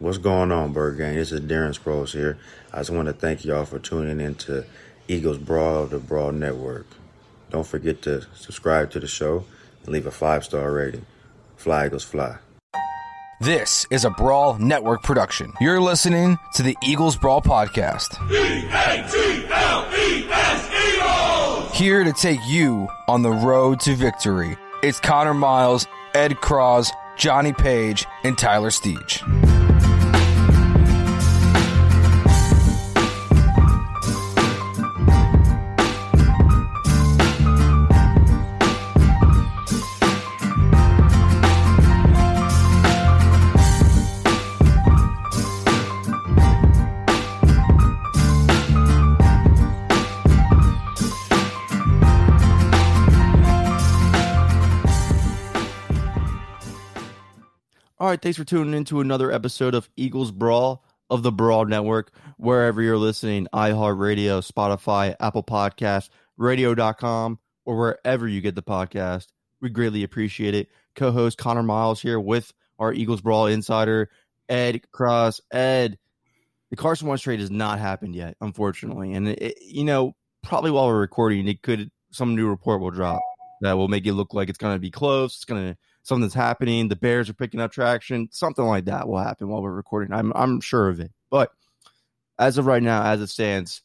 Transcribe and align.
What's 0.00 0.18
going 0.18 0.52
on, 0.52 0.72
Bird 0.72 0.96
Gang? 0.96 1.16
This 1.16 1.32
is 1.32 1.40
Darren 1.40 1.76
Sproles 1.76 2.12
here. 2.12 2.38
I 2.72 2.78
just 2.78 2.90
want 2.90 3.06
to 3.06 3.12
thank 3.12 3.44
y'all 3.44 3.64
for 3.64 3.80
tuning 3.80 4.20
in 4.20 4.36
to 4.36 4.64
Eagles 5.08 5.38
Brawl 5.38 5.82
of 5.82 5.90
the 5.90 5.98
Brawl 5.98 6.30
Network. 6.30 6.86
Don't 7.50 7.66
forget 7.66 8.00
to 8.02 8.22
subscribe 8.32 8.92
to 8.92 9.00
the 9.00 9.08
show 9.08 9.44
and 9.82 9.92
leave 9.92 10.06
a 10.06 10.12
five 10.12 10.44
star 10.44 10.72
rating. 10.72 11.04
Fly 11.56 11.86
Eagles 11.86 12.04
Fly. 12.04 12.36
This 13.40 13.86
is 13.90 14.04
a 14.04 14.10
Brawl 14.10 14.58
Network 14.58 15.02
production. 15.02 15.52
You're 15.60 15.80
listening 15.80 16.36
to 16.54 16.62
the 16.62 16.76
Eagles 16.84 17.16
Brawl 17.16 17.42
Podcast. 17.42 18.14
Here 21.72 22.04
to 22.04 22.12
take 22.12 22.40
you 22.46 22.88
on 23.08 23.22
the 23.22 23.32
road 23.32 23.80
to 23.80 23.96
victory. 23.96 24.56
It's 24.84 25.00
Connor 25.00 25.34
Miles, 25.34 25.88
Ed 26.14 26.36
Kracz, 26.36 26.92
Johnny 27.16 27.52
Page, 27.52 28.06
and 28.22 28.38
Tyler 28.38 28.70
Steege. 28.70 29.47
All 58.08 58.12
right, 58.12 58.22
thanks 58.22 58.38
for 58.38 58.44
tuning 58.44 58.72
in 58.72 58.84
to 58.86 59.02
another 59.02 59.30
episode 59.30 59.74
of 59.74 59.90
Eagles 59.94 60.32
Brawl 60.32 60.82
of 61.10 61.22
the 61.22 61.30
Brawl 61.30 61.66
Network, 61.66 62.10
wherever 62.38 62.80
you're 62.80 62.96
listening, 62.96 63.48
iHeartRadio, 63.52 64.40
Spotify, 64.50 65.14
Apple 65.20 65.42
Podcasts, 65.42 66.08
radio.com, 66.38 67.38
or 67.66 67.76
wherever 67.76 68.26
you 68.26 68.40
get 68.40 68.54
the 68.54 68.62
podcast. 68.62 69.26
We 69.60 69.68
greatly 69.68 70.04
appreciate 70.04 70.54
it. 70.54 70.70
Co-host 70.94 71.36
Connor 71.36 71.62
Miles 71.62 72.00
here 72.00 72.18
with 72.18 72.50
our 72.78 72.94
Eagles 72.94 73.20
Brawl 73.20 73.46
insider, 73.46 74.08
Ed 74.48 74.80
Kracz. 74.90 75.42
Ed, 75.52 75.98
the 76.70 76.76
Carson 76.76 77.08
Wentz 77.08 77.24
trade 77.24 77.40
has 77.40 77.50
not 77.50 77.78
happened 77.78 78.14
yet, 78.14 78.38
unfortunately. 78.40 79.12
And, 79.12 79.28
it, 79.28 79.58
you 79.60 79.84
know, 79.84 80.16
probably 80.42 80.70
while 80.70 80.86
we're 80.86 80.98
recording, 80.98 81.46
it 81.46 81.60
could, 81.60 81.90
some 82.10 82.34
new 82.34 82.48
report 82.48 82.80
will 82.80 82.90
drop 82.90 83.20
that 83.60 83.74
will 83.74 83.88
make 83.88 84.06
it 84.06 84.14
look 84.14 84.32
like 84.32 84.48
it's 84.48 84.56
going 84.56 84.74
to 84.74 84.80
be 84.80 84.90
close. 84.90 85.34
It's 85.34 85.44
going 85.44 85.74
to 85.74 85.78
something's 86.08 86.34
happening. 86.34 86.88
The 86.88 86.96
Bears 86.96 87.28
are 87.28 87.34
picking 87.34 87.60
up 87.60 87.70
traction. 87.70 88.28
Something 88.32 88.64
like 88.64 88.86
that 88.86 89.06
will 89.06 89.18
happen 89.18 89.48
while 89.48 89.62
we're 89.62 89.72
recording. 89.72 90.12
I'm 90.12 90.32
I'm 90.34 90.60
sure 90.60 90.88
of 90.88 90.98
it. 90.98 91.12
But 91.30 91.52
as 92.38 92.58
of 92.58 92.66
right 92.66 92.82
now, 92.82 93.02
as 93.02 93.20
it 93.20 93.28
stands, 93.28 93.82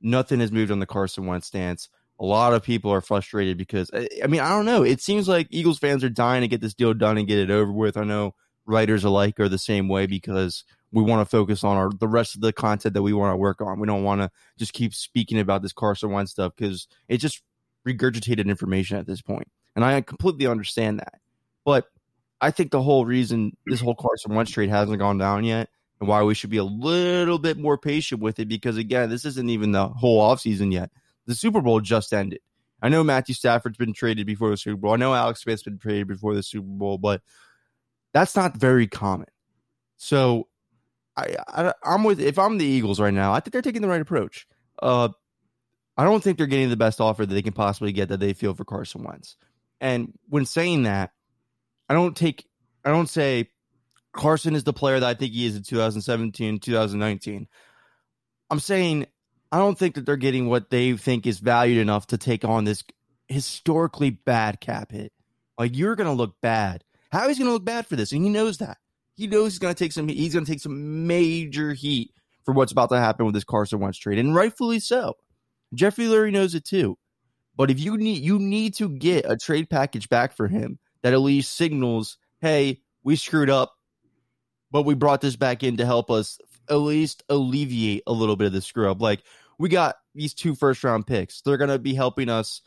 nothing 0.00 0.40
has 0.40 0.52
moved 0.52 0.70
on 0.70 0.78
the 0.78 0.86
Carson 0.86 1.26
Wentz 1.26 1.48
stance. 1.48 1.88
A 2.20 2.24
lot 2.24 2.54
of 2.54 2.62
people 2.62 2.92
are 2.92 3.00
frustrated 3.00 3.58
because 3.58 3.90
I 3.92 4.26
mean 4.28 4.40
I 4.40 4.50
don't 4.50 4.66
know. 4.66 4.84
It 4.84 5.00
seems 5.00 5.28
like 5.28 5.48
Eagles 5.50 5.78
fans 5.78 6.04
are 6.04 6.08
dying 6.08 6.42
to 6.42 6.48
get 6.48 6.60
this 6.60 6.74
deal 6.74 6.94
done 6.94 7.18
and 7.18 7.26
get 7.26 7.38
it 7.38 7.50
over 7.50 7.72
with. 7.72 7.96
I 7.96 8.04
know 8.04 8.34
writers 8.66 9.04
alike 9.04 9.40
are 9.40 9.48
the 9.48 9.58
same 9.58 9.88
way 9.88 10.06
because 10.06 10.64
we 10.92 11.02
want 11.02 11.20
to 11.20 11.30
focus 11.30 11.64
on 11.64 11.76
our 11.76 11.90
the 11.90 12.08
rest 12.08 12.36
of 12.36 12.40
the 12.40 12.52
content 12.52 12.94
that 12.94 13.02
we 13.02 13.12
want 13.12 13.32
to 13.32 13.36
work 13.36 13.60
on. 13.60 13.80
We 13.80 13.88
don't 13.88 14.04
want 14.04 14.20
to 14.20 14.30
just 14.56 14.72
keep 14.72 14.94
speaking 14.94 15.40
about 15.40 15.62
this 15.62 15.72
Carson 15.72 16.12
Wentz 16.12 16.30
stuff 16.30 16.52
because 16.56 16.86
it's 17.08 17.20
just 17.20 17.42
regurgitated 17.86 18.46
information 18.46 18.96
at 18.96 19.06
this 19.06 19.20
point. 19.20 19.48
And 19.74 19.84
I 19.84 20.00
completely 20.02 20.46
understand 20.46 21.00
that. 21.00 21.14
But 21.64 21.86
I 22.40 22.50
think 22.50 22.70
the 22.70 22.82
whole 22.82 23.06
reason 23.06 23.56
this 23.66 23.80
whole 23.80 23.94
Carson 23.94 24.34
Wentz 24.34 24.52
trade 24.52 24.70
hasn't 24.70 24.98
gone 24.98 25.18
down 25.18 25.44
yet 25.44 25.68
and 26.00 26.08
why 26.08 26.22
we 26.22 26.34
should 26.34 26.50
be 26.50 26.58
a 26.58 26.64
little 26.64 27.38
bit 27.38 27.58
more 27.58 27.78
patient 27.78 28.20
with 28.20 28.38
it 28.38 28.48
because, 28.48 28.76
again, 28.76 29.08
this 29.08 29.24
isn't 29.24 29.50
even 29.50 29.72
the 29.72 29.88
whole 29.88 30.20
offseason 30.20 30.72
yet. 30.72 30.90
The 31.26 31.34
Super 31.34 31.60
Bowl 31.60 31.80
just 31.80 32.12
ended. 32.12 32.40
I 32.82 32.90
know 32.90 33.02
Matthew 33.02 33.34
Stafford's 33.34 33.78
been 33.78 33.94
traded 33.94 34.26
before 34.26 34.50
the 34.50 34.58
Super 34.58 34.76
Bowl. 34.76 34.92
I 34.92 34.96
know 34.96 35.14
Alex 35.14 35.42
Smith's 35.42 35.62
been 35.62 35.78
traded 35.78 36.06
before 36.06 36.34
the 36.34 36.42
Super 36.42 36.66
Bowl, 36.66 36.98
but 36.98 37.22
that's 38.12 38.36
not 38.36 38.56
very 38.58 38.86
common. 38.86 39.28
So 39.96 40.48
I, 41.16 41.36
I 41.48 41.72
am 41.84 42.04
with 42.04 42.20
if 42.20 42.38
I'm 42.38 42.58
the 42.58 42.66
Eagles 42.66 43.00
right 43.00 43.14
now, 43.14 43.32
I 43.32 43.40
think 43.40 43.52
they're 43.52 43.62
taking 43.62 43.80
the 43.80 43.88
right 43.88 44.02
approach. 44.02 44.46
Uh, 44.82 45.08
I 45.96 46.04
don't 46.04 46.22
think 46.22 46.36
they're 46.36 46.46
getting 46.46 46.68
the 46.68 46.76
best 46.76 47.00
offer 47.00 47.24
that 47.24 47.32
they 47.32 47.40
can 47.40 47.54
possibly 47.54 47.92
get 47.92 48.10
that 48.10 48.20
they 48.20 48.34
feel 48.34 48.52
for 48.52 48.66
Carson 48.66 49.02
Wentz. 49.02 49.36
And 49.80 50.12
when 50.28 50.44
saying 50.44 50.82
that, 50.82 51.12
I 51.88 51.94
don't 51.94 52.16
take 52.16 52.46
I 52.84 52.90
don't 52.90 53.08
say 53.08 53.48
Carson 54.12 54.54
is 54.54 54.64
the 54.64 54.72
player 54.72 55.00
that 55.00 55.08
I 55.08 55.14
think 55.14 55.32
he 55.32 55.46
is 55.46 55.56
in 55.56 55.62
2017, 55.62 56.60
2019. 56.60 57.48
I'm 58.50 58.60
saying 58.60 59.06
I 59.50 59.58
don't 59.58 59.78
think 59.78 59.94
that 59.94 60.06
they're 60.06 60.16
getting 60.16 60.48
what 60.48 60.70
they 60.70 60.96
think 60.96 61.26
is 61.26 61.38
valued 61.38 61.78
enough 61.78 62.08
to 62.08 62.18
take 62.18 62.44
on 62.44 62.64
this 62.64 62.84
historically 63.28 64.10
bad 64.10 64.60
cap 64.60 64.92
hit. 64.92 65.12
Like 65.58 65.76
you're 65.76 65.96
going 65.96 66.08
to 66.08 66.14
look 66.14 66.40
bad. 66.40 66.84
How 67.12 67.28
he's 67.28 67.38
going 67.38 67.48
to 67.48 67.52
look 67.52 67.64
bad 67.64 67.86
for 67.86 67.94
this, 67.94 68.10
and 68.10 68.24
he 68.24 68.30
knows 68.30 68.58
that. 68.58 68.78
He 69.16 69.28
knows 69.28 69.52
he's 69.52 69.60
going 69.60 69.74
to 69.74 69.78
take 69.78 69.92
some. 69.92 70.08
He's 70.08 70.34
going 70.34 70.44
to 70.44 70.50
take 70.50 70.60
some 70.60 71.06
major 71.06 71.72
heat 71.72 72.10
for 72.44 72.52
what's 72.52 72.72
about 72.72 72.90
to 72.90 72.98
happen 72.98 73.24
with 73.24 73.34
this 73.34 73.44
Carson 73.44 73.78
Wentz 73.78 73.98
trade, 73.98 74.18
and 74.18 74.34
rightfully 74.34 74.80
so. 74.80 75.14
Jeffrey 75.74 76.06
Lurie 76.06 76.32
knows 76.32 76.54
it 76.54 76.64
too. 76.64 76.98
But 77.56 77.70
if 77.70 77.78
you 77.78 77.96
need, 77.96 78.24
you 78.24 78.40
need 78.40 78.74
to 78.74 78.88
get 78.88 79.30
a 79.30 79.36
trade 79.36 79.70
package 79.70 80.08
back 80.08 80.36
for 80.36 80.48
him 80.48 80.80
that 81.04 81.12
at 81.12 81.20
least 81.20 81.54
signals, 81.54 82.16
hey, 82.40 82.80
we 83.04 83.14
screwed 83.14 83.50
up, 83.50 83.74
but 84.70 84.82
we 84.82 84.94
brought 84.94 85.20
this 85.20 85.36
back 85.36 85.62
in 85.62 85.76
to 85.76 85.84
help 85.84 86.10
us 86.10 86.38
at 86.70 86.76
least 86.76 87.22
alleviate 87.28 88.02
a 88.06 88.12
little 88.12 88.36
bit 88.36 88.46
of 88.46 88.54
the 88.54 88.62
screw 88.62 88.90
up. 88.90 89.02
Like 89.02 89.22
we 89.58 89.68
got 89.68 89.96
these 90.14 90.32
two 90.32 90.54
first 90.54 90.82
round 90.82 91.06
picks. 91.06 91.42
They're 91.42 91.58
going 91.58 91.68
to 91.68 91.78
be 91.78 91.92
helping 91.92 92.30
us 92.30 92.62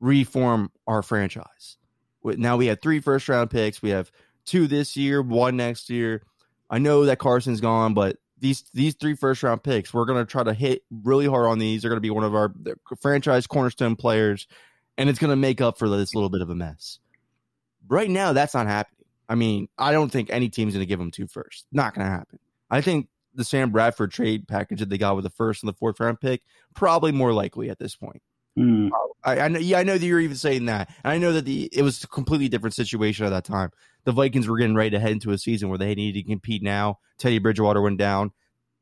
reform 0.00 0.72
our 0.88 1.02
franchise. 1.02 1.76
Now 2.24 2.56
we 2.56 2.66
have 2.66 2.82
three 2.82 2.98
first 2.98 3.28
round 3.28 3.48
picks. 3.48 3.80
We 3.80 3.90
have 3.90 4.10
two 4.44 4.66
this 4.66 4.96
year, 4.96 5.22
one 5.22 5.56
next 5.56 5.88
year. 5.88 6.24
I 6.68 6.78
know 6.78 7.04
that 7.04 7.20
Carson's 7.20 7.60
gone, 7.60 7.94
but 7.94 8.16
these 8.40 8.64
these 8.74 8.96
three 8.96 9.14
first 9.14 9.44
round 9.44 9.62
picks, 9.62 9.94
we're 9.94 10.04
going 10.04 10.24
to 10.24 10.28
try 10.28 10.42
to 10.42 10.52
hit 10.52 10.82
really 10.90 11.26
hard 11.26 11.46
on 11.46 11.60
these. 11.60 11.82
They're 11.82 11.90
going 11.90 11.98
to 11.98 12.00
be 12.00 12.10
one 12.10 12.24
of 12.24 12.34
our 12.34 12.52
franchise 13.00 13.46
cornerstone 13.46 13.94
players, 13.94 14.48
and 14.96 15.08
it's 15.08 15.20
going 15.20 15.30
to 15.30 15.36
make 15.36 15.60
up 15.60 15.78
for 15.78 15.88
this 15.88 16.12
little 16.12 16.28
bit 16.28 16.42
of 16.42 16.50
a 16.50 16.56
mess. 16.56 16.98
Right 17.88 18.10
now, 18.10 18.32
that's 18.32 18.54
not 18.54 18.66
happening. 18.66 19.06
I 19.28 19.34
mean, 19.34 19.68
I 19.78 19.92
don't 19.92 20.10
think 20.10 20.30
any 20.30 20.48
team's 20.48 20.74
going 20.74 20.82
to 20.82 20.86
give 20.86 20.98
them 20.98 21.10
two 21.10 21.26
first. 21.26 21.66
Not 21.72 21.94
going 21.94 22.06
to 22.06 22.10
happen. 22.10 22.38
I 22.70 22.80
think 22.80 23.08
the 23.34 23.44
Sam 23.44 23.70
Bradford 23.70 24.10
trade 24.10 24.48
package 24.48 24.80
that 24.80 24.88
they 24.88 24.98
got 24.98 25.16
with 25.16 25.24
the 25.24 25.30
first 25.30 25.62
and 25.62 25.68
the 25.68 25.74
fourth 25.74 26.00
round 26.00 26.20
pick 26.20 26.42
probably 26.74 27.12
more 27.12 27.32
likely 27.32 27.70
at 27.70 27.78
this 27.78 27.94
point. 27.94 28.22
Mm. 28.58 28.90
I, 29.24 29.40
I, 29.40 29.48
know, 29.48 29.60
yeah, 29.60 29.78
I 29.78 29.84
know 29.84 29.96
that 29.96 30.04
you're 30.04 30.20
even 30.20 30.36
saying 30.36 30.66
that. 30.66 30.88
And 31.04 31.12
I 31.12 31.18
know 31.18 31.32
that 31.32 31.44
the 31.44 31.68
it 31.72 31.82
was 31.82 32.02
a 32.02 32.08
completely 32.08 32.48
different 32.48 32.74
situation 32.74 33.24
at 33.26 33.30
that 33.30 33.44
time. 33.44 33.70
The 34.04 34.12
Vikings 34.12 34.48
were 34.48 34.58
getting 34.58 34.74
ready 34.74 34.90
to 34.90 34.98
head 34.98 35.12
into 35.12 35.30
a 35.30 35.38
season 35.38 35.68
where 35.68 35.78
they 35.78 35.94
needed 35.94 36.22
to 36.22 36.28
compete. 36.28 36.62
Now 36.62 36.98
Teddy 37.18 37.38
Bridgewater 37.38 37.80
went 37.80 37.98
down. 37.98 38.32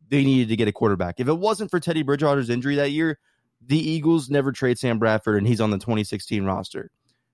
They 0.08 0.24
needed 0.24 0.48
to 0.48 0.56
get 0.56 0.68
a 0.68 0.72
quarterback. 0.72 1.18
If 1.18 1.28
it 1.28 1.34
wasn't 1.34 1.70
for 1.70 1.80
Teddy 1.80 2.02
Bridgewater's 2.02 2.48
injury 2.48 2.76
that 2.76 2.92
year, 2.92 3.18
the 3.60 3.78
Eagles 3.78 4.30
never 4.30 4.52
trade 4.52 4.78
Sam 4.78 4.98
Bradford, 4.98 5.38
and 5.38 5.46
he's 5.46 5.60
on 5.60 5.70
the 5.70 5.78
2016 5.78 6.44
roster. 6.44 6.90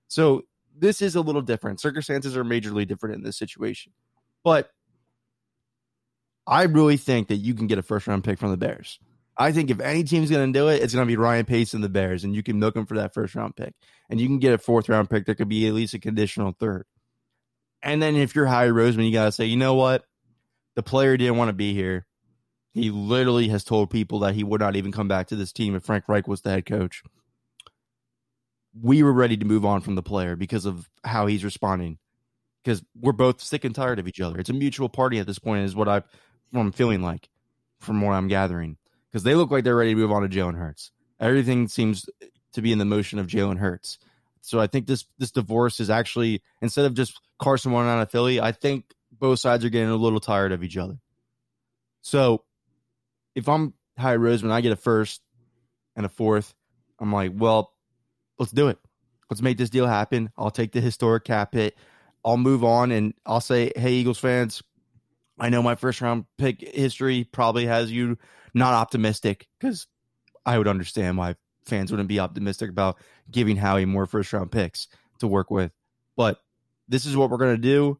So 0.07 0.43
this 0.77 1.01
is 1.01 1.15
a 1.15 1.21
little 1.21 1.41
different. 1.41 1.79
Circumstances 1.79 2.35
are 2.35 2.43
majorly 2.43 2.87
different 2.87 3.15
in 3.15 3.23
this 3.23 3.37
situation. 3.37 3.93
But 4.43 4.69
I 6.45 6.63
really 6.63 6.97
think 6.97 7.29
that 7.29 7.37
you 7.37 7.53
can 7.53 7.67
get 7.67 7.77
a 7.77 7.83
first 7.83 8.07
round 8.07 8.23
pick 8.23 8.39
from 8.39 8.51
the 8.51 8.57
Bears. 8.57 8.99
I 9.37 9.51
think 9.51 9.71
if 9.71 9.79
any 9.79 10.03
team's 10.03 10.29
going 10.29 10.51
to 10.51 10.59
do 10.59 10.67
it, 10.67 10.83
it's 10.83 10.93
going 10.93 11.07
to 11.07 11.11
be 11.11 11.17
Ryan 11.17 11.45
Pace 11.45 11.73
and 11.73 11.83
the 11.83 11.89
Bears, 11.89 12.23
and 12.23 12.35
you 12.35 12.43
can 12.43 12.59
milk 12.59 12.75
them 12.75 12.85
for 12.85 12.97
that 12.97 13.13
first 13.13 13.33
round 13.33 13.55
pick. 13.55 13.73
And 14.09 14.21
you 14.21 14.27
can 14.27 14.39
get 14.39 14.53
a 14.53 14.57
fourth 14.57 14.89
round 14.89 15.09
pick 15.09 15.25
There 15.25 15.35
could 15.35 15.49
be 15.49 15.67
at 15.67 15.73
least 15.73 15.93
a 15.93 15.99
conditional 15.99 16.55
third. 16.59 16.85
And 17.81 18.01
then 18.01 18.15
if 18.15 18.35
you're 18.35 18.45
Howie 18.45 18.69
Roseman, 18.69 19.05
you 19.05 19.13
got 19.13 19.25
to 19.25 19.31
say, 19.31 19.45
you 19.45 19.57
know 19.57 19.73
what? 19.73 20.05
The 20.75 20.83
player 20.83 21.17
didn't 21.17 21.37
want 21.37 21.49
to 21.49 21.53
be 21.53 21.73
here. 21.73 22.05
He 22.73 22.89
literally 22.89 23.49
has 23.49 23.63
told 23.63 23.89
people 23.89 24.19
that 24.19 24.35
he 24.35 24.43
would 24.43 24.61
not 24.61 24.75
even 24.75 24.91
come 24.91 25.07
back 25.07 25.27
to 25.27 25.35
this 25.35 25.51
team 25.51 25.75
if 25.75 25.83
Frank 25.83 26.05
Reich 26.07 26.27
was 26.27 26.41
the 26.41 26.49
head 26.49 26.65
coach 26.65 27.03
we 28.79 29.03
were 29.03 29.13
ready 29.13 29.37
to 29.37 29.45
move 29.45 29.65
on 29.65 29.81
from 29.81 29.95
the 29.95 30.03
player 30.03 30.35
because 30.35 30.65
of 30.65 30.89
how 31.03 31.27
he's 31.27 31.43
responding. 31.43 31.97
Because 32.63 32.83
we're 32.99 33.11
both 33.11 33.41
sick 33.41 33.65
and 33.65 33.75
tired 33.75 33.99
of 33.99 34.07
each 34.07 34.21
other. 34.21 34.39
It's 34.39 34.49
a 34.49 34.53
mutual 34.53 34.87
party 34.87 35.19
at 35.19 35.27
this 35.27 35.39
point, 35.39 35.65
is 35.65 35.75
what 35.75 35.89
I've 35.89 36.05
what 36.51 36.61
I'm 36.61 36.71
feeling 36.71 37.01
like 37.01 37.29
from 37.79 38.01
what 38.01 38.13
I'm 38.13 38.27
gathering 38.27 38.77
because 39.11 39.23
they 39.23 39.35
look 39.35 39.51
like 39.51 39.63
they're 39.63 39.75
ready 39.75 39.93
to 39.93 39.99
move 39.99 40.11
on 40.11 40.21
to 40.23 40.29
Jalen 40.29 40.57
Hurts. 40.57 40.91
Everything 41.19 41.67
seems 41.67 42.09
to 42.53 42.61
be 42.61 42.71
in 42.71 42.79
the 42.79 42.85
motion 42.85 43.19
of 43.19 43.27
Jalen 43.27 43.57
Hurts. 43.57 43.99
So 44.41 44.59
I 44.59 44.67
think 44.67 44.87
this 44.87 45.05
this 45.17 45.31
divorce 45.31 45.79
is 45.79 45.89
actually 45.89 46.41
instead 46.61 46.85
of 46.85 46.93
just 46.93 47.19
Carson 47.39 47.71
wanting 47.71 47.91
out 47.91 48.01
of 48.01 48.11
Philly, 48.11 48.41
I 48.41 48.51
think 48.51 48.85
both 49.11 49.39
sides 49.39 49.63
are 49.63 49.69
getting 49.69 49.89
a 49.89 49.95
little 49.95 50.19
tired 50.19 50.51
of 50.51 50.63
each 50.63 50.77
other. 50.77 50.97
So 52.01 52.43
if 53.35 53.47
I'm 53.47 53.73
Howie 53.97 54.17
Roseman, 54.17 54.51
I 54.51 54.61
get 54.61 54.71
a 54.71 54.77
first 54.77 55.21
and 55.95 56.05
a 56.05 56.09
fourth. 56.09 56.53
I'm 56.99 57.13
like, 57.13 57.31
well, 57.33 57.71
let's 58.39 58.51
do 58.51 58.67
it. 58.67 58.77
Let's 59.29 59.41
make 59.41 59.57
this 59.57 59.69
deal 59.69 59.87
happen. 59.87 60.29
I'll 60.37 60.51
take 60.51 60.71
the 60.71 60.81
historic 60.81 61.23
cap 61.23 61.53
hit. 61.53 61.75
I'll 62.25 62.37
move 62.37 62.63
on 62.63 62.91
and 62.91 63.13
I'll 63.25 63.41
say, 63.41 63.71
hey, 63.75 63.93
Eagles 63.93 64.19
fans, 64.19 64.61
I 65.39 65.49
know 65.49 65.61
my 65.61 65.75
first 65.75 66.01
round 66.01 66.25
pick 66.37 66.61
history 66.61 67.23
probably 67.31 67.65
has 67.65 67.91
you 67.91 68.17
not 68.53 68.73
optimistic 68.73 69.47
because 69.59 69.87
I 70.45 70.57
would 70.57 70.67
understand 70.67 71.17
why 71.17 71.35
fans 71.65 71.91
wouldn't 71.91 72.09
be 72.09 72.19
optimistic 72.19 72.69
about 72.69 72.97
giving 73.31 73.57
Howie 73.57 73.85
more 73.85 74.05
first 74.05 74.31
round 74.33 74.51
picks 74.51 74.87
to 75.19 75.27
work 75.27 75.49
with. 75.49 75.71
But 76.15 76.39
this 76.87 77.05
is 77.05 77.17
what 77.17 77.29
we're 77.29 77.37
going 77.37 77.55
to 77.55 77.61
do. 77.61 77.99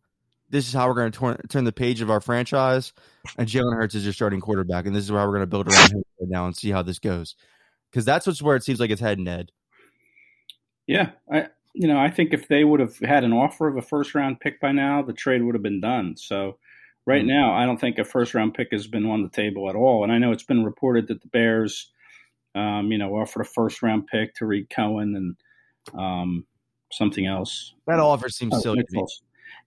This 0.50 0.68
is 0.68 0.74
how 0.74 0.88
we're 0.88 1.10
going 1.10 1.12
to 1.12 1.48
turn 1.48 1.64
the 1.64 1.72
page 1.72 2.02
of 2.02 2.12
our 2.12 2.22
franchise. 2.22 2.94
And 3.38 3.48
Jalen 3.48 3.76
Hurts 3.76 3.96
is 3.96 4.04
your 4.04 4.14
starting 4.14 4.40
quarterback. 4.40 4.86
And 4.86 4.96
this 4.96 5.06
is 5.06 5.10
how 5.10 5.26
we're 5.26 5.34
going 5.34 5.42
to 5.42 5.48
build 5.48 5.68
around 5.68 5.92
him 5.92 6.04
right 6.20 6.30
now 6.30 6.46
and 6.46 6.56
see 6.56 6.70
how 6.70 6.84
this 6.84 7.00
goes. 7.00 7.36
Because 7.90 8.06
that's 8.06 8.28
what's 8.28 8.42
where 8.42 8.56
it 8.56 8.64
seems 8.64 8.80
like 8.80 8.92
it's 8.92 9.02
heading, 9.02 9.28
Ed. 9.28 9.52
Yeah. 10.88 11.12
I, 11.32 11.48
you 11.74 11.88
know, 11.88 11.98
I 11.98 12.10
think 12.10 12.34
if 12.34 12.48
they 12.48 12.64
would 12.64 12.80
have 12.80 12.98
had 13.00 13.24
an 13.24 13.34
offer 13.34 13.68
of 13.68 13.78
a 13.78 13.82
first 13.82 14.14
round 14.16 14.40
pick 14.40 14.60
by 14.60 14.72
now, 14.72 15.02
the 15.02 15.14
trade 15.14 15.44
would 15.44 15.56
have 15.56 15.64
been 15.64 15.82
done. 15.82 16.16
So 16.18 16.58
right 17.06 17.22
mm-hmm. 17.22 17.30
now, 17.30 17.54
I 17.54 17.66
don't 17.66 17.80
think 17.80 17.98
a 17.98 18.04
first 18.04 18.34
round 18.34 18.54
pick 18.54 18.70
has 18.72 18.88
been 18.88 19.06
on 19.06 19.24
the 19.24 19.30
table 19.30 19.70
at 19.70 19.76
all. 19.76 20.04
And 20.04 20.12
I 20.12 20.18
know 20.18 20.32
it's 20.32 20.44
been 20.44 20.64
reported 20.64 21.08
that 21.08 21.22
the 21.22 21.28
Bears 21.30 21.92
um, 22.56 22.92
you 22.92 22.98
know, 22.98 23.16
offered 23.16 23.42
a 23.42 23.46
first 23.46 23.82
round 23.82 24.08
pick 24.08 24.36
to 24.36 24.46
Reed 24.46 24.70
Cohen 24.70 25.16
and 25.16 26.00
um, 26.00 26.46
something 26.92 27.26
else. 27.26 27.74
That 27.88 28.00
offer 28.00 28.30
seems 28.30 28.54
oh, 28.56 28.60
silly. 28.60 28.84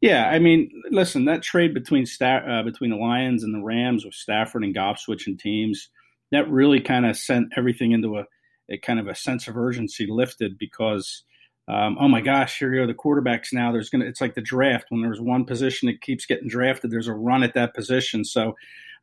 Yeah, 0.01 0.29
I 0.29 0.39
mean, 0.39 0.71
listen, 0.91 1.25
that 1.25 1.43
trade 1.43 1.73
between 1.73 2.07
Sta- 2.07 2.45
uh, 2.47 2.63
between 2.63 2.91
the 2.91 2.97
Lions 2.97 3.43
and 3.43 3.55
the 3.55 3.63
Rams 3.63 4.05
with 4.05 4.15
Stafford 4.15 4.63
and 4.63 4.75
Goff 4.75 4.99
switching 4.99 5.39
teams, 5.39 5.89
that 6.33 6.51
really 6.51 6.81
kind 6.81 7.07
of 7.07 7.17
sent 7.17 7.53
everything 7.57 7.93
into 7.93 8.19
a, 8.19 8.25
a, 8.71 8.79
kind 8.79 9.01
of 9.01 9.09
a 9.09 9.15
sense 9.15 9.49
of 9.49 9.57
urgency 9.57 10.07
lifted 10.09 10.59
because, 10.59 11.25
um, 11.69 11.97
oh 12.01 12.09
my 12.09 12.21
gosh, 12.21 12.59
here 12.59 12.75
go 12.75 12.87
the 12.87 12.95
quarterbacks 12.95 13.53
now. 13.53 13.73
There's 13.73 13.91
gonna, 13.91 14.07
it's 14.07 14.21
like 14.21 14.35
the 14.35 14.41
draft 14.41 14.87
when 14.89 15.03
there's 15.03 15.21
one 15.21 15.45
position 15.45 15.87
that 15.87 16.01
keeps 16.01 16.27
getting 16.27 16.49
drafted, 16.49 16.91
there's 16.91 17.09
a 17.09 17.15
run 17.15 17.43
at 17.43 17.55
that 17.55 17.75
position. 17.75 18.25
So 18.25 18.55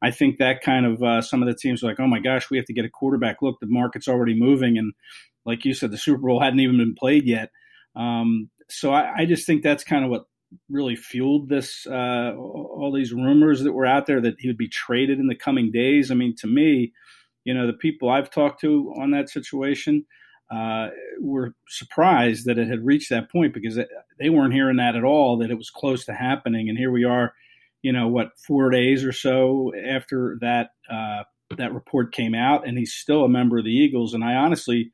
I 0.04 0.12
think 0.12 0.38
that 0.38 0.62
kind 0.62 0.86
of 0.86 1.02
uh, 1.02 1.22
some 1.22 1.42
of 1.42 1.48
the 1.48 1.56
teams 1.56 1.82
are 1.82 1.88
like, 1.88 2.00
oh 2.00 2.08
my 2.08 2.20
gosh, 2.20 2.50
we 2.50 2.58
have 2.58 2.66
to 2.66 2.74
get 2.74 2.84
a 2.84 2.90
quarterback. 2.90 3.42
Look, 3.42 3.60
the 3.62 3.68
market's 3.68 4.10
already 4.10 4.38
moving, 4.38 4.78
and 4.78 4.94
like 5.46 5.64
you 5.64 5.74
said, 5.74 5.92
the 5.92 5.98
Super 5.98 6.20
Bowl 6.20 6.42
hadn't 6.42 6.60
even 6.60 6.78
been 6.78 6.94
played 6.94 7.26
yet. 7.26 7.52
Um, 7.96 8.50
so 8.70 8.94
I, 8.94 9.20
I, 9.20 9.26
just 9.26 9.46
think 9.46 9.62
that's 9.62 9.84
kind 9.84 10.04
of 10.04 10.10
what 10.10 10.26
really 10.70 10.96
fueled 10.96 11.48
this 11.48 11.86
uh, 11.86 12.34
all 12.36 12.92
these 12.94 13.14
rumors 13.14 13.62
that 13.64 13.72
were 13.72 13.86
out 13.86 14.08
there 14.08 14.20
that 14.20 14.36
he 14.40 14.48
would 14.48 14.58
be 14.58 14.68
traded 14.68 15.20
in 15.20 15.28
the 15.28 15.36
coming 15.36 15.72
days. 15.72 16.12
I 16.12 16.16
mean, 16.16 16.36
to 16.38 16.48
me, 16.48 16.92
you 17.46 17.54
know, 17.54 17.68
the 17.68 17.74
people 17.74 18.10
I've 18.10 18.30
talked 18.30 18.62
to 18.62 18.94
on 18.98 19.12
that 19.12 19.30
situation 19.30 20.06
uh, 20.52 20.90
were 21.20 21.56
surprised 21.68 22.46
that 22.46 22.58
it 22.58 22.68
had 22.68 22.86
reached 22.86 23.10
that 23.10 23.32
point 23.32 23.54
because 23.54 23.80
they 24.20 24.30
weren't 24.30 24.54
hearing 24.54 24.78
that 24.78 24.96
at 24.96 25.04
all, 25.04 25.38
that 25.38 25.52
it 25.52 25.58
was 25.58 25.70
close 25.70 26.06
to 26.06 26.14
happening, 26.14 26.70
and 26.70 26.78
here 26.78 26.92
we 26.92 27.04
are 27.04 27.34
you 27.84 27.92
know 27.92 28.08
what 28.08 28.30
four 28.40 28.72
days 28.72 29.04
or 29.04 29.12
so 29.12 29.72
after 29.88 30.38
that 30.42 30.70
uh, 30.90 31.24
that 31.58 31.74
report 31.74 32.14
came 32.14 32.34
out, 32.34 32.68
and 32.68 32.78
he's 32.78 32.94
still 32.94 33.24
a 33.24 33.30
member 33.30 33.60
of 33.60 33.66
the 33.66 33.72
Eagles. 33.72 34.16
And 34.16 34.24
I 34.24 34.34
honestly, 34.34 34.92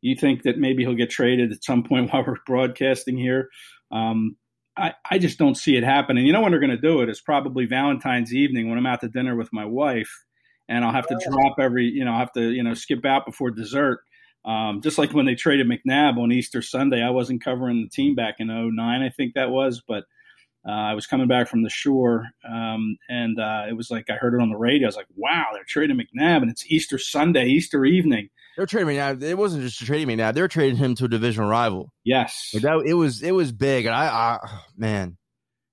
you 0.00 0.16
think 0.16 0.42
that 0.42 0.58
maybe 0.58 0.82
he'll 0.82 0.94
get 0.94 1.10
traded 1.10 1.52
at 1.52 1.62
some 1.62 1.84
point 1.84 2.10
while 2.12 2.24
we're 2.26 2.36
broadcasting 2.46 3.16
here. 3.16 3.48
Um, 3.92 4.36
I, 4.76 4.94
I 5.10 5.18
just 5.18 5.38
don't 5.38 5.56
see 5.56 5.76
it 5.76 5.84
happening. 5.84 6.26
You 6.26 6.32
know 6.32 6.40
when 6.40 6.52
they're 6.52 6.60
going 6.60 6.70
to 6.70 6.76
do 6.76 7.00
it? 7.00 7.04
it 7.04 7.10
is 7.10 7.20
probably 7.20 7.66
Valentine's 7.66 8.32
evening 8.32 8.68
when 8.68 8.78
I'm 8.78 8.86
out 8.86 9.00
to 9.02 9.08
dinner 9.08 9.36
with 9.36 9.52
my 9.52 9.64
wife, 9.64 10.10
and 10.70 10.84
I'll 10.84 10.92
have 10.92 11.08
to 11.08 11.18
drop 11.28 11.56
every, 11.58 11.86
you 11.86 12.04
know, 12.04 12.12
I'll 12.12 12.20
have 12.20 12.32
to 12.32 12.50
you 12.50 12.62
know 12.62 12.74
skip 12.74 13.04
out 13.04 13.26
before 13.26 13.50
dessert. 13.50 14.00
Um, 14.42 14.80
just 14.80 14.96
like 14.96 15.12
when 15.12 15.26
they 15.26 15.34
traded 15.34 15.68
McNabb 15.68 16.16
on 16.16 16.32
Easter 16.32 16.62
Sunday, 16.62 17.02
I 17.02 17.10
wasn't 17.10 17.44
covering 17.44 17.82
the 17.82 17.90
team 17.90 18.14
back 18.14 18.36
in 18.38 18.46
09, 18.46 19.02
I 19.02 19.10
think 19.10 19.34
that 19.34 19.50
was, 19.50 19.82
but 19.86 20.04
uh, 20.66 20.70
I 20.70 20.94
was 20.94 21.06
coming 21.06 21.28
back 21.28 21.48
from 21.48 21.62
the 21.62 21.70
shore, 21.70 22.26
um, 22.48 22.96
and 23.08 23.38
uh, 23.38 23.64
it 23.68 23.74
was 23.74 23.90
like 23.90 24.10
I 24.10 24.14
heard 24.14 24.34
it 24.34 24.40
on 24.40 24.50
the 24.50 24.56
radio. 24.56 24.86
I 24.86 24.88
was 24.88 24.96
like, 24.96 25.06
"Wow, 25.16 25.46
they're 25.52 25.64
trading 25.66 25.98
McNabb, 25.98 26.42
and 26.42 26.50
it's 26.50 26.70
Easter 26.70 26.98
Sunday, 26.98 27.46
Easter 27.46 27.84
evening." 27.86 28.28
They're 28.56 28.66
trading 28.66 28.94
McNabb. 28.94 29.22
It 29.22 29.38
wasn't 29.38 29.62
just 29.62 29.78
trading 29.78 30.08
McNabb; 30.08 30.34
they're 30.34 30.48
trading 30.48 30.76
him 30.76 30.94
to 30.96 31.06
a 31.06 31.08
divisional 31.08 31.48
rival. 31.48 31.90
Yes, 32.04 32.50
like 32.52 32.62
that, 32.64 32.82
it 32.84 32.92
was 32.92 33.22
it 33.22 33.32
was 33.32 33.52
big, 33.52 33.86
and 33.86 33.94
I, 33.94 34.06
I 34.06 34.38
man, 34.76 35.16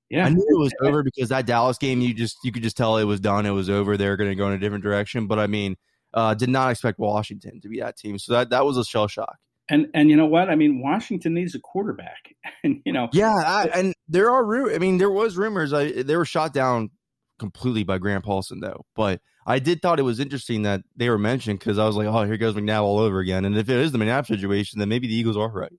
yeah, 0.10 0.26
I 0.26 0.30
knew 0.30 0.46
it 0.48 0.60
was 0.60 0.74
over 0.82 1.04
because 1.04 1.30
that 1.30 1.46
Dallas 1.46 1.78
game, 1.78 2.02
you 2.02 2.14
just 2.14 2.38
you 2.44 2.52
could 2.52 2.64
just 2.64 2.78
tell 2.78 2.98
it 2.98 3.04
was 3.04 3.20
done. 3.20 3.46
It 3.46 3.52
was 3.52 3.70
over. 3.70 3.98
They 3.98 4.08
were 4.08 4.18
going 4.18 4.30
to 4.30 4.36
go 4.36 4.48
in 4.48 4.54
a 4.54 4.60
different 4.60 4.84
direction. 4.84 5.28
But 5.28 5.40
I 5.40 5.48
mean, 5.48 5.76
uh, 6.14 6.34
did 6.34 6.50
not 6.50 6.72
expect 6.72 7.00
Washington 7.00 7.62
to 7.62 7.70
be 7.70 7.80
that 7.80 7.98
team, 7.98 8.18
so 8.20 8.34
that 8.34 8.50
that 8.52 8.66
was 8.66 8.78
a 8.78 8.84
shell 8.84 9.08
shock. 9.08 9.38
And 9.70 9.88
and 9.94 10.10
you 10.10 10.16
know 10.16 10.26
what? 10.26 10.50
I 10.50 10.56
mean, 10.56 10.82
Washington 10.82 11.34
needs 11.34 11.56
a 11.56 11.60
quarterback, 11.60 12.34
and 12.64 12.82
you 12.86 12.94
know, 12.94 13.10
yeah. 13.12 13.36
I, 13.36 13.70
and 13.74 13.94
there 14.08 14.30
are, 14.32 14.74
I 14.74 14.78
mean, 14.78 14.98
there 14.98 15.12
was 15.12 15.38
rumors. 15.38 15.74
I 15.74 16.04
they 16.04 16.16
were 16.16 16.26
shot 16.26 16.54
down 16.54 16.92
completely 17.40 17.84
by 17.84 17.98
Grant 17.98 18.26
Paulsen 18.26 18.62
though. 18.62 18.86
But 18.96 19.22
I 19.46 19.60
did 19.60 19.82
thought 19.82 20.00
it 20.00 20.04
was 20.04 20.20
interesting 20.20 20.64
that 20.64 20.82
they 20.96 21.10
were 21.10 21.18
mentioned 21.18 21.60
because 21.60 21.78
I 21.78 21.86
was 21.86 21.96
like, 21.96 22.08
oh, 22.08 22.24
here 22.24 22.38
goes 22.38 22.56
McNabb 22.56 22.82
all 22.82 23.00
over 23.00 23.20
again. 23.20 23.46
And 23.46 23.58
if 23.58 23.70
it 23.70 23.78
is 23.78 23.92
the 23.92 23.98
McNabb 23.98 24.28
situation, 24.28 24.80
then 24.80 24.90
maybe 24.90 25.08
the 25.08 25.16
Eagles 25.16 25.38
are 25.38 25.50
right. 25.50 25.72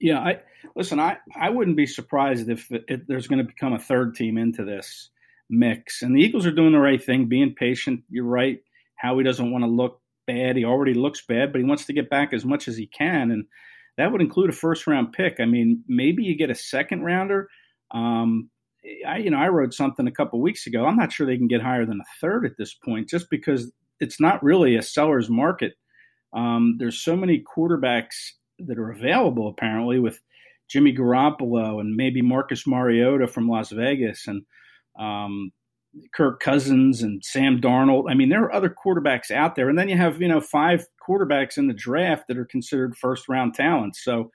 Yeah, 0.00 0.18
I 0.18 0.38
listen. 0.74 0.98
I 0.98 1.18
I 1.38 1.50
wouldn't 1.50 1.76
be 1.76 1.86
surprised 1.86 2.48
if, 2.48 2.66
if 2.70 3.06
there's 3.06 3.26
going 3.26 3.38
to 3.38 3.44
become 3.44 3.74
a 3.74 3.78
third 3.78 4.14
team 4.14 4.38
into 4.38 4.64
this 4.64 5.10
mix, 5.50 6.02
and 6.02 6.16
the 6.16 6.20
Eagles 6.22 6.46
are 6.46 6.52
doing 6.52 6.72
the 6.72 6.78
right 6.78 7.02
thing, 7.02 7.28
being 7.28 7.54
patient. 7.54 8.00
You're 8.08 8.24
right. 8.24 8.58
Howie 8.96 9.24
doesn't 9.24 9.50
want 9.50 9.64
to 9.64 9.70
look 9.70 10.00
bad. 10.26 10.56
He 10.56 10.64
already 10.64 10.94
looks 10.94 11.22
bad, 11.26 11.52
but 11.52 11.60
he 11.60 11.66
wants 11.66 11.86
to 11.86 11.92
get 11.92 12.10
back 12.10 12.32
as 12.32 12.44
much 12.44 12.66
as 12.66 12.76
he 12.76 12.86
can, 12.86 13.30
and 13.30 13.44
that 13.98 14.10
would 14.10 14.22
include 14.22 14.50
a 14.50 14.54
first 14.54 14.86
round 14.86 15.12
pick. 15.12 15.36
I 15.38 15.44
mean, 15.44 15.84
maybe 15.86 16.22
you 16.22 16.36
get 16.36 16.50
a 16.50 16.54
second 16.54 17.02
rounder. 17.02 17.48
Um, 17.92 18.48
I, 19.06 19.18
you 19.18 19.30
know, 19.30 19.38
I 19.38 19.48
wrote 19.48 19.74
something 19.74 20.06
a 20.06 20.12
couple 20.12 20.40
weeks 20.40 20.66
ago. 20.66 20.86
I'm 20.86 20.96
not 20.96 21.12
sure 21.12 21.26
they 21.26 21.36
can 21.36 21.48
get 21.48 21.60
higher 21.62 21.84
than 21.84 22.00
a 22.00 22.18
third 22.20 22.46
at 22.46 22.52
this 22.56 22.74
point, 22.74 23.08
just 23.08 23.28
because 23.30 23.70
it's 23.98 24.20
not 24.20 24.42
really 24.42 24.76
a 24.76 24.82
seller's 24.82 25.28
market. 25.28 25.74
Um, 26.34 26.76
there's 26.78 27.02
so 27.02 27.16
many 27.16 27.44
quarterbacks 27.44 28.30
that 28.66 28.78
are 28.78 28.90
available 28.90 29.48
apparently 29.48 29.98
with 29.98 30.20
Jimmy 30.68 30.94
Garoppolo 30.94 31.80
and 31.80 31.96
maybe 31.96 32.22
Marcus 32.22 32.66
Mariota 32.66 33.26
from 33.26 33.48
Las 33.48 33.70
Vegas 33.70 34.26
and 34.26 34.44
um, 34.98 35.52
Kirk 36.14 36.40
Cousins 36.40 37.02
and 37.02 37.24
Sam 37.24 37.60
Darnold. 37.60 38.10
I 38.10 38.14
mean, 38.14 38.28
there 38.28 38.44
are 38.44 38.54
other 38.54 38.70
quarterbacks 38.70 39.30
out 39.30 39.56
there, 39.56 39.68
and 39.68 39.78
then 39.78 39.88
you 39.88 39.96
have 39.96 40.20
you 40.20 40.28
know 40.28 40.40
five 40.40 40.86
quarterbacks 41.06 41.58
in 41.58 41.66
the 41.66 41.74
draft 41.74 42.28
that 42.28 42.38
are 42.38 42.44
considered 42.44 42.96
first 42.96 43.28
round 43.28 43.54
talents. 43.54 44.02
So, 44.04 44.30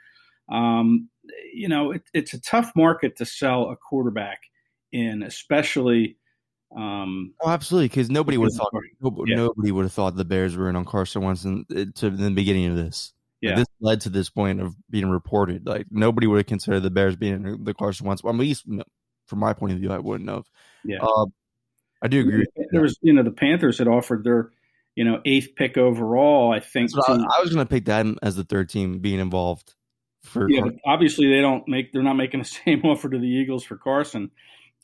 um, 0.49 1.09
you 1.53 1.69
know, 1.69 1.91
it, 1.91 2.03
it's 2.13 2.33
a 2.33 2.41
tough 2.41 2.71
market 2.75 3.15
to 3.17 3.25
sell 3.25 3.69
a 3.69 3.77
quarterback 3.77 4.39
in, 4.91 5.23
especially. 5.23 6.17
Um, 6.75 7.33
oh, 7.41 7.49
absolutely, 7.49 7.87
because 7.87 8.09
nobody 8.09 8.37
would 8.37 8.51
have 8.51 8.57
thought 8.57 8.73
nobody, 8.99 9.31
yeah. 9.31 9.37
nobody 9.37 9.71
would 9.71 9.83
have 9.83 9.93
thought 9.93 10.17
the 10.17 10.25
Bears 10.25 10.57
were 10.57 10.69
in 10.69 10.75
on 10.75 10.83
Carson 10.83 11.21
Wentz 11.21 11.45
in, 11.45 11.65
to 11.95 12.09
the 12.09 12.31
beginning 12.31 12.67
of 12.67 12.75
this. 12.75 13.13
Yeah, 13.49 13.55
this 13.55 13.67
led 13.79 14.01
to 14.01 14.09
this 14.09 14.29
point 14.29 14.61
of 14.61 14.75
being 14.89 15.09
reported. 15.09 15.65
Like 15.65 15.87
nobody 15.91 16.27
would 16.27 16.37
have 16.37 16.45
considered 16.45 16.81
the 16.81 16.89
Bears 16.89 17.15
being 17.15 17.63
the 17.63 17.73
Carson 17.73 18.07
Wentz. 18.07 18.23
Well, 18.23 18.33
at 18.33 18.39
least 18.39 18.65
from 19.27 19.39
my 19.39 19.53
point 19.53 19.73
of 19.73 19.79
view, 19.79 19.91
I 19.91 19.99
wouldn't 19.99 20.29
have. 20.29 20.45
Yeah. 20.83 20.99
Uh, 21.01 21.25
I 22.01 22.07
do 22.07 22.21
agree. 22.21 22.45
There 22.71 22.81
was, 22.81 22.97
you 23.01 23.13
know, 23.13 23.23
the 23.23 23.31
Panthers 23.31 23.77
had 23.77 23.87
offered 23.87 24.23
their, 24.23 24.51
you 24.95 25.03
know, 25.03 25.21
eighth 25.25 25.55
pick 25.55 25.77
overall. 25.77 26.53
I 26.53 26.59
think 26.59 26.91
to, 26.91 27.03
I, 27.07 27.13
I, 27.13 27.41
was 27.41 27.53
going 27.53 27.65
to 27.65 27.69
pick 27.69 27.85
that 27.85 28.05
as 28.21 28.35
the 28.35 28.43
third 28.43 28.69
team 28.69 28.99
being 28.99 29.19
involved. 29.19 29.73
For 30.21 30.49
yeah, 30.49 30.63
obviously 30.85 31.27
they 31.27 31.41
don't 31.41 31.67
make. 31.67 31.91
They're 31.91 32.03
not 32.03 32.15
making 32.15 32.41
the 32.41 32.45
same 32.65 32.81
offer 32.83 33.09
to 33.09 33.17
the 33.17 33.27
Eagles 33.27 33.63
for 33.63 33.77
Carson. 33.77 34.31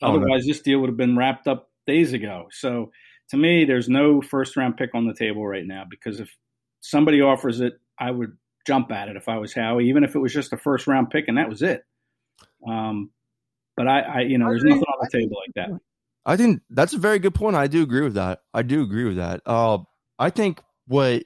Otherwise, 0.00 0.42
oh, 0.44 0.46
no. 0.46 0.46
this 0.46 0.60
deal 0.60 0.80
would 0.80 0.88
have 0.88 0.96
been 0.96 1.16
wrapped 1.16 1.46
up 1.46 1.70
days 1.86 2.12
ago. 2.12 2.48
So 2.50 2.90
to 3.30 3.36
me, 3.36 3.64
there's 3.64 3.88
no 3.88 4.20
first 4.20 4.56
round 4.56 4.76
pick 4.76 4.94
on 4.94 5.06
the 5.06 5.14
table 5.14 5.46
right 5.46 5.66
now 5.66 5.84
because 5.88 6.20
if 6.20 6.36
somebody 6.80 7.20
offers 7.20 7.60
it, 7.60 7.74
I 7.98 8.10
would 8.10 8.36
jump 8.66 8.92
at 8.92 9.08
it 9.08 9.16
if 9.16 9.28
I 9.28 9.38
was 9.38 9.52
Howie, 9.54 9.88
even 9.88 10.04
if 10.04 10.14
it 10.14 10.18
was 10.18 10.32
just 10.32 10.52
a 10.52 10.56
first 10.56 10.86
round 10.86 11.10
pick 11.10 11.28
and 11.28 11.38
that 11.38 11.48
was 11.48 11.62
it. 11.62 11.84
Um, 12.66 13.10
but 13.76 13.88
I, 13.88 14.00
I 14.00 14.20
you 14.20 14.38
know, 14.38 14.46
there's 14.46 14.64
nothing 14.64 14.82
on 14.82 14.98
the 15.00 15.18
table 15.18 15.36
like 15.46 15.54
that. 15.54 15.80
I 16.24 16.36
think 16.36 16.60
that's 16.70 16.94
a 16.94 16.98
very 16.98 17.18
good 17.18 17.34
point. 17.34 17.56
I 17.56 17.66
do 17.66 17.82
agree 17.82 18.02
with 18.02 18.14
that. 18.14 18.40
I 18.54 18.62
do 18.62 18.82
agree 18.82 19.04
with 19.04 19.16
that. 19.16 19.40
Uh, 19.44 19.78
I 20.18 20.30
think 20.30 20.62
what 20.86 21.24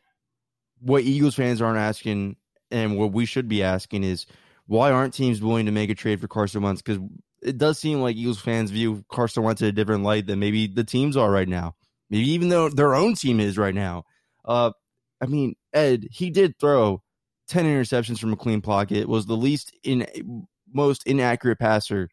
what 0.81 1.03
Eagles 1.03 1.35
fans 1.35 1.61
aren't 1.61 1.79
asking 1.79 2.37
and 2.71 2.97
what 2.97 3.13
we 3.13 3.27
should 3.27 3.49
be 3.49 3.63
asking 3.63 4.05
is 4.05 4.27
why 4.67 4.91
aren't 4.91 5.15
teams 5.15 5.43
willing 5.43 5.67
to 5.67 5.73
make 5.73 5.91
a 5.91 5.95
trade 5.95 6.21
for 6.21 6.29
Carson 6.29 6.63
Wentz? 6.63 6.83
Because 6.83 7.01
it 7.43 7.59
does 7.59 7.79
seem 7.79 8.01
like 8.01 8.17
Eagles 8.17 8.41
fans 8.41 8.71
view 8.71 9.05
Carson 9.11 9.43
Wentz 9.43 9.63
in 9.63 9.69
a 9.69 9.73
different 9.73 10.03
light 10.03 10.27
than 10.27 10.39
maybe 10.39 10.67
the 10.67 10.85
teams 10.85 11.17
are 11.17 11.31
right 11.31 11.49
now. 11.49 11.75
Maybe 12.11 12.31
even 12.31 12.49
though 12.49 12.69
their 12.69 12.95
own 12.95 13.15
team 13.15 13.41
is 13.41 13.59
right 13.59 13.75
now. 13.75 14.05
Uh, 14.45 14.73
I 15.21 15.27
mean, 15.27 15.57
Ed, 15.73 16.07
he 16.11 16.31
did 16.31 16.59
throw 16.59 17.03
10 17.49 17.65
interceptions 17.65 18.19
from 18.19 18.33
a 18.33 18.37
clean 18.37 18.61
pocket, 18.61 19.09
was 19.09 19.27
the 19.27 19.37
least 19.37 19.73
in 19.83 20.47
most 20.73 21.07
inaccurate 21.07 21.59
passer, 21.59 22.09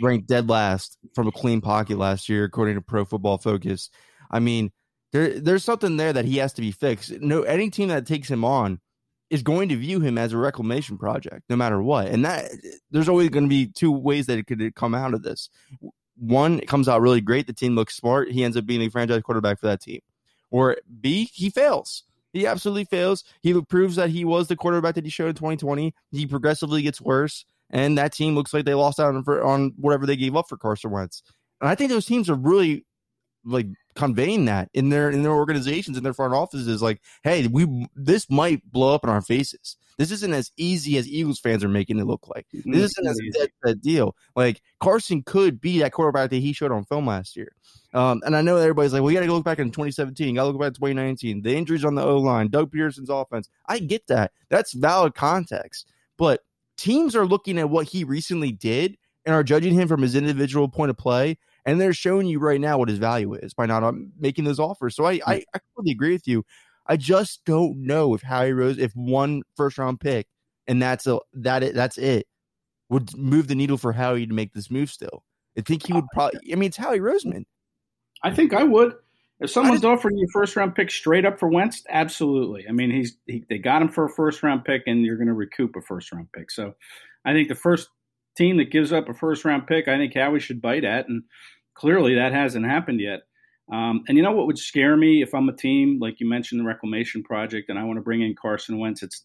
ranked 0.00 0.28
dead 0.28 0.48
last 0.48 0.98
from 1.14 1.26
a 1.26 1.32
clean 1.32 1.60
pocket 1.60 1.98
last 1.98 2.28
year, 2.28 2.44
according 2.44 2.74
to 2.74 2.80
Pro 2.80 3.04
Football 3.04 3.38
Focus. 3.38 3.90
I 4.30 4.40
mean, 4.40 4.70
there 5.12 5.40
there's 5.40 5.64
something 5.64 5.96
there 5.96 6.12
that 6.12 6.24
he 6.24 6.38
has 6.38 6.52
to 6.54 6.60
be 6.60 6.70
fixed. 6.70 7.12
No, 7.20 7.42
any 7.42 7.70
team 7.70 7.88
that 7.88 8.06
takes 8.06 8.30
him 8.30 8.44
on 8.44 8.80
is 9.30 9.42
going 9.42 9.68
to 9.68 9.76
view 9.76 10.00
him 10.00 10.16
as 10.16 10.32
a 10.32 10.38
reclamation 10.38 10.96
project, 10.96 11.42
no 11.48 11.56
matter 11.56 11.82
what. 11.82 12.08
And 12.08 12.24
that 12.24 12.50
there's 12.90 13.08
always 13.08 13.28
going 13.28 13.44
to 13.44 13.48
be 13.48 13.66
two 13.66 13.92
ways 13.92 14.26
that 14.26 14.38
it 14.38 14.46
could 14.46 14.74
come 14.74 14.94
out 14.94 15.14
of 15.14 15.22
this. 15.22 15.50
One, 16.16 16.58
it 16.58 16.68
comes 16.68 16.88
out 16.88 17.02
really 17.02 17.20
great. 17.20 17.46
The 17.46 17.52
team 17.52 17.74
looks 17.74 17.96
smart. 17.96 18.30
He 18.30 18.42
ends 18.42 18.56
up 18.56 18.66
being 18.66 18.80
the 18.80 18.88
franchise 18.88 19.22
quarterback 19.22 19.60
for 19.60 19.66
that 19.66 19.82
team. 19.82 20.00
Or 20.50 20.78
B, 21.00 21.30
he 21.32 21.50
fails. 21.50 22.04
He 22.38 22.46
absolutely 22.46 22.84
fails. 22.84 23.24
He 23.42 23.60
proves 23.62 23.96
that 23.96 24.10
he 24.10 24.24
was 24.24 24.48
the 24.48 24.56
quarterback 24.56 24.94
that 24.94 25.04
he 25.04 25.10
showed 25.10 25.28
in 25.28 25.34
2020. 25.34 25.94
He 26.12 26.26
progressively 26.26 26.82
gets 26.82 27.00
worse, 27.00 27.44
and 27.70 27.98
that 27.98 28.12
team 28.12 28.34
looks 28.34 28.54
like 28.54 28.64
they 28.64 28.74
lost 28.74 29.00
out 29.00 29.14
on, 29.14 29.24
on 29.26 29.72
whatever 29.76 30.06
they 30.06 30.16
gave 30.16 30.36
up 30.36 30.48
for 30.48 30.56
Carson 30.56 30.90
Wentz. 30.90 31.22
And 31.60 31.68
I 31.68 31.74
think 31.74 31.90
those 31.90 32.06
teams 32.06 32.30
are 32.30 32.34
really 32.34 32.84
like 33.44 33.66
conveying 33.94 34.44
that 34.44 34.68
in 34.74 34.90
their 34.90 35.10
in 35.10 35.22
their 35.22 35.32
organizations 35.32 35.96
in 35.96 36.04
their 36.04 36.12
front 36.12 36.34
offices 36.34 36.82
like 36.82 37.00
hey 37.22 37.46
we 37.46 37.86
this 37.94 38.28
might 38.30 38.62
blow 38.70 38.94
up 38.94 39.04
in 39.04 39.10
our 39.10 39.22
faces 39.22 39.76
this 39.98 40.12
isn't 40.12 40.32
as 40.32 40.50
easy 40.56 40.96
as 40.96 41.08
eagles 41.08 41.40
fans 41.40 41.62
are 41.64 41.68
making 41.68 41.98
it 41.98 42.06
look 42.06 42.28
like. 42.28 42.46
This 42.52 42.92
isn't 42.92 43.06
as 43.06 43.16
that, 43.16 43.50
that 43.64 43.82
deal. 43.82 44.14
Like 44.36 44.62
carson 44.80 45.22
could 45.24 45.60
be 45.60 45.80
that 45.80 45.92
quarterback 45.92 46.30
that 46.30 46.36
he 46.36 46.52
showed 46.52 46.72
on 46.72 46.84
film 46.84 47.06
last 47.06 47.36
year. 47.36 47.52
Um, 47.94 48.22
and 48.26 48.36
i 48.36 48.42
know 48.42 48.56
everybody's 48.56 48.92
like 48.92 49.00
well 49.00 49.10
you 49.10 49.16
gotta 49.16 49.26
go 49.26 49.34
look 49.34 49.46
back 49.46 49.58
in 49.58 49.70
2017 49.70 50.28
you 50.28 50.34
gotta 50.34 50.50
look 50.50 50.60
back 50.60 50.68
in 50.68 50.74
2019 50.74 51.40
the 51.40 51.56
injuries 51.56 51.86
on 51.86 51.94
the 51.94 52.02
o-line 52.02 52.48
doug 52.48 52.70
pederson's 52.70 53.10
offense. 53.10 53.48
I 53.66 53.78
get 53.78 54.06
that. 54.08 54.32
That's 54.50 54.72
valid 54.74 55.14
context. 55.14 55.86
But 56.16 56.42
teams 56.76 57.16
are 57.16 57.26
looking 57.26 57.58
at 57.58 57.70
what 57.70 57.88
he 57.88 58.04
recently 58.04 58.52
did 58.52 58.96
and 59.24 59.34
are 59.34 59.42
judging 59.42 59.74
him 59.74 59.88
from 59.88 60.02
his 60.02 60.14
individual 60.14 60.68
point 60.68 60.90
of 60.90 60.96
play 60.96 61.38
and 61.68 61.78
they're 61.78 61.92
showing 61.92 62.26
you 62.26 62.38
right 62.38 62.60
now 62.60 62.78
what 62.78 62.88
his 62.88 62.98
value 62.98 63.34
is 63.34 63.52
by 63.52 63.66
not 63.66 63.84
um, 63.84 64.10
making 64.18 64.44
those 64.44 64.58
offers. 64.58 64.96
So 64.96 65.04
I, 65.04 65.20
I, 65.26 65.44
I 65.54 65.58
completely 65.58 65.92
agree 65.92 66.12
with 66.12 66.26
you. 66.26 66.42
I 66.88 66.96
just 66.96 67.44
don't 67.44 67.84
know 67.84 68.14
if 68.14 68.22
Howie 68.22 68.52
Rose, 68.52 68.78
if 68.78 68.92
one 68.94 69.42
first 69.56 69.78
round 69.78 70.00
pick 70.00 70.26
and 70.68 70.80
that's 70.80 71.06
a 71.06 71.18
that 71.32 71.64
it, 71.64 71.74
that's 71.74 71.98
it, 71.98 72.26
would 72.90 73.16
move 73.16 73.48
the 73.48 73.54
needle 73.54 73.78
for 73.78 73.92
Howie 73.92 74.26
to 74.26 74.34
make 74.34 74.52
this 74.52 74.70
move. 74.70 74.90
Still, 74.90 75.24
I 75.56 75.62
think 75.62 75.86
he 75.86 75.92
would 75.92 76.04
oh, 76.04 76.08
probably. 76.12 76.52
I 76.52 76.56
mean, 76.56 76.68
it's 76.68 76.76
Howie 76.76 77.00
Roseman. 77.00 77.44
I 78.22 78.32
think 78.32 78.52
I 78.52 78.62
would. 78.62 78.94
If 79.40 79.50
someone's 79.50 79.82
just, 79.82 79.84
offering 79.84 80.18
you 80.18 80.26
a 80.26 80.32
first 80.32 80.56
round 80.56 80.74
pick 80.74 80.90
straight 80.90 81.24
up 81.24 81.38
for 81.38 81.48
Wentz, 81.48 81.84
absolutely. 81.88 82.66
I 82.68 82.72
mean, 82.72 82.90
he's 82.90 83.16
he, 83.26 83.44
they 83.48 83.58
got 83.58 83.82
him 83.82 83.88
for 83.88 84.04
a 84.04 84.10
first 84.10 84.42
round 84.42 84.64
pick, 84.64 84.82
and 84.86 85.04
you're 85.04 85.16
going 85.16 85.28
to 85.28 85.34
recoup 85.34 85.74
a 85.76 85.82
first 85.82 86.12
round 86.12 86.28
pick. 86.32 86.50
So, 86.50 86.74
I 87.24 87.32
think 87.32 87.48
the 87.48 87.54
first 87.54 87.88
team 88.36 88.58
that 88.58 88.70
gives 88.70 88.92
up 88.92 89.08
a 89.08 89.14
first 89.14 89.44
round 89.44 89.66
pick, 89.66 89.88
I 89.88 89.96
think 89.96 90.14
Howie 90.14 90.40
should 90.40 90.60
bite 90.60 90.84
at, 90.84 91.08
and 91.08 91.22
clearly 91.74 92.16
that 92.16 92.32
hasn't 92.32 92.66
happened 92.66 93.00
yet. 93.00 93.20
Um, 93.72 94.02
and 94.08 94.16
you 94.16 94.22
know 94.22 94.32
what 94.32 94.46
would 94.46 94.58
scare 94.58 94.96
me 94.96 95.22
if 95.22 95.34
I'm 95.34 95.48
a 95.48 95.56
team 95.56 95.98
like 96.00 96.20
you 96.20 96.28
mentioned 96.28 96.60
the 96.60 96.64
reclamation 96.64 97.22
project, 97.22 97.68
and 97.68 97.78
I 97.78 97.84
want 97.84 97.98
to 97.98 98.02
bring 98.02 98.22
in 98.22 98.34
Carson 98.34 98.78
Wentz. 98.78 99.02
It's 99.02 99.22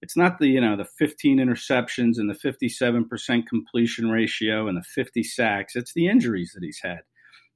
it's 0.00 0.16
not 0.16 0.38
the 0.38 0.48
you 0.48 0.60
know 0.60 0.76
the 0.76 0.84
15 0.84 1.38
interceptions 1.38 2.18
and 2.18 2.28
the 2.28 2.34
57% 2.34 3.46
completion 3.46 4.10
ratio 4.10 4.68
and 4.68 4.76
the 4.76 4.82
50 4.82 5.22
sacks. 5.22 5.76
It's 5.76 5.92
the 5.94 6.08
injuries 6.08 6.52
that 6.54 6.64
he's 6.64 6.80
had. 6.82 7.00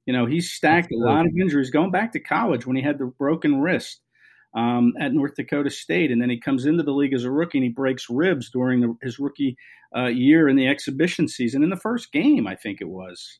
You 0.05 0.13
know 0.13 0.25
he's 0.25 0.51
stacked 0.51 0.91
a 0.91 0.97
lot 0.97 1.25
of 1.25 1.33
injuries 1.39 1.71
going 1.71 1.91
back 1.91 2.11
to 2.13 2.19
college 2.19 2.65
when 2.65 2.75
he 2.75 2.81
had 2.81 2.99
the 2.99 3.05
broken 3.05 3.61
wrist 3.61 4.01
um, 4.55 4.93
at 4.99 5.13
North 5.13 5.35
Dakota 5.35 5.69
State, 5.69 6.11
and 6.11 6.21
then 6.21 6.29
he 6.29 6.39
comes 6.39 6.65
into 6.65 6.83
the 6.83 6.91
league 6.91 7.13
as 7.13 7.23
a 7.23 7.31
rookie 7.31 7.57
and 7.57 7.65
he 7.65 7.69
breaks 7.69 8.09
ribs 8.09 8.49
during 8.51 8.81
the, 8.81 8.95
his 9.01 9.19
rookie 9.19 9.57
uh, 9.95 10.05
year 10.05 10.47
in 10.47 10.55
the 10.55 10.67
exhibition 10.67 11.27
season 11.27 11.63
in 11.63 11.69
the 11.69 11.75
first 11.75 12.11
game, 12.11 12.47
I 12.47 12.55
think 12.55 12.81
it 12.81 12.89
was. 12.89 13.39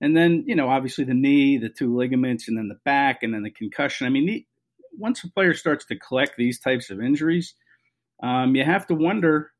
And 0.00 0.16
then, 0.16 0.44
you 0.46 0.54
know, 0.54 0.68
obviously 0.68 1.04
the 1.04 1.14
knee, 1.14 1.56
the 1.58 1.68
two 1.68 1.96
ligaments, 1.96 2.48
and 2.48 2.58
then 2.58 2.68
the 2.68 2.78
back, 2.84 3.22
and 3.22 3.32
then 3.32 3.42
the 3.42 3.50
concussion. 3.50 4.06
I 4.06 4.10
mean, 4.10 4.26
the, 4.26 4.46
once 4.98 5.24
a 5.24 5.30
player 5.30 5.54
starts 5.54 5.86
to 5.86 5.98
collect 5.98 6.36
these 6.36 6.58
types 6.58 6.90
of 6.90 7.00
injuries, 7.00 7.54
um, 8.22 8.54
you 8.54 8.64
have 8.64 8.86
to 8.88 8.94
wonder, 8.94 9.52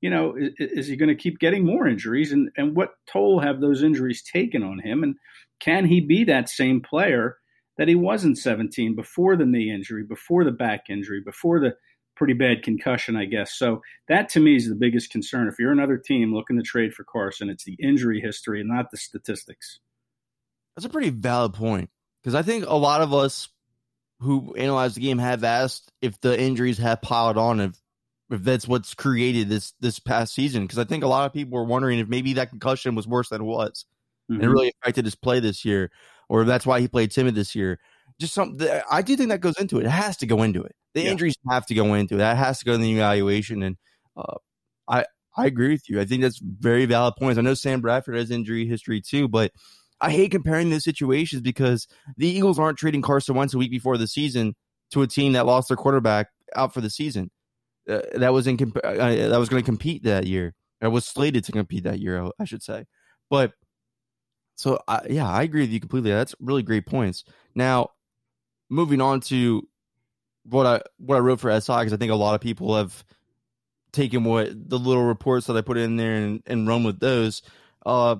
you 0.00 0.10
know, 0.10 0.34
is, 0.36 0.52
is 0.58 0.86
he 0.88 0.96
going 0.96 1.08
to 1.08 1.14
keep 1.14 1.38
getting 1.38 1.64
more 1.64 1.86
injuries? 1.86 2.32
And, 2.32 2.50
and 2.56 2.76
what 2.76 2.94
toll 3.10 3.40
have 3.40 3.60
those 3.60 3.82
injuries 3.82 4.22
taken 4.22 4.62
on 4.62 4.78
him? 4.78 5.02
And 5.02 5.16
can 5.60 5.86
he 5.86 6.00
be 6.00 6.24
that 6.24 6.48
same 6.48 6.80
player 6.80 7.38
that 7.78 7.88
he 7.88 7.94
was 7.94 8.24
in 8.24 8.34
17 8.34 8.94
before 8.94 9.36
the 9.36 9.46
knee 9.46 9.70
injury, 9.70 10.04
before 10.04 10.44
the 10.44 10.50
back 10.50 10.84
injury, 10.88 11.22
before 11.24 11.60
the 11.60 11.74
pretty 12.16 12.32
bad 12.32 12.62
concussion, 12.62 13.16
I 13.16 13.26
guess. 13.26 13.54
So 13.54 13.82
that 14.08 14.28
to 14.30 14.40
me 14.40 14.56
is 14.56 14.68
the 14.68 14.74
biggest 14.74 15.10
concern. 15.10 15.48
If 15.48 15.58
you're 15.58 15.72
another 15.72 15.98
team 15.98 16.34
looking 16.34 16.56
to 16.56 16.62
trade 16.62 16.94
for 16.94 17.04
Carson, 17.04 17.48
it's 17.50 17.64
the 17.64 17.76
injury 17.80 18.20
history 18.20 18.60
and 18.60 18.68
not 18.68 18.90
the 18.90 18.96
statistics. 18.96 19.78
That's 20.74 20.86
a 20.86 20.90
pretty 20.90 21.10
valid 21.10 21.54
point 21.54 21.90
because 22.22 22.34
I 22.34 22.42
think 22.42 22.66
a 22.66 22.74
lot 22.74 23.00
of 23.00 23.14
us 23.14 23.48
who 24.20 24.54
analyze 24.56 24.94
the 24.94 25.00
game 25.00 25.18
have 25.18 25.44
asked 25.44 25.92
if 26.00 26.20
the 26.20 26.38
injuries 26.38 26.78
have 26.78 27.02
piled 27.02 27.38
on, 27.38 27.60
if 27.60 27.80
if 28.28 28.42
that's 28.42 28.66
what's 28.66 28.94
created 28.94 29.48
this 29.48 29.72
this 29.80 29.98
past 29.98 30.34
season. 30.34 30.62
Because 30.62 30.78
I 30.78 30.84
think 30.84 31.04
a 31.04 31.08
lot 31.08 31.26
of 31.26 31.32
people 31.32 31.58
were 31.58 31.64
wondering 31.64 31.98
if 31.98 32.08
maybe 32.08 32.34
that 32.34 32.50
concussion 32.50 32.94
was 32.94 33.06
worse 33.06 33.28
than 33.28 33.42
it 33.42 33.44
was, 33.44 33.84
mm-hmm. 34.30 34.40
and 34.40 34.50
it 34.50 34.52
really 34.52 34.72
affected 34.82 35.04
his 35.04 35.14
play 35.14 35.40
this 35.40 35.64
year, 35.64 35.90
or 36.28 36.42
if 36.42 36.46
that's 36.46 36.66
why 36.66 36.80
he 36.80 36.88
played 36.88 37.10
timid 37.10 37.34
this 37.34 37.54
year. 37.54 37.78
Just 38.18 38.34
something 38.34 38.68
I 38.90 39.02
do 39.02 39.16
think 39.16 39.28
that 39.28 39.40
goes 39.40 39.58
into 39.60 39.78
it. 39.78 39.84
It 39.84 39.90
has 39.90 40.16
to 40.18 40.26
go 40.26 40.42
into 40.42 40.62
it. 40.62 40.74
The 40.96 41.02
yeah. 41.02 41.10
injuries 41.10 41.36
have 41.46 41.66
to 41.66 41.74
go 41.74 41.92
into 41.92 42.14
it. 42.14 42.18
That 42.18 42.38
has 42.38 42.60
to 42.60 42.64
go 42.64 42.72
in 42.72 42.80
the 42.80 42.90
evaluation. 42.90 43.62
And 43.62 43.76
uh, 44.16 44.36
I 44.88 45.04
I 45.36 45.44
agree 45.44 45.68
with 45.72 45.90
you. 45.90 46.00
I 46.00 46.06
think 46.06 46.22
that's 46.22 46.38
very 46.38 46.86
valid 46.86 47.16
points. 47.18 47.38
I 47.38 47.42
know 47.42 47.52
Sam 47.52 47.82
Bradford 47.82 48.14
has 48.14 48.30
injury 48.30 48.66
history 48.66 49.02
too, 49.02 49.28
but 49.28 49.52
I 50.00 50.10
hate 50.10 50.30
comparing 50.30 50.70
those 50.70 50.84
situations 50.84 51.42
because 51.42 51.86
the 52.16 52.26
Eagles 52.26 52.58
aren't 52.58 52.78
trading 52.78 53.02
Carson 53.02 53.34
Wentz 53.34 53.52
a 53.52 53.58
week 53.58 53.70
before 53.70 53.98
the 53.98 54.06
season 54.06 54.54
to 54.92 55.02
a 55.02 55.06
team 55.06 55.34
that 55.34 55.44
lost 55.44 55.68
their 55.68 55.76
quarterback 55.76 56.28
out 56.54 56.72
for 56.72 56.80
the 56.80 56.88
season. 56.88 57.30
Uh, 57.86 58.00
that 58.14 58.32
was 58.32 58.46
in 58.46 58.56
comp- 58.56 58.78
uh, 58.82 58.94
that 58.94 59.38
was 59.38 59.50
going 59.50 59.62
to 59.62 59.66
compete 59.66 60.04
that 60.04 60.26
year. 60.26 60.54
I 60.80 60.88
was 60.88 61.04
slated 61.04 61.44
to 61.44 61.52
compete 61.52 61.84
that 61.84 62.00
year, 62.00 62.26
I 62.40 62.46
should 62.46 62.62
say. 62.62 62.86
But 63.28 63.52
so 64.54 64.80
yeah, 65.10 65.28
I 65.28 65.42
agree 65.42 65.60
with 65.60 65.70
you 65.70 65.80
completely. 65.80 66.10
That's 66.10 66.34
really 66.40 66.62
great 66.62 66.86
points. 66.86 67.22
Now, 67.54 67.90
moving 68.70 69.02
on 69.02 69.20
to 69.20 69.68
what 70.48 70.66
I 70.66 70.80
what 70.98 71.16
I 71.16 71.20
wrote 71.20 71.40
for 71.40 71.60
SI 71.60 71.72
because 71.78 71.92
I 71.92 71.96
think 71.96 72.12
a 72.12 72.16
lot 72.16 72.34
of 72.34 72.40
people 72.40 72.76
have 72.76 73.04
taken 73.92 74.24
what 74.24 74.50
the 74.52 74.78
little 74.78 75.04
reports 75.04 75.46
that 75.46 75.56
I 75.56 75.62
put 75.62 75.78
in 75.78 75.96
there 75.96 76.14
and, 76.14 76.42
and 76.46 76.68
run 76.68 76.84
with 76.84 77.00
those. 77.00 77.42
Uh, 77.84 78.16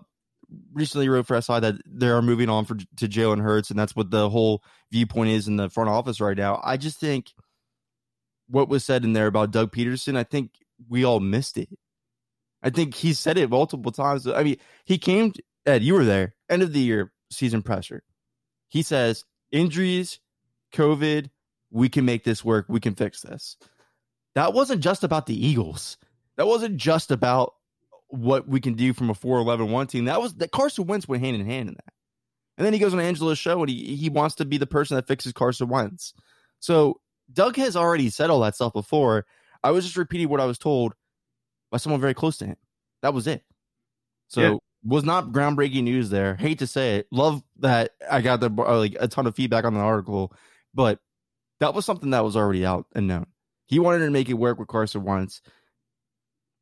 recently 0.73 1.09
wrote 1.09 1.27
for 1.27 1.41
SI 1.41 1.61
that 1.61 1.75
they 1.87 2.09
are 2.09 2.23
moving 2.23 2.49
on 2.49 2.65
for 2.65 2.77
to 2.77 3.09
Jalen 3.09 3.43
Hurts, 3.43 3.71
and 3.71 3.79
that's 3.79 3.97
what 3.97 4.11
the 4.11 4.31
whole 4.31 4.63
viewpoint 4.93 5.31
is 5.31 5.49
in 5.49 5.57
the 5.57 5.69
front 5.69 5.91
office 5.91 6.21
right 6.21 6.37
now. 6.37 6.61
I 6.63 6.77
just 6.77 6.99
think 7.01 7.33
what 8.49 8.69
was 8.69 8.85
said 8.85 9.05
in 9.05 9.13
there 9.13 9.27
about 9.27 9.51
Doug 9.51 9.73
Pederson, 9.73 10.17
I 10.17 10.23
think 10.23 10.53
we 10.89 11.05
all 11.05 11.21
missed 11.21 11.59
it. 11.59 11.69
I 12.63 12.71
think 12.71 12.95
he 12.95 13.13
said 13.13 13.39
it 13.39 13.51
multiple 13.51 13.93
times. 13.93 14.27
I 14.27 14.43
mean, 14.43 14.57
he 14.85 14.99
came 14.99 15.33
Ed, 15.67 15.83
you 15.83 15.95
were 15.95 16.05
there, 16.05 16.35
end 16.49 16.63
of 16.63 16.73
the 16.73 16.81
year 16.81 17.13
season 17.31 17.63
pressure. 17.63 18.03
He 18.69 18.83
says 18.83 19.25
injuries, 19.51 20.21
COVID, 20.73 21.31
we 21.71 21.89
can 21.89 22.05
make 22.05 22.25
this 22.25 22.45
work. 22.45 22.67
We 22.69 22.81
can 22.81 22.95
fix 22.95 23.23
this. 23.23 23.57
That 24.35 24.53
wasn't 24.53 24.83
just 24.83 25.05
about 25.05 25.27
the 25.27 25.47
Eagles. 25.47 25.97
That 26.37 26.47
wasn't 26.47 26.77
just 26.77 27.11
about 27.11 27.55
what 28.09 28.47
we 28.47 28.61
can 28.61 28.75
do 28.75 28.93
from 28.93 29.11
a 29.11 29.15
4 29.15 29.39
11 29.39 29.71
1 29.71 29.87
team. 29.87 30.05
That 30.05 30.21
was 30.21 30.35
that 30.35 30.53
Carson 30.53 30.87
Wentz 30.87 31.09
went 31.09 31.23
hand 31.23 31.37
in 31.37 31.47
hand 31.47 31.69
in 31.69 31.75
that. 31.75 31.93
And 32.59 32.65
then 32.65 32.73
he 32.73 32.79
goes 32.79 32.95
on 32.95 33.01
Angela's 33.01 33.39
show 33.39 33.61
and 33.61 33.69
he, 33.69 33.97
he 33.97 34.09
wants 34.09 34.37
to 34.37 34.45
be 34.45 34.59
the 34.59 34.67
person 34.67 34.97
that 34.97 35.09
fixes 35.09 35.33
Carson 35.33 35.69
Wentz. 35.69 36.15
So 36.61 37.01
Doug 37.33 37.57
has 37.57 37.77
already 37.77 38.11
said 38.11 38.31
all 38.31 38.41
that 38.41 38.55
stuff 38.55 38.73
before. 38.73 39.27
I 39.63 39.71
was 39.73 39.85
just 39.85 39.97
repeating 39.97 40.29
what 40.29 40.41
I 40.41 40.47
was 40.47 40.59
told 40.59 40.95
by 41.71 41.79
someone 41.79 42.01
very 42.01 42.15
close 42.15 42.39
to 42.39 42.47
him. 42.47 42.57
That 43.03 43.15
was 43.15 43.27
it. 43.27 43.43
So 44.29 44.41
yeah. 44.41 44.57
was 44.85 45.05
not 45.05 45.33
groundbreaking 45.33 45.83
news 45.83 46.11
there. 46.11 46.37
Hate 46.37 46.61
to 46.61 46.67
say 46.67 46.97
it. 46.97 47.07
Love 47.11 47.43
that 47.59 47.93
I 48.11 48.21
got 48.23 48.41
the 48.41 48.49
like 48.49 48.97
a 48.99 49.09
ton 49.09 49.27
of 49.27 49.35
feedback 49.35 49.65
on 49.65 49.75
the 49.75 49.81
article, 49.81 50.33
but 50.75 51.01
that 51.61 51.75
was 51.75 51.85
something 51.85 52.11
that 52.11 52.25
was 52.25 52.37
already 52.37 52.65
out 52.65 52.87
and 52.95 53.09
known. 53.09 53.27
He 53.67 53.79
wanted 53.79 54.05
to 54.05 54.11
make 54.11 54.29
it 54.29 54.35
work 54.35 54.59
with 54.59 54.69
Carson 54.69 55.05
Wentz. 55.05 55.43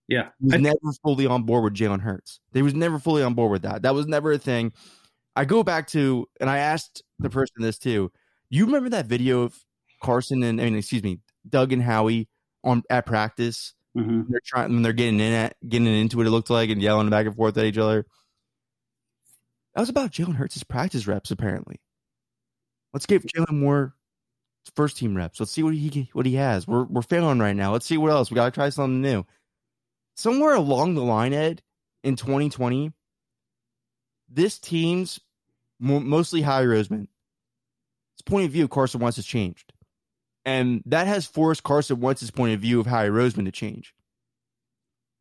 Yeah. 0.09 0.29
He 0.41 0.47
was 0.47 0.55
I, 0.55 0.59
never 0.59 0.93
fully 1.03 1.27
on 1.27 1.45
board 1.45 1.65
with 1.65 1.75
Jalen 1.75 2.01
Hurts. 2.01 2.41
They 2.53 2.63
was 2.63 2.75
never 2.75 2.99
fully 2.99 3.23
on 3.23 3.35
board 3.35 3.51
with 3.51 3.63
that. 3.63 3.83
That 3.83 3.95
was 3.95 4.07
never 4.07 4.33
a 4.33 4.39
thing. 4.39 4.73
I 5.37 5.45
go 5.45 5.63
back 5.63 5.89
to, 5.89 6.29
and 6.41 6.49
I 6.49 6.59
asked 6.59 7.03
the 7.19 7.31
person 7.31 7.57
this 7.59 7.79
too. 7.79 8.13
You 8.51 8.67
remember 8.67 8.91
that 8.91 9.07
video 9.07 9.43
of 9.43 9.59
Carson 10.03 10.43
and, 10.43 10.61
I 10.61 10.65
mean, 10.65 10.77
excuse 10.77 11.03
me, 11.03 11.21
Doug 11.49 11.73
and 11.73 11.83
Howie 11.83 12.29
on 12.63 12.83
at 12.89 13.07
practice 13.07 13.75
Mm-hmm. 13.97 14.23
They're 14.29 14.41
trying 14.45 14.73
when 14.73 14.83
they're 14.83 14.93
getting 14.93 15.21
in 15.21 15.33
at 15.33 15.57
getting 15.67 15.87
into 15.87 16.21
it. 16.21 16.27
It 16.27 16.31
looked 16.31 16.51
like 16.51 16.71
and 16.71 16.83
yelling 16.83 17.11
back 17.11 17.27
and 17.27 17.37
forth 17.37 17.57
at 17.57 17.65
each 17.65 17.79
other. 17.79 18.07
That 19.75 19.81
was 19.81 19.89
about 19.89 20.11
Jalen 20.11 20.35
Hurts' 20.35 20.65
practice 20.65 21.07
reps. 21.07 21.31
Apparently, 21.31 21.81
let's 22.93 23.07
give 23.07 23.23
Jalen 23.23 23.61
more 23.61 23.95
first 24.71 24.97
team 24.97 25.17
reps. 25.17 25.41
Let's 25.41 25.53
see 25.53 25.63
what 25.63 25.75
he 25.75 26.11
what 26.13 26.27
he 26.27 26.35
has. 26.35 26.67
We're 26.67 26.85
we're 26.85 27.03
failing 27.03 27.39
right 27.39 27.57
now. 27.57 27.73
Let's 27.73 27.87
see 27.87 27.99
what 27.99 28.11
else. 28.11 28.31
We 28.31 28.37
got 28.37 28.47
to 28.47 28.51
try 28.51 28.69
something 28.71 29.01
new. 29.01 29.25
Somewhere 30.17 30.55
along 30.55 30.95
the 30.95 31.03
line, 31.03 31.33
Ed, 31.33 31.63
in 32.05 32.17
2020, 32.17 32.93
this 34.29 34.59
team's 34.59 35.21
mostly 35.81 36.43
Howie 36.43 36.67
Roseman. 36.67 37.09
His 38.17 38.23
point 38.25 38.47
of 38.47 38.53
view 38.53 38.65
of 38.65 38.71
Carson 38.71 39.01
Wentz 39.01 39.17
has 39.17 39.27
changed. 39.27 39.73
And 40.45 40.83
that 40.87 41.07
has 41.07 41.27
forced 41.27 41.63
Carson 41.63 42.01
Wentz's 42.01 42.31
point 42.31 42.55
of 42.55 42.61
view 42.61 42.79
of 42.79 42.87
Howie 42.87 43.09
Roseman 43.09 43.47
to 43.47 43.53
change. 43.53 43.95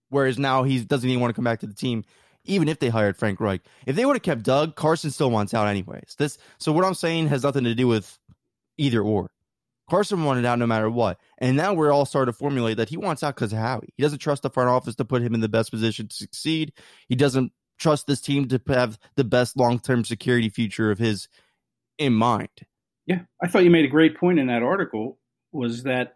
Whereas 0.09 0.37
now 0.37 0.63
he 0.63 0.83
doesn't 0.83 1.09
even 1.09 1.21
want 1.21 1.31
to 1.31 1.35
come 1.35 1.45
back 1.45 1.61
to 1.61 1.67
the 1.67 1.73
team, 1.73 2.03
even 2.43 2.67
if 2.67 2.79
they 2.79 2.89
hired 2.89 3.17
Frank 3.17 3.39
Reich. 3.39 3.61
If 3.87 3.95
they 3.95 4.05
would 4.05 4.15
have 4.15 4.21
kept 4.21 4.43
Doug, 4.43 4.75
Carson 4.75 5.09
still 5.09 5.31
wants 5.31 5.53
out 5.53 5.67
anyways. 5.67 6.15
This 6.17 6.37
so 6.59 6.71
what 6.71 6.85
I'm 6.85 6.93
saying 6.93 7.29
has 7.29 7.43
nothing 7.43 7.63
to 7.63 7.73
do 7.73 7.87
with 7.87 8.19
either 8.77 9.01
or. 9.01 9.31
Carson 9.89 10.23
wanted 10.23 10.45
out 10.45 10.59
no 10.59 10.67
matter 10.67 10.89
what. 10.89 11.19
And 11.39 11.57
now 11.57 11.73
we're 11.73 11.91
all 11.91 12.05
starting 12.05 12.31
to 12.31 12.37
formulate 12.37 12.77
that 12.77 12.89
he 12.89 12.97
wants 12.97 13.23
out 13.23 13.35
because 13.35 13.53
of 13.53 13.59
Howie. 13.59 13.93
He 13.95 14.03
doesn't 14.03 14.19
trust 14.19 14.43
the 14.43 14.49
front 14.49 14.69
office 14.69 14.95
to 14.95 15.05
put 15.05 15.21
him 15.21 15.33
in 15.33 15.41
the 15.41 15.49
best 15.49 15.71
position 15.71 16.07
to 16.07 16.15
succeed. 16.15 16.73
He 17.09 17.15
doesn't 17.15 17.51
trust 17.77 18.07
this 18.07 18.21
team 18.21 18.47
to 18.47 18.61
have 18.67 18.97
the 19.15 19.23
best 19.23 19.57
long 19.57 19.79
term 19.79 20.05
security 20.05 20.49
future 20.49 20.91
of 20.91 20.99
his 20.99 21.27
in 21.97 22.13
mind. 22.13 22.49
Yeah, 23.05 23.21
I 23.41 23.47
thought 23.47 23.65
you 23.65 23.71
made 23.71 23.85
a 23.85 23.89
great 23.89 24.17
point 24.17 24.39
in 24.39 24.47
that 24.47 24.63
article. 24.63 25.19
Was 25.51 25.83
that 25.83 26.15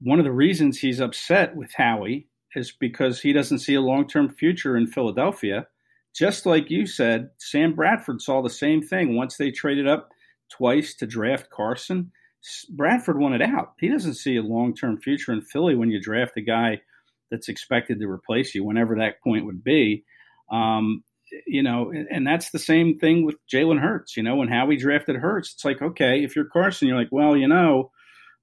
one 0.00 0.18
of 0.18 0.24
the 0.24 0.32
reasons 0.32 0.78
he's 0.78 1.00
upset 1.00 1.56
with 1.56 1.72
Howie 1.74 2.28
is 2.54 2.72
because 2.72 3.20
he 3.20 3.32
doesn't 3.32 3.58
see 3.58 3.74
a 3.74 3.80
long 3.80 4.06
term 4.06 4.30
future 4.30 4.76
in 4.76 4.86
Philadelphia. 4.86 5.66
Just 6.14 6.46
like 6.46 6.70
you 6.70 6.86
said, 6.86 7.30
Sam 7.38 7.74
Bradford 7.74 8.22
saw 8.22 8.40
the 8.40 8.50
same 8.50 8.80
thing 8.80 9.16
once 9.16 9.36
they 9.36 9.50
traded 9.50 9.88
up 9.88 10.10
twice 10.48 10.94
to 10.94 11.06
draft 11.06 11.50
Carson. 11.50 12.12
Bradford 12.70 13.18
wanted 13.18 13.42
out. 13.42 13.72
He 13.78 13.88
doesn't 13.88 14.14
see 14.14 14.36
a 14.36 14.42
long 14.42 14.74
term 14.74 15.00
future 15.00 15.32
in 15.32 15.42
Philly 15.42 15.74
when 15.74 15.90
you 15.90 16.00
draft 16.00 16.36
a 16.36 16.42
guy 16.42 16.80
that's 17.30 17.48
expected 17.48 18.00
to 18.00 18.10
replace 18.10 18.54
you, 18.54 18.64
whenever 18.64 18.96
that 18.96 19.22
point 19.22 19.46
would 19.46 19.64
be. 19.64 20.04
Um, 20.50 21.02
you 21.46 21.62
know, 21.62 21.92
and 22.10 22.26
that's 22.26 22.50
the 22.50 22.58
same 22.58 22.98
thing 22.98 23.24
with 23.24 23.36
Jalen 23.52 23.80
Hurts. 23.80 24.16
You 24.16 24.22
know, 24.22 24.36
when 24.36 24.48
Howie 24.48 24.76
drafted 24.76 25.16
Hurts, 25.16 25.54
it's 25.54 25.64
like, 25.64 25.82
okay, 25.82 26.22
if 26.22 26.36
you're 26.36 26.44
Carson, 26.44 26.88
you're 26.88 26.98
like, 26.98 27.10
well, 27.10 27.36
you 27.36 27.48
know, 27.48 27.90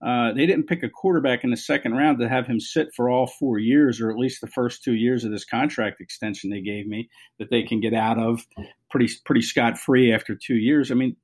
uh, 0.05 0.33
they 0.33 0.47
didn't 0.47 0.67
pick 0.67 0.81
a 0.81 0.89
quarterback 0.89 1.43
in 1.43 1.51
the 1.51 1.57
second 1.57 1.93
round 1.93 2.19
to 2.19 2.27
have 2.27 2.47
him 2.47 2.59
sit 2.59 2.89
for 2.95 3.09
all 3.09 3.27
four 3.27 3.59
years, 3.59 4.01
or 4.01 4.09
at 4.09 4.17
least 4.17 4.41
the 4.41 4.47
first 4.47 4.83
two 4.83 4.95
years 4.95 5.23
of 5.23 5.31
this 5.31 5.45
contract 5.45 6.01
extension 6.01 6.49
they 6.49 6.61
gave 6.61 6.87
me 6.87 7.07
that 7.37 7.51
they 7.51 7.61
can 7.61 7.79
get 7.79 7.93
out 7.93 8.17
of 8.17 8.45
pretty 8.89 9.13
pretty 9.25 9.41
scot 9.41 9.77
free 9.77 10.11
after 10.11 10.35
two 10.35 10.55
years. 10.55 10.89
I 10.91 10.95
mean, 10.95 11.15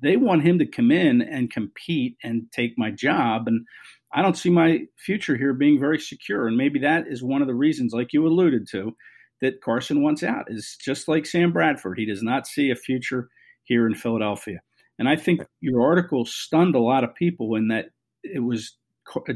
they 0.00 0.16
want 0.16 0.42
him 0.42 0.58
to 0.58 0.66
come 0.66 0.90
in 0.90 1.22
and 1.22 1.50
compete 1.50 2.16
and 2.22 2.50
take 2.52 2.74
my 2.76 2.90
job, 2.90 3.48
and 3.48 3.66
I 4.12 4.22
don't 4.22 4.36
see 4.36 4.50
my 4.50 4.86
future 4.96 5.36
here 5.36 5.52
being 5.52 5.78
very 5.78 5.98
secure. 5.98 6.46
And 6.46 6.56
maybe 6.56 6.78
that 6.80 7.06
is 7.08 7.22
one 7.22 7.42
of 7.42 7.48
the 7.48 7.54
reasons, 7.54 7.92
like 7.92 8.12
you 8.12 8.26
alluded 8.26 8.66
to, 8.70 8.96
that 9.40 9.60
Carson 9.62 10.02
wants 10.02 10.22
out 10.22 10.46
is 10.48 10.76
just 10.80 11.08
like 11.08 11.26
Sam 11.26 11.52
Bradford. 11.52 11.98
He 11.98 12.06
does 12.06 12.22
not 12.22 12.46
see 12.46 12.70
a 12.70 12.76
future 12.76 13.28
here 13.64 13.86
in 13.86 13.94
Philadelphia. 13.94 14.60
And 14.98 15.08
I 15.08 15.16
think 15.16 15.42
your 15.60 15.82
article 15.82 16.24
stunned 16.24 16.74
a 16.74 16.80
lot 16.80 17.04
of 17.04 17.14
people 17.14 17.54
in 17.54 17.68
that 17.68 17.90
it 18.24 18.40
was 18.40 18.76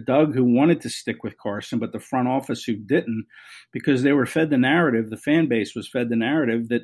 Doug 0.04 0.34
who 0.34 0.44
wanted 0.44 0.80
to 0.80 0.90
stick 0.90 1.22
with 1.22 1.38
Carson, 1.38 1.78
but 1.78 1.92
the 1.92 2.00
front 2.00 2.28
office 2.28 2.64
who 2.64 2.74
didn't, 2.74 3.26
because 3.72 4.02
they 4.02 4.12
were 4.12 4.26
fed 4.26 4.50
the 4.50 4.58
narrative, 4.58 5.08
the 5.08 5.16
fan 5.16 5.48
base 5.48 5.74
was 5.74 5.88
fed 5.88 6.08
the 6.08 6.16
narrative 6.16 6.68
that 6.68 6.82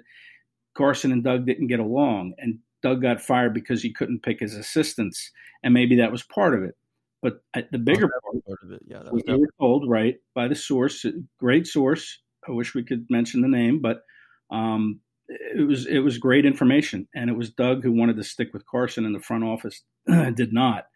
Carson 0.74 1.10
and 1.10 1.24
Doug 1.24 1.44
didn't 1.44 1.66
get 1.66 1.80
along. 1.80 2.34
And 2.38 2.60
Doug 2.82 3.02
got 3.02 3.20
fired 3.20 3.54
because 3.54 3.82
he 3.82 3.92
couldn't 3.92 4.22
pick 4.22 4.40
his 4.40 4.54
assistants. 4.54 5.30
And 5.62 5.74
maybe 5.74 5.96
that 5.96 6.12
was 6.12 6.22
part 6.22 6.54
of 6.54 6.62
it. 6.62 6.76
But 7.20 7.40
the 7.72 7.78
bigger 7.78 8.08
part 8.08 8.58
of 8.62 8.72
it, 8.72 8.82
yeah, 8.86 9.02
that 9.02 9.12
was 9.12 9.24
we 9.26 9.34
were 9.34 9.48
told, 9.58 9.90
right, 9.90 10.16
by 10.34 10.46
the 10.46 10.54
source, 10.54 11.04
great 11.40 11.66
source, 11.66 12.20
I 12.48 12.52
wish 12.52 12.74
we 12.74 12.84
could 12.84 13.06
mention 13.10 13.40
the 13.40 13.48
name, 13.48 13.80
but 13.80 14.02
um, 14.50 15.00
it 15.28 15.66
was 15.66 15.86
it 15.86 15.98
was 15.98 16.18
great 16.18 16.46
information, 16.46 17.08
and 17.14 17.28
it 17.28 17.36
was 17.36 17.50
Doug 17.50 17.82
who 17.82 17.92
wanted 17.92 18.16
to 18.16 18.24
stick 18.24 18.50
with 18.52 18.66
Carson, 18.66 19.04
and 19.04 19.14
the 19.14 19.20
front 19.20 19.44
office 19.44 19.82
did 20.34 20.52
not. 20.52 20.86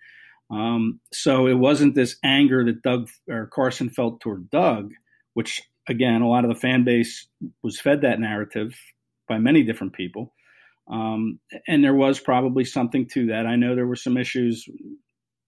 Um, 0.50 1.00
so 1.12 1.46
it 1.46 1.54
wasn't 1.54 1.94
this 1.94 2.16
anger 2.24 2.64
that 2.64 2.82
Doug 2.82 3.08
or 3.28 3.46
Carson 3.46 3.90
felt 3.90 4.20
toward 4.20 4.50
Doug, 4.50 4.92
which 5.34 5.62
again 5.88 6.22
a 6.22 6.28
lot 6.28 6.44
of 6.44 6.48
the 6.48 6.60
fan 6.60 6.84
base 6.84 7.26
was 7.62 7.80
fed 7.80 8.02
that 8.02 8.20
narrative 8.20 8.74
by 9.28 9.38
many 9.38 9.62
different 9.62 9.92
people, 9.92 10.34
um, 10.88 11.38
and 11.68 11.82
there 11.82 11.94
was 11.94 12.20
probably 12.20 12.64
something 12.64 13.06
to 13.08 13.26
that. 13.26 13.46
I 13.46 13.56
know 13.56 13.74
there 13.74 13.86
were 13.86 13.96
some 13.96 14.16
issues 14.16 14.68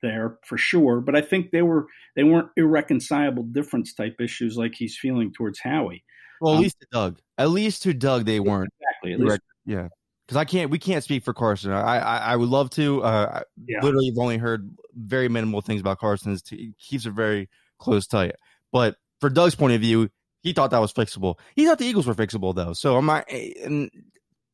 there 0.03 0.39
for 0.45 0.59
sure, 0.59 1.01
but 1.01 1.17
I 1.17 1.21
think 1.21 1.51
they 1.51 1.63
were 1.63 1.87
they 2.17 2.25
weren't 2.25 2.51
irreconcilable 2.57 3.45
difference 3.45 3.95
type 3.95 4.21
issues 4.21 4.57
like 4.57 4.75
he's 4.75 4.97
feeling 4.97 5.33
towards 5.33 5.59
Howie. 5.59 6.05
Well, 6.41 6.55
at 6.55 6.57
um, 6.57 6.63
least 6.63 6.81
to 6.81 6.87
Doug. 6.93 7.19
At 7.39 7.51
least 7.51 7.83
to 7.85 7.95
Doug, 7.95 8.27
they 8.27 8.41
weren't 8.41 8.73
exactly. 8.81 9.13
At 9.15 9.21
least, 9.21 9.41
yeah. 9.67 9.89
Because 10.27 10.37
I 10.39 10.45
can't, 10.47 10.71
we 10.71 10.79
can't 10.79 11.05
speak 11.05 11.23
for 11.23 11.35
Carson. 11.35 11.71
I, 11.71 11.99
I, 11.99 12.17
I 12.17 12.37
would 12.37 12.49
love 12.49 12.71
to. 12.71 13.03
Uh, 13.03 13.43
yeah. 13.67 13.81
Literally, 13.83 14.07
have 14.07 14.19
only 14.19 14.39
heard 14.39 14.75
very 14.95 15.29
minimal 15.29 15.61
things 15.61 15.81
about 15.81 15.99
Carson. 15.99 16.39
He 16.49 16.73
keeps 16.79 17.05
it 17.05 17.11
very 17.11 17.49
close 17.79 18.07
tight. 18.07 18.35
But 18.73 18.97
for 19.21 19.29
Doug's 19.29 19.55
point 19.55 19.75
of 19.75 19.81
view, 19.81 20.09
he 20.43 20.53
thought 20.53 20.71
that 20.71 20.81
was 20.81 20.93
fixable. 20.93 21.39
He 21.55 21.67
thought 21.67 21.79
the 21.79 21.87
Eagles 21.87 22.07
were 22.07 22.15
fixable, 22.15 22.55
though. 22.55 22.73
So 22.73 22.97
I'm 22.97 23.07
not, 23.07 23.31
and 23.31 23.91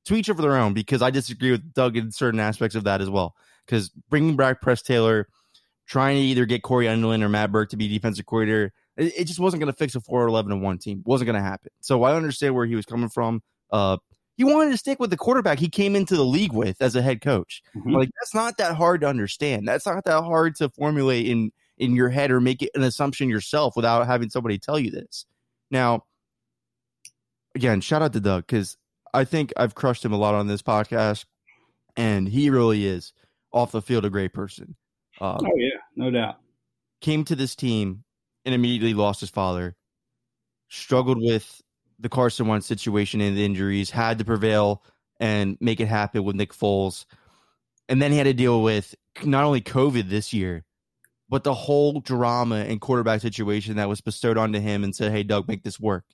to 0.06 0.14
each 0.14 0.28
of 0.28 0.36
their 0.38 0.56
own, 0.56 0.74
because 0.74 1.02
I 1.02 1.10
disagree 1.10 1.50
with 1.50 1.72
Doug 1.74 1.96
in 1.96 2.10
certain 2.10 2.40
aspects 2.40 2.74
of 2.74 2.84
that 2.84 3.00
as 3.00 3.10
well. 3.10 3.34
Because 3.66 3.90
bringing 4.08 4.36
back 4.36 4.60
Press 4.60 4.82
Taylor 4.82 5.28
trying 5.86 6.16
to 6.16 6.22
either 6.22 6.46
get 6.46 6.62
Cory 6.62 6.86
Undlin 6.86 7.20
or 7.20 7.28
Matt 7.28 7.50
Burke 7.50 7.70
to 7.70 7.76
be 7.76 7.88
defensive 7.88 8.24
coordinator. 8.24 8.72
It, 8.96 9.12
it 9.18 9.24
just 9.24 9.40
wasn't 9.40 9.60
going 9.60 9.72
to 9.72 9.76
fix 9.76 9.96
a 9.96 10.00
4 10.00 10.28
11 10.28 10.52
and 10.52 10.62
1 10.62 10.78
team. 10.78 11.02
wasn't 11.04 11.26
going 11.26 11.42
to 11.42 11.48
happen. 11.48 11.70
So 11.80 12.04
I 12.04 12.14
understand 12.14 12.54
where 12.54 12.66
he 12.66 12.76
was 12.76 12.86
coming 12.86 13.08
from. 13.08 13.42
Uh, 13.70 13.96
he 14.36 14.44
wanted 14.44 14.70
to 14.70 14.78
stick 14.78 15.00
with 15.00 15.10
the 15.10 15.16
quarterback 15.16 15.58
he 15.58 15.68
came 15.68 15.96
into 15.96 16.16
the 16.16 16.24
league 16.24 16.52
with 16.52 16.80
as 16.80 16.94
a 16.96 17.02
head 17.02 17.20
coach. 17.20 17.62
Mm-hmm. 17.76 17.92
Like 17.92 18.10
that's 18.20 18.34
not 18.34 18.56
that 18.58 18.76
hard 18.76 19.00
to 19.00 19.08
understand. 19.08 19.66
That's 19.66 19.84
not 19.84 20.04
that 20.04 20.22
hard 20.22 20.54
to 20.56 20.68
formulate 20.70 21.26
in 21.26 21.50
in 21.76 21.96
your 21.96 22.08
head 22.08 22.30
or 22.30 22.40
make 22.40 22.62
it 22.62 22.70
an 22.74 22.82
assumption 22.82 23.28
yourself 23.28 23.74
without 23.74 24.06
having 24.06 24.30
somebody 24.30 24.58
tell 24.58 24.78
you 24.78 24.90
this. 24.90 25.26
Now, 25.70 26.04
again, 27.54 27.80
shout 27.80 28.02
out 28.02 28.12
to 28.12 28.20
Doug 28.20 28.46
because 28.46 28.76
I 29.12 29.24
think 29.24 29.52
I've 29.56 29.74
crushed 29.74 30.04
him 30.04 30.12
a 30.12 30.16
lot 30.16 30.34
on 30.34 30.46
this 30.46 30.62
podcast, 30.62 31.24
and 31.96 32.28
he 32.28 32.50
really 32.50 32.86
is 32.86 33.12
off 33.52 33.72
the 33.72 33.82
field 33.82 34.04
a 34.04 34.10
great 34.10 34.32
person. 34.32 34.76
Um, 35.20 35.38
oh 35.40 35.56
yeah, 35.56 35.78
no 35.96 36.10
doubt. 36.10 36.36
Came 37.00 37.24
to 37.24 37.36
this 37.36 37.54
team 37.54 38.04
and 38.44 38.54
immediately 38.54 38.94
lost 38.94 39.20
his 39.20 39.30
father. 39.30 39.76
Struggled 40.68 41.18
with 41.20 41.60
the 41.98 42.08
Carson 42.08 42.46
Wentz 42.46 42.66
situation 42.66 43.20
and 43.20 43.36
the 43.36 43.44
injuries. 43.44 43.90
Had 43.90 44.18
to 44.18 44.24
prevail 44.24 44.82
and 45.18 45.58
make 45.60 45.80
it 45.80 45.88
happen 45.88 46.24
with 46.24 46.36
Nick 46.36 46.52
Foles, 46.52 47.04
and 47.88 48.00
then 48.00 48.12
he 48.12 48.18
had 48.18 48.24
to 48.24 48.32
deal 48.32 48.62
with 48.62 48.94
not 49.24 49.44
only 49.44 49.60
COVID 49.60 50.08
this 50.08 50.32
year, 50.32 50.64
but 51.28 51.44
the 51.44 51.54
whole 51.54 52.00
drama 52.00 52.56
and 52.56 52.80
quarterback 52.80 53.20
situation 53.20 53.76
that 53.76 53.88
was 53.88 54.00
bestowed 54.00 54.38
onto 54.38 54.60
him 54.60 54.84
and 54.84 54.94
said, 54.94 55.12
"Hey, 55.12 55.22
Doug, 55.22 55.48
make 55.48 55.62
this 55.62 55.80
work." 55.80 56.04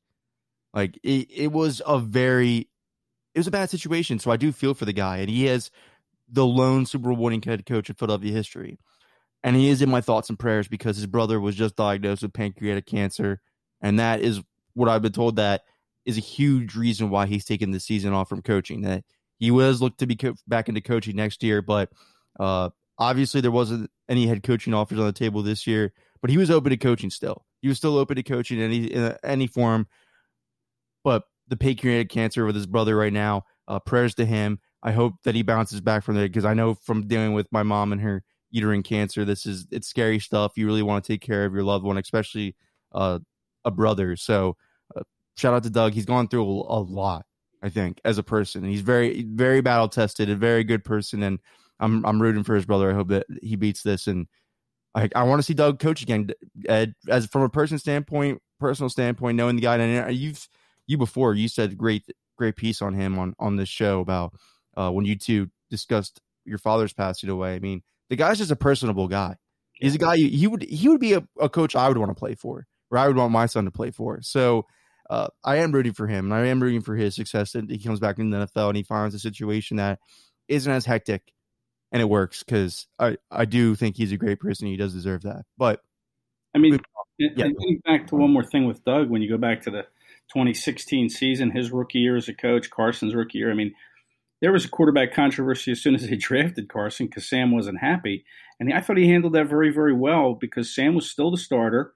Like 0.74 0.98
it, 1.02 1.30
it 1.30 1.52
was 1.52 1.80
a 1.86 1.98
very, 1.98 2.68
it 3.36 3.38
was 3.38 3.46
a 3.46 3.52
bad 3.52 3.70
situation. 3.70 4.18
So 4.18 4.32
I 4.32 4.36
do 4.36 4.50
feel 4.50 4.74
for 4.74 4.86
the 4.86 4.92
guy, 4.92 5.18
and 5.18 5.30
he 5.30 5.46
is 5.46 5.70
the 6.28 6.44
lone 6.44 6.86
Super 6.86 7.10
Bowl 7.10 7.22
winning 7.22 7.42
head 7.42 7.64
coach 7.66 7.88
in 7.88 7.94
Philadelphia 7.94 8.32
history 8.32 8.78
and 9.46 9.54
he 9.54 9.68
is 9.68 9.80
in 9.80 9.88
my 9.88 10.00
thoughts 10.00 10.28
and 10.28 10.38
prayers 10.38 10.66
because 10.66 10.96
his 10.96 11.06
brother 11.06 11.40
was 11.40 11.54
just 11.54 11.76
diagnosed 11.76 12.22
with 12.22 12.32
pancreatic 12.32 12.84
cancer, 12.84 13.40
and 13.80 14.00
that 14.00 14.20
is 14.20 14.40
what 14.74 14.88
I've 14.88 15.02
been 15.02 15.12
told 15.12 15.36
that 15.36 15.62
is 16.04 16.18
a 16.18 16.20
huge 16.20 16.74
reason 16.74 17.10
why 17.10 17.26
he's 17.26 17.44
taking 17.44 17.70
the 17.70 17.78
season 17.78 18.12
off 18.12 18.28
from 18.28 18.42
coaching. 18.42 18.80
That 18.80 19.04
he 19.38 19.52
was 19.52 19.80
looked 19.80 19.98
to 19.98 20.06
be 20.06 20.16
co- 20.16 20.34
back 20.48 20.68
into 20.68 20.80
coaching 20.80 21.14
next 21.14 21.44
year, 21.44 21.62
but 21.62 21.90
uh, 22.40 22.70
obviously 22.98 23.40
there 23.40 23.52
wasn't 23.52 23.88
any 24.08 24.26
head 24.26 24.42
coaching 24.42 24.74
offers 24.74 24.98
on 24.98 25.06
the 25.06 25.12
table 25.12 25.42
this 25.42 25.64
year. 25.64 25.92
But 26.20 26.30
he 26.30 26.38
was 26.38 26.50
open 26.50 26.70
to 26.70 26.76
coaching 26.76 27.10
still. 27.10 27.44
He 27.62 27.68
was 27.68 27.76
still 27.76 27.98
open 27.98 28.16
to 28.16 28.24
coaching 28.24 28.58
in 28.58 28.64
any 28.64 28.86
in 28.86 29.16
any 29.22 29.46
form. 29.46 29.86
But 31.04 31.22
the 31.48 31.56
pancreatic 31.56 32.08
cancer 32.08 32.44
with 32.44 32.54
his 32.54 32.66
brother 32.66 32.96
right 32.96 33.12
now, 33.12 33.44
uh, 33.68 33.78
prayers 33.78 34.14
to 34.16 34.24
him. 34.24 34.58
I 34.82 34.92
hope 34.92 35.14
that 35.24 35.34
he 35.34 35.42
bounces 35.42 35.80
back 35.80 36.04
from 36.04 36.14
there 36.14 36.28
because 36.28 36.44
I 36.44 36.54
know 36.54 36.74
from 36.74 37.06
dealing 37.06 37.32
with 37.32 37.50
my 37.50 37.62
mom 37.62 37.92
and 37.92 38.00
her 38.00 38.22
uterine 38.50 38.82
cancer. 38.82 39.24
This 39.24 39.46
is 39.46 39.66
it's 39.70 39.88
scary 39.88 40.18
stuff. 40.18 40.52
You 40.56 40.66
really 40.66 40.82
want 40.82 41.04
to 41.04 41.12
take 41.12 41.20
care 41.20 41.44
of 41.44 41.54
your 41.54 41.64
loved 41.64 41.84
one, 41.84 41.98
especially 41.98 42.54
uh, 42.92 43.18
a 43.64 43.70
brother. 43.70 44.16
So 44.16 44.56
uh, 44.96 45.02
shout 45.36 45.54
out 45.54 45.62
to 45.64 45.70
Doug. 45.70 45.92
He's 45.92 46.06
gone 46.06 46.28
through 46.28 46.44
a, 46.44 46.78
a, 46.78 46.80
lot, 46.80 47.26
I 47.62 47.68
think, 47.68 48.00
as 48.04 48.18
a 48.18 48.22
person. 48.22 48.64
He's 48.64 48.80
very 48.80 49.24
very 49.24 49.60
battle 49.60 49.88
tested, 49.88 50.30
a 50.30 50.36
very 50.36 50.64
good 50.64 50.84
person, 50.84 51.22
and 51.22 51.40
I'm 51.80 52.04
I'm 52.06 52.20
rooting 52.20 52.44
for 52.44 52.54
his 52.54 52.66
brother. 52.66 52.90
I 52.90 52.94
hope 52.94 53.08
that 53.08 53.26
he 53.42 53.56
beats 53.56 53.82
this 53.82 54.06
and. 54.06 54.26
I, 54.94 55.10
I 55.14 55.24
want 55.24 55.40
to 55.40 55.42
see 55.42 55.52
Doug 55.52 55.78
coach 55.78 56.00
again. 56.00 56.30
Ed, 56.70 56.94
as 57.06 57.26
from 57.26 57.42
a 57.42 57.50
person 57.50 57.78
standpoint, 57.78 58.40
personal 58.58 58.88
standpoint, 58.88 59.36
knowing 59.36 59.56
the 59.56 59.60
guy, 59.60 59.76
and 59.76 60.16
you've 60.16 60.48
you 60.86 60.98
before 60.98 61.34
you 61.34 61.48
said 61.48 61.76
great 61.76 62.04
great 62.36 62.56
piece 62.56 62.82
on 62.82 62.94
him 62.94 63.18
on 63.18 63.34
on 63.38 63.56
this 63.56 63.68
show 63.68 64.00
about 64.00 64.34
uh, 64.76 64.90
when 64.90 65.04
you 65.04 65.16
two 65.16 65.50
discussed 65.70 66.20
your 66.44 66.58
father's 66.58 66.92
passing 66.92 67.28
away. 67.28 67.54
I 67.54 67.58
mean, 67.58 67.82
the 68.08 68.16
guy's 68.16 68.38
just 68.38 68.50
a 68.50 68.56
personable 68.56 69.08
guy. 69.08 69.36
He's 69.74 69.94
a 69.94 69.98
guy 69.98 70.14
you, 70.14 70.28
he 70.28 70.46
would 70.46 70.62
he 70.62 70.88
would 70.88 71.00
be 71.00 71.14
a, 71.14 71.26
a 71.40 71.48
coach 71.48 71.76
I 71.76 71.88
would 71.88 71.98
want 71.98 72.10
to 72.10 72.14
play 72.14 72.34
for, 72.34 72.66
or 72.90 72.98
I 72.98 73.06
would 73.06 73.16
want 73.16 73.32
my 73.32 73.46
son 73.46 73.64
to 73.64 73.70
play 73.70 73.90
for. 73.90 74.22
So 74.22 74.66
uh, 75.10 75.28
I 75.44 75.56
am 75.56 75.72
rooting 75.72 75.92
for 75.92 76.06
him, 76.06 76.26
and 76.26 76.34
I 76.34 76.46
am 76.46 76.62
rooting 76.62 76.80
for 76.80 76.96
his 76.96 77.14
success. 77.14 77.54
And 77.54 77.70
he 77.70 77.78
comes 77.78 78.00
back 78.00 78.18
in 78.18 78.30
the 78.30 78.46
NFL 78.46 78.68
and 78.68 78.76
he 78.76 78.82
finds 78.82 79.14
a 79.14 79.18
situation 79.18 79.76
that 79.76 79.98
isn't 80.48 80.72
as 80.72 80.86
hectic, 80.86 81.32
and 81.92 82.00
it 82.00 82.06
works 82.06 82.42
because 82.42 82.86
I 82.98 83.18
I 83.30 83.44
do 83.44 83.74
think 83.74 83.96
he's 83.96 84.12
a 84.12 84.16
great 84.16 84.40
person. 84.40 84.68
He 84.68 84.76
does 84.76 84.94
deserve 84.94 85.22
that. 85.22 85.44
But 85.58 85.82
I 86.54 86.58
mean, 86.58 86.80
yeah. 87.18 87.44
and 87.44 87.82
back 87.82 88.06
to 88.08 88.16
one 88.16 88.32
more 88.32 88.44
thing 88.44 88.66
with 88.66 88.82
Doug, 88.84 89.10
when 89.10 89.20
you 89.20 89.28
go 89.28 89.36
back 89.36 89.60
to 89.62 89.70
the 89.70 89.86
2016 90.32 91.08
season, 91.08 91.50
his 91.50 91.70
rookie 91.70 91.98
year 91.98 92.16
as 92.16 92.28
a 92.28 92.34
coach, 92.34 92.70
Carson's 92.70 93.14
rookie 93.14 93.38
year. 93.38 93.50
I 93.50 93.54
mean, 93.54 93.74
there 94.40 94.52
was 94.52 94.64
a 94.64 94.68
quarterback 94.68 95.12
controversy 95.12 95.72
as 95.72 95.80
soon 95.80 95.94
as 95.94 96.08
they 96.08 96.16
drafted 96.16 96.68
Carson 96.68 97.06
because 97.06 97.28
Sam 97.28 97.52
wasn't 97.52 97.80
happy. 97.80 98.24
And 98.58 98.72
I 98.72 98.80
thought 98.80 98.96
he 98.96 99.08
handled 99.08 99.34
that 99.34 99.48
very, 99.48 99.70
very 99.72 99.94
well 99.94 100.34
because 100.34 100.74
Sam 100.74 100.94
was 100.94 101.10
still 101.10 101.30
the 101.30 101.36
starter. 101.36 101.92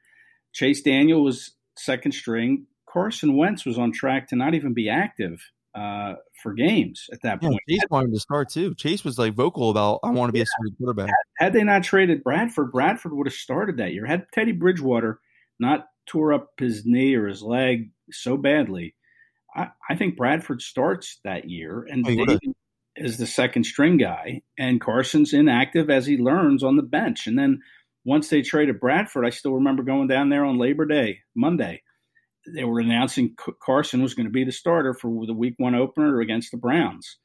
Chase 0.52 0.82
Daniel 0.82 1.22
was 1.22 1.52
second 1.76 2.12
string. 2.12 2.66
Carson 2.88 3.36
Wentz 3.36 3.64
was 3.64 3.78
on 3.78 3.92
track 3.92 4.28
to 4.28 4.36
not 4.36 4.54
even 4.54 4.74
be 4.74 4.88
active 4.88 5.40
uh, 5.74 6.14
for 6.42 6.52
games 6.52 7.06
at 7.12 7.22
that 7.22 7.40
point. 7.40 7.60
Yeah, 7.66 7.78
Chase 7.78 7.86
wanted 7.90 8.12
to 8.12 8.20
start 8.20 8.50
too. 8.50 8.74
Chase 8.74 9.04
was 9.04 9.18
like 9.18 9.34
vocal 9.34 9.70
about 9.70 10.00
I 10.02 10.10
want 10.10 10.28
to 10.28 10.32
be 10.32 10.40
yeah. 10.40 10.44
a 10.44 10.46
starting 10.46 10.74
quarterback. 10.76 11.06
Had, 11.06 11.44
had, 11.44 11.52
they 11.52 11.62
not 11.62 11.84
traded 11.84 12.24
Bradford, 12.24 12.72
Bradford 12.72 13.12
would 13.12 13.26
have 13.26 13.34
started 13.34 13.76
that 13.76 13.92
year. 13.92 14.06
Had 14.06 14.26
Teddy 14.32 14.52
Bridgewater 14.52 15.20
not 15.60 15.86
tore 16.06 16.32
up 16.32 16.50
his 16.58 16.84
knee 16.84 17.14
or 17.14 17.26
his 17.26 17.42
leg 17.42 17.90
so 18.10 18.36
badly, 18.36 18.94
I, 19.54 19.68
I 19.88 19.96
think 19.96 20.16
Bradford 20.16 20.62
starts 20.62 21.18
that 21.24 21.48
year 21.48 21.86
and 21.88 22.06
oh, 22.06 22.38
is 22.96 23.16
the 23.16 23.26
second 23.26 23.64
string 23.64 23.96
guy, 23.96 24.42
and 24.58 24.80
Carson's 24.80 25.32
inactive 25.32 25.90
as 25.90 26.06
he 26.06 26.16
learns 26.16 26.62
on 26.62 26.76
the 26.76 26.82
bench. 26.82 27.26
And 27.26 27.38
then 27.38 27.60
once 28.04 28.28
they 28.28 28.42
traded 28.42 28.80
Bradford, 28.80 29.24
I 29.26 29.30
still 29.30 29.54
remember 29.54 29.82
going 29.82 30.08
down 30.08 30.28
there 30.28 30.44
on 30.44 30.58
Labor 30.58 30.86
Day, 30.86 31.20
Monday. 31.34 31.82
They 32.54 32.64
were 32.64 32.80
announcing 32.80 33.36
Carson 33.62 34.02
was 34.02 34.14
going 34.14 34.26
to 34.26 34.32
be 34.32 34.44
the 34.44 34.52
starter 34.52 34.94
for 34.94 35.26
the 35.26 35.34
week 35.34 35.54
one 35.58 35.74
opener 35.74 36.20
against 36.20 36.50
the 36.50 36.56
Browns, 36.56 37.18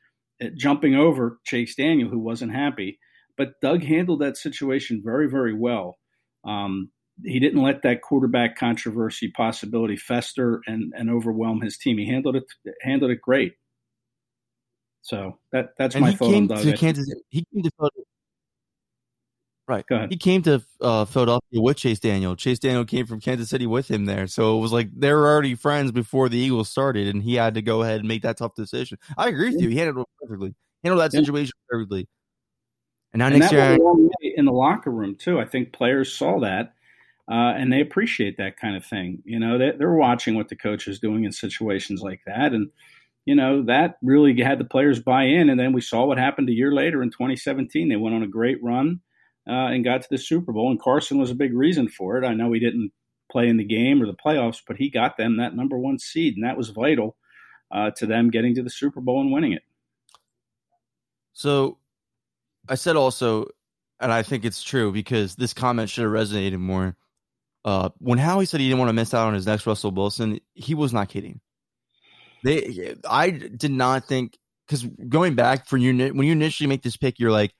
uh, 0.43 0.47
jumping 0.55 0.95
over 0.95 1.39
Chase 1.45 1.75
Daniel, 1.75 2.09
who 2.09 2.19
wasn't 2.19 2.53
happy. 2.53 2.99
But 3.38 3.59
Doug 3.61 3.83
handled 3.83 4.21
that 4.21 4.38
situation 4.38 5.01
very, 5.03 5.29
very 5.29 5.53
well. 5.53 5.97
Um, 6.45 6.91
he 7.23 7.39
didn't 7.39 7.62
let 7.62 7.82
that 7.84 8.01
quarterback 8.01 8.58
controversy 8.58 9.30
possibility 9.30 9.95
fester 9.95 10.62
and, 10.67 10.93
and 10.95 11.10
overwhelm 11.10 11.62
his 11.62 11.78
team. 11.78 11.97
He 11.97 12.08
handled 12.08 12.36
it 12.36 12.43
handled 12.82 13.12
it 13.12 13.21
great. 13.21 13.54
So 15.01 15.38
that 15.51 15.69
that's 15.78 15.95
and 15.95 16.04
my 16.04 16.12
he 16.12 16.17
thought 16.17 16.32
came 16.32 16.47
to 16.47 16.78
Kansas. 16.78 17.13
He 17.30 17.45
came 17.54 17.63
to 17.63 17.69
Philadelphia. 17.78 18.04
right. 19.67 19.86
Go 19.86 19.95
ahead. 19.97 20.10
He 20.12 20.17
came 20.17 20.41
to 20.43 20.63
uh, 20.82 21.06
Philadelphia 21.06 21.62
with 21.62 21.78
Chase 21.78 21.99
Daniel. 21.99 22.36
Chase 22.36 22.60
Daniel 22.60 22.86
came 22.86 23.06
from 23.06 23.21
Kansas 23.21 23.49
City 23.49 23.67
with 23.67 23.89
him 23.89 24.06
there, 24.06 24.28
so 24.28 24.58
it 24.58 24.62
was 24.62 24.73
like 24.73 24.89
they 24.95 25.13
were 25.13 25.28
already 25.28 25.56
friends 25.56 25.91
before 25.91 26.28
the 26.28 26.38
Eagles 26.38 26.69
started, 26.69 27.08
and 27.08 27.23
he 27.23 27.36
had 27.36 27.54
to 27.54 27.62
go 27.62 27.84
ahead 27.84 27.99
and 27.99 28.08
make 28.08 28.23
that 28.23 28.38
tough 28.38 28.56
decision. 28.56 28.97
I 29.17 29.30
agree 29.30 29.51
with 29.51 29.62
you. 29.62 29.69
He 29.69 29.78
handled 29.78 30.08
it 30.08 30.25
perfectly. 30.25 30.56
Handled 30.84 31.01
that 31.01 31.12
situation 31.12 31.54
yeah. 31.56 31.67
perfectly. 31.69 32.08
And 33.13 33.19
now 33.19 33.28
and 33.28 33.39
next 33.39 33.51
year, 33.54 33.78
in 34.36 34.45
the 34.45 34.51
locker 34.51 34.91
room 34.91 35.15
too. 35.15 35.39
I 35.39 35.45
think 35.45 35.71
players 35.71 36.12
saw 36.12 36.39
that 36.41 36.73
uh, 37.29 37.53
and 37.57 37.73
they 37.73 37.81
appreciate 37.81 38.38
that 38.38 38.57
kind 38.57 38.75
of 38.75 38.85
thing. 38.85 39.21
You 39.25 39.39
know, 39.39 39.57
they, 39.57 39.71
they're 39.77 39.93
watching 39.93 40.35
what 40.35 40.49
the 40.49 40.55
coach 40.55 40.88
is 40.88 40.99
doing 40.99 41.23
in 41.23 41.31
situations 41.31 42.01
like 42.01 42.21
that, 42.25 42.53
and 42.53 42.69
you 43.25 43.35
know 43.35 43.63
that 43.63 43.97
really 44.03 44.39
had 44.41 44.59
the 44.59 44.65
players 44.65 44.99
buy 44.99 45.23
in. 45.23 45.49
And 45.49 45.59
then 45.59 45.73
we 45.73 45.81
saw 45.81 46.05
what 46.05 46.19
happened 46.19 46.49
a 46.49 46.53
year 46.53 46.71
later 46.71 47.01
in 47.01 47.09
2017. 47.09 47.89
They 47.89 47.95
went 47.95 48.15
on 48.15 48.23
a 48.23 48.27
great 48.27 48.63
run 48.63 49.01
uh, 49.47 49.69
and 49.73 49.83
got 49.83 50.03
to 50.03 50.07
the 50.09 50.17
Super 50.17 50.51
Bowl, 50.51 50.69
and 50.69 50.79
Carson 50.79 51.17
was 51.17 51.31
a 51.31 51.35
big 51.35 51.53
reason 51.53 51.89
for 51.89 52.17
it. 52.17 52.27
I 52.27 52.35
know 52.35 52.51
he 52.51 52.59
didn't 52.59 52.91
play 53.31 53.47
in 53.47 53.57
the 53.57 53.63
game 53.63 54.01
or 54.01 54.05
the 54.05 54.13
playoffs, 54.13 54.61
but 54.67 54.77
he 54.77 54.89
got 54.89 55.17
them 55.17 55.38
that 55.38 55.55
number 55.55 55.77
one 55.77 55.97
seed, 55.97 56.35
and 56.35 56.45
that 56.45 56.57
was 56.57 56.69
vital 56.69 57.15
uh, 57.71 57.89
to 57.97 58.05
them 58.05 58.29
getting 58.29 58.53
to 58.55 58.63
the 58.63 58.69
Super 58.69 59.01
Bowl 59.01 59.21
and 59.21 59.31
winning 59.31 59.53
it. 59.53 59.63
So, 61.33 61.79
I 62.69 62.75
said 62.75 62.95
also, 62.95 63.47
and 63.99 64.11
I 64.11 64.21
think 64.21 64.45
it's 64.45 64.63
true 64.63 64.91
because 64.91 65.35
this 65.35 65.53
comment 65.53 65.89
should 65.89 66.03
have 66.03 66.13
resonated 66.13 66.59
more 66.59 66.95
uh, 67.65 67.89
when 67.97 68.19
Howie 68.19 68.45
said 68.45 68.60
he 68.60 68.67
didn't 68.67 68.80
want 68.80 68.89
to 68.89 68.93
miss 68.93 69.13
out 69.13 69.28
on 69.28 69.34
his 69.34 69.47
next 69.47 69.65
Russell 69.65 69.89
Wilson, 69.89 70.39
he 70.54 70.75
was 70.75 70.93
not 70.93 71.10
kidding. 71.10 71.41
They, 72.43 72.93
I 73.10 73.32
did 73.32 73.71
not 73.71 74.08
think 74.08 74.38
because 74.67 74.84
going 75.10 75.34
back 75.34 75.67
for 75.67 75.75
you 75.75 76.13
when 76.13 76.28
you 76.28 76.32
initially 76.32 76.67
make 76.67 76.84
this 76.84 76.95
pick, 76.95 77.19
you're 77.19 77.32
like, 77.32 77.54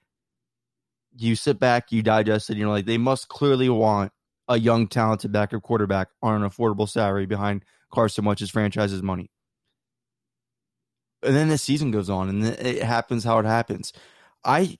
you 1.18 1.36
sit 1.36 1.60
back, 1.60 1.91
you 1.91 2.04
digest 2.04 2.50
it, 2.50 2.54
and 2.54 2.60
you're 2.60 2.70
like, 2.70 2.86
they 2.86 3.00
must 3.00 3.30
clearly 3.30 3.68
want 3.68 4.12
a 4.48 4.60
young, 4.60 4.88
talented 4.88 5.32
backup 5.32 5.63
quarterback 5.63 6.10
on 6.22 6.39
an 6.39 6.48
affordable 6.48 6.88
salary 6.88 7.26
behind 7.26 7.65
Carson 7.91 8.26
Wentz's 8.26 8.52
franchise's 8.52 9.02
money. 9.02 9.32
And 11.24 11.36
then 11.36 11.50
the 11.50 11.58
season 11.58 11.89
goes 11.89 12.12
on, 12.12 12.30
and 12.30 12.46
it 12.46 12.84
happens 12.84 13.24
how 13.24 13.39
it 13.39 13.46
happens. 13.46 13.91
I 14.44 14.78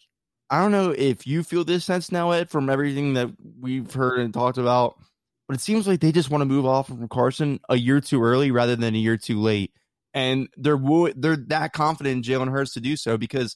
I 0.52 0.62
don't 0.62 0.72
know 0.72 0.92
if 0.92 1.26
you 1.26 1.42
feel 1.42 1.64
this 1.64 1.84
sense 1.84 2.12
now, 2.12 2.30
Ed, 2.30 2.52
from 2.52 2.70
everything 2.70 3.16
that 3.16 3.32
we've 3.60 3.92
heard 3.92 4.20
and 4.20 4.32
talked 4.32 4.60
about 4.60 5.00
but 5.48 5.56
it 5.56 5.62
seems 5.62 5.88
like 5.88 6.00
they 6.00 6.12
just 6.12 6.30
want 6.30 6.42
to 6.42 6.46
move 6.46 6.66
off 6.66 6.88
from 6.88 7.08
Carson 7.08 7.60
a 7.70 7.78
year 7.78 8.02
too 8.02 8.22
early 8.24 8.52
rather 8.52 8.76
than 8.76 8.96
a 8.96 9.00
year 9.00 9.18
too 9.18 9.40
late. 9.40 9.72
And 10.14 10.48
they're 10.58 10.80
they're 11.16 11.36
that 11.48 11.74
confident 11.74 12.16
in 12.16 12.22
Jalen 12.22 12.50
Hurts 12.50 12.74
to 12.74 12.80
do 12.80 12.96
so 12.96 13.18
because, 13.18 13.56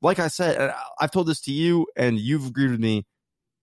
like 0.00 0.18
I 0.18 0.28
said, 0.28 0.72
I've 1.00 1.10
told 1.10 1.26
this 1.26 1.40
to 1.42 1.52
you 1.52 1.86
and 1.96 2.18
you've 2.18 2.46
agreed 2.46 2.70
with 2.70 2.80
me 2.80 3.04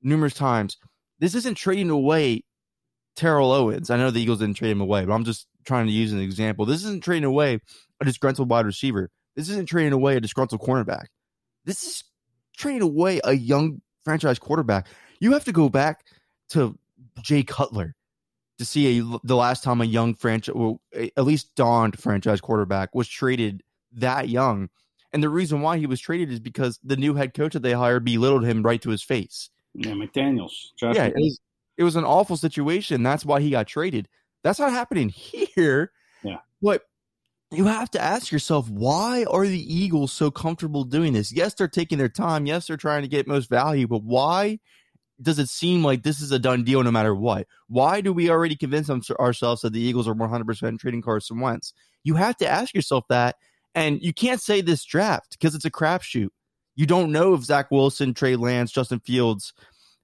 numerous 0.01 0.33
times. 0.33 0.77
This 1.19 1.33
isn't 1.33 1.55
trading 1.55 1.89
away 1.89 2.43
Terrell 3.15 3.51
Owens. 3.51 3.89
I 3.89 3.97
know 3.97 4.11
the 4.11 4.21
Eagles 4.21 4.39
didn't 4.39 4.57
trade 4.57 4.71
him 4.71 4.81
away, 4.81 5.05
but 5.05 5.13
I'm 5.13 5.25
just 5.25 5.47
trying 5.65 5.87
to 5.87 5.91
use 5.91 6.13
an 6.13 6.19
example. 6.19 6.65
This 6.65 6.83
isn't 6.83 7.03
trading 7.03 7.23
away 7.23 7.59
a 7.99 8.05
disgruntled 8.05 8.49
wide 8.49 8.65
receiver. 8.65 9.09
This 9.35 9.49
isn't 9.49 9.67
trading 9.67 9.93
away 9.93 10.15
a 10.15 10.21
disgruntled 10.21 10.61
cornerback. 10.61 11.05
This 11.65 11.83
is 11.83 12.03
trading 12.55 12.83
away 12.83 13.19
a 13.23 13.33
young 13.33 13.81
franchise 14.03 14.39
quarterback. 14.39 14.87
You 15.19 15.33
have 15.33 15.45
to 15.45 15.51
go 15.51 15.69
back 15.69 16.05
to 16.49 16.77
Jay 17.21 17.43
Cutler 17.43 17.95
to 18.57 18.65
see 18.65 18.99
a, 18.99 19.19
the 19.23 19.35
last 19.35 19.63
time 19.63 19.81
a 19.81 19.85
young 19.85 20.13
franchise, 20.13 20.55
well, 20.55 20.81
at 20.93 21.23
least 21.23 21.53
donned 21.55 21.99
franchise 21.99 22.41
quarterback 22.41 22.95
was 22.95 23.07
traded 23.07 23.63
that 23.93 24.29
young. 24.29 24.69
And 25.13 25.23
the 25.23 25.29
reason 25.29 25.61
why 25.61 25.77
he 25.77 25.87
was 25.87 25.99
traded 25.99 26.31
is 26.31 26.39
because 26.39 26.79
the 26.83 26.97
new 26.97 27.13
head 27.15 27.33
coach 27.33 27.53
that 27.53 27.61
they 27.61 27.73
hired 27.73 28.05
belittled 28.05 28.45
him 28.45 28.63
right 28.63 28.81
to 28.81 28.89
his 28.89 29.03
face. 29.03 29.49
Yeah, 29.73 29.91
McDaniels. 29.91 30.51
Josh 30.77 30.95
yeah, 30.95 31.05
it 31.05 31.15
was, 31.15 31.39
it 31.77 31.83
was, 31.83 31.95
an 31.95 32.05
awful 32.05 32.37
situation. 32.37 33.03
That's 33.03 33.25
why 33.25 33.41
he 33.41 33.49
got 33.49 33.67
traded. 33.67 34.07
That's 34.43 34.59
not 34.59 34.71
happening 34.71 35.09
here. 35.09 35.91
Yeah. 36.23 36.39
But 36.61 36.83
you 37.51 37.65
have 37.65 37.91
to 37.91 38.01
ask 38.01 38.31
yourself, 38.31 38.69
why 38.69 39.25
are 39.29 39.45
the 39.45 39.73
Eagles 39.73 40.11
so 40.11 40.31
comfortable 40.31 40.83
doing 40.83 41.13
this? 41.13 41.31
Yes, 41.31 41.53
they're 41.53 41.67
taking 41.67 41.97
their 41.97 42.09
time. 42.09 42.45
Yes, 42.45 42.67
they're 42.67 42.77
trying 42.77 43.01
to 43.01 43.07
get 43.07 43.27
most 43.27 43.49
value, 43.49 43.87
but 43.87 44.03
why 44.03 44.59
does 45.21 45.39
it 45.39 45.49
seem 45.49 45.83
like 45.83 46.03
this 46.03 46.21
is 46.21 46.31
a 46.31 46.39
done 46.39 46.63
deal 46.63 46.83
no 46.83 46.91
matter 46.91 47.15
what? 47.15 47.47
Why 47.67 48.01
do 48.01 48.11
we 48.11 48.29
already 48.29 48.55
convince 48.55 48.89
ourselves 49.11 49.61
that 49.61 49.73
the 49.73 49.81
Eagles 49.81 50.07
are 50.07 50.15
100% 50.15 50.79
trading 50.79 51.01
Carson 51.01 51.39
Wentz? 51.39 51.73
You 52.03 52.15
have 52.15 52.37
to 52.37 52.47
ask 52.47 52.73
yourself 52.73 53.05
that. 53.09 53.35
And 53.73 54.01
you 54.01 54.13
can't 54.13 54.41
say 54.41 54.61
this 54.61 54.83
draft 54.85 55.31
because 55.31 55.55
it's 55.55 55.65
a 55.65 55.71
crapshoot. 55.71 56.29
You 56.75 56.85
don't 56.85 57.11
know 57.11 57.33
if 57.33 57.43
Zach 57.43 57.71
Wilson, 57.71 58.13
Trey 58.13 58.35
Lance, 58.35 58.71
Justin 58.71 58.99
Fields, 58.99 59.53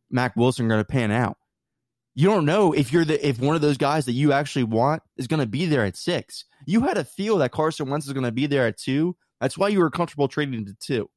Mack 0.09 0.35
Wilson 0.35 0.65
are 0.65 0.69
going 0.69 0.81
to 0.81 0.85
pan 0.85 1.11
out. 1.11 1.37
You 2.13 2.27
don't 2.27 2.45
know 2.45 2.73
if 2.73 2.91
you're 2.91 3.05
the 3.05 3.25
if 3.25 3.39
one 3.39 3.55
of 3.55 3.61
those 3.61 3.77
guys 3.77 4.05
that 4.05 4.11
you 4.11 4.33
actually 4.33 4.65
want 4.65 5.01
is 5.17 5.27
going 5.27 5.39
to 5.39 5.45
be 5.45 5.65
there 5.65 5.85
at 5.85 5.95
six. 5.95 6.43
You 6.65 6.81
had 6.81 6.97
a 6.97 7.05
feel 7.05 7.37
that 7.37 7.53
Carson 7.53 7.89
Wentz 7.89 8.05
is 8.05 8.13
going 8.13 8.25
to 8.25 8.31
be 8.33 8.47
there 8.47 8.67
at 8.67 8.77
two. 8.77 9.15
That's 9.39 9.57
why 9.57 9.69
you 9.69 9.79
were 9.79 9.89
comfortable 9.89 10.27
trading 10.27 10.65
to 10.65 10.73
two. 10.73 11.09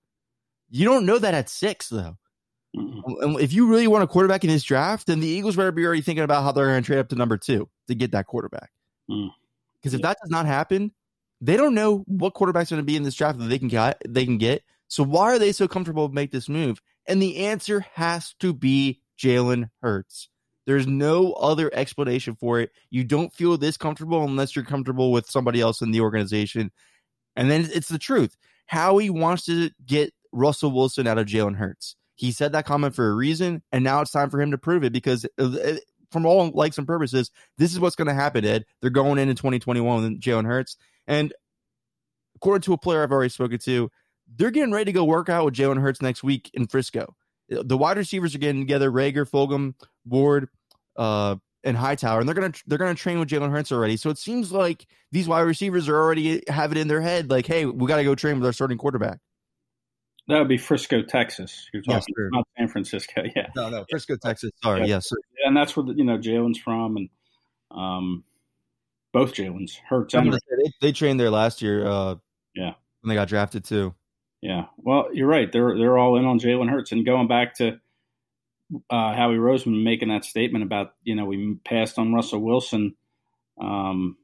You 0.71 0.85
don't 0.85 1.07
know 1.07 1.19
that 1.19 1.35
at 1.35 1.49
six 1.49 1.89
though. 1.89 2.17
Mm-hmm. 2.75 3.39
If 3.39 3.53
you 3.53 3.69
really 3.69 3.87
want 3.87 4.05
a 4.05 4.07
quarterback 4.07 4.45
in 4.45 4.51
this 4.51 4.65
draft, 4.65 5.07
then 5.07 5.21
the 5.21 5.29
Eagles 5.29 5.57
better 5.57 5.73
be 5.73 5.87
already 5.87 6.03
thinking 6.03 6.25
about 6.25 6.43
how 6.43 6.53
they're 6.53 6.67
going 6.67 6.83
to 6.83 6.87
trade 6.87 6.99
up 6.99 7.09
to 7.11 7.15
number 7.15 7.37
two 7.37 7.69
to 7.89 7.95
get 7.95 8.13
that 8.13 8.27
quarterback. 8.27 8.71
Because 9.07 9.93
mm. 9.93 9.95
if 9.95 10.03
that 10.03 10.17
does 10.21 10.31
not 10.31 10.47
happen, 10.47 10.93
they 11.41 11.57
don't 11.57 11.75
know 11.75 11.99
what 12.07 12.35
quarterback's 12.35 12.73
are 12.73 12.77
going 12.77 12.85
to 12.85 12.87
be 12.87 12.97
in 12.97 13.03
this 13.03 13.15
draft 13.15 13.39
that 13.39 13.45
they 13.45 13.59
can 13.59 13.69
get. 13.69 14.03
They 14.09 14.25
can 14.25 14.39
get. 14.39 14.63
So 14.89 15.03
why 15.03 15.35
are 15.35 15.39
they 15.39 15.53
so 15.53 15.69
comfortable 15.69 16.09
to 16.09 16.15
make 16.15 16.33
this 16.33 16.49
move? 16.49 16.81
And 17.07 17.21
the 17.21 17.47
answer 17.47 17.85
has 17.95 18.35
to 18.41 18.53
be 18.53 19.01
Jalen 19.19 19.71
Hurts. 19.83 20.29
There's 20.67 20.87
no 20.87 21.33
other 21.35 21.71
explanation 21.75 22.35
for 22.37 22.61
it. 22.61 22.71
You 22.91 23.05
don't 23.05 23.33
feel 23.35 23.59
this 23.59 23.77
comfortable 23.77 24.25
unless 24.25 24.57
you're 24.57 24.65
comfortable 24.65 25.13
with 25.13 25.29
somebody 25.29 25.61
else 25.61 25.83
in 25.83 25.91
the 25.91 26.01
organization. 26.01 26.73
And 27.37 27.51
then 27.51 27.69
it's 27.73 27.89
the 27.89 27.99
truth. 27.99 28.37
Howie 28.67 29.11
wants 29.11 29.45
to 29.45 29.71
get 29.85 30.15
Russell 30.33 30.73
Wilson 30.73 31.07
out 31.07 31.19
of 31.19 31.27
Jalen 31.27 31.57
Hurts. 31.57 31.97
He 32.17 32.33
said 32.33 32.53
that 32.53 32.67
comment 32.67 32.95
for 32.95 33.09
a 33.09 33.15
reason, 33.15 33.63
and 33.73 33.83
now 33.83 34.01
it's 34.01 34.11
time 34.11 34.31
for 34.31 34.41
him 34.41 34.51
to 34.53 34.59
prove 34.59 34.85
it 34.85 34.93
because, 34.93 35.27
uh, 35.39 35.77
from 36.11 36.27
all 36.27 36.51
likes 36.51 36.79
and 36.79 36.87
purposes, 36.87 37.31
this 37.59 37.73
is 37.73 37.81
what's 37.81 37.97
going 37.97 38.09
to 38.09 38.15
happen. 38.15 38.45
Ed, 38.45 38.65
they're 38.81 38.91
going 38.91 39.19
into 39.19 39.35
2021 39.35 40.03
with 40.03 40.21
Jalen 40.21 40.47
Hurts, 40.47 40.77
and 41.07 41.33
according 42.37 42.63
to 42.63 42.73
a 42.73 42.79
player 42.79 43.03
I've 43.03 43.13
already 43.13 43.31
spoken 43.31 43.59
to, 43.61 43.91
they're 44.37 44.51
getting 44.51 44.73
ready 44.73 44.87
to 44.87 44.93
go 44.93 45.05
work 45.05 45.29
out 45.29 45.45
with 45.45 45.55
Jalen 45.55 45.81
Hurts 45.81 46.01
next 46.01 46.23
week 46.23 46.51
in 46.55 46.67
Frisco. 46.67 47.15
The 47.49 47.77
wide 47.77 47.97
receivers 47.97 48.35
are 48.35 48.39
getting 48.39 48.61
together: 48.61 48.91
Reagor, 48.91 49.29
Fulgham, 49.29 49.75
Ward, 50.07 50.49
uh, 50.97 51.37
and 51.65 51.77
Hightower, 51.77 52.21
and 52.21 52.29
they're 52.29 52.35
gonna 52.35 52.53
they're 52.67 52.79
gonna 52.79 52.95
train 52.95 53.19
with 53.19 53.29
Jalen 53.29 53.51
Hurts 53.51 53.73
already. 53.73 53.97
So 53.97 54.11
it 54.11 54.19
seems 54.19 54.53
like 54.53 54.87
these 55.13 55.27
wide 55.27 55.41
receivers 55.43 55.89
are 55.89 55.97
already 55.97 56.43
have 56.49 56.73
it 56.73 56.79
in 56.79 56.89
their 56.89 57.01
head, 57.01 57.31
like, 57.31 57.47
hey, 57.47 57.65
we 57.67 57.87
got 57.87 57.97
to 57.97 58.05
go 58.05 58.15
train 58.15 58.37
with 58.37 58.47
our 58.47 58.53
starting 58.53 58.79
quarterback. 58.79 59.19
That 60.29 60.39
would 60.39 60.49
be 60.49 60.57
Frisco, 60.57 61.03
Texas. 61.03 61.69
You're 61.73 61.83
talking 61.83 62.15
yes, 62.17 62.29
not 62.33 62.49
San 62.57 62.69
Francisco. 62.69 63.23
Yeah. 63.37 63.49
No, 63.55 63.69
no, 63.69 63.85
Frisco, 63.91 64.17
Texas. 64.17 64.51
Sorry. 64.63 64.81
Yeah. 64.81 64.87
Yes. 64.87 65.09
Sir. 65.09 65.17
And 65.45 65.57
that's 65.57 65.77
where, 65.77 65.85
the, 65.85 65.95
you 65.95 66.05
know, 66.05 66.17
Jalen's 66.17 66.59
from 66.59 66.97
and 66.97 67.09
um, 67.71 68.25
both 69.13 69.35
Jalen's 69.35 69.79
Hurts. 69.87 70.15
And 70.15 70.33
they, 70.33 70.39
they 70.81 70.93
trained 70.93 71.21
there 71.21 71.31
last 71.31 71.61
year. 71.61 71.87
Uh, 71.87 72.15
yeah. 72.55 72.73
When 73.03 73.09
they 73.11 73.15
got 73.15 73.29
drafted 73.29 73.65
too. 73.65 73.95
Yeah. 74.41 74.67
Well, 74.79 75.09
you're 75.13 75.29
right. 75.29 75.51
They're, 75.51 75.77
they're 75.77 75.99
all 75.99 76.17
in 76.17 76.25
on 76.25 76.39
Jalen 76.39 76.71
Hurts. 76.71 76.93
And 76.93 77.05
going 77.05 77.29
back 77.29 77.57
to 77.57 77.79
uh, 78.89 79.15
Howie 79.15 79.37
Roseman 79.37 79.85
making 79.85 80.09
that 80.09 80.25
statement 80.25 80.65
about, 80.65 80.95
you 81.03 81.15
know, 81.15 81.27
we 81.27 81.57
passed 81.67 81.99
on 81.99 82.15
Russell 82.15 82.41
Wilson, 82.41 82.95
um, 83.61 84.17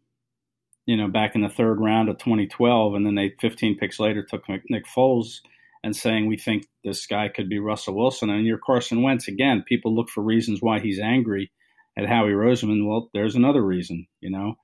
you 0.87 0.97
know, 0.97 1.09
back 1.09 1.35
in 1.35 1.43
the 1.43 1.49
third 1.51 1.79
round 1.79 2.09
of 2.09 2.17
2012. 2.17 2.95
And 2.95 3.05
then 3.05 3.17
they 3.17 3.35
15 3.39 3.77
picks 3.77 4.01
later 4.01 4.23
took 4.23 4.45
Nick 4.71 4.87
Foles 4.87 5.41
and 5.83 5.97
saying 5.97 6.27
we 6.27 6.37
think 6.37 6.67
this 6.85 7.07
guy 7.07 7.29
could 7.29 7.49
be 7.49 7.59
Russell 7.59 7.97
Wilson. 7.97 8.31
And 8.31 8.47
you're 8.47 8.59
Carson 8.59 9.03
Wentz 9.03 9.29
again. 9.29 9.65
People 9.67 9.95
look 9.95 10.09
for 10.09 10.23
reasons 10.23 10.61
why 10.61 10.81
he's 10.81 11.01
angry 11.01 11.51
at 11.99 12.07
Howie 12.07 12.31
Roseman. 12.31 12.87
Well, 12.87 13.11
there's 13.15 13.37
another 13.37 13.63
reason. 13.63 14.07
You 14.21 14.31
know, 14.31 14.55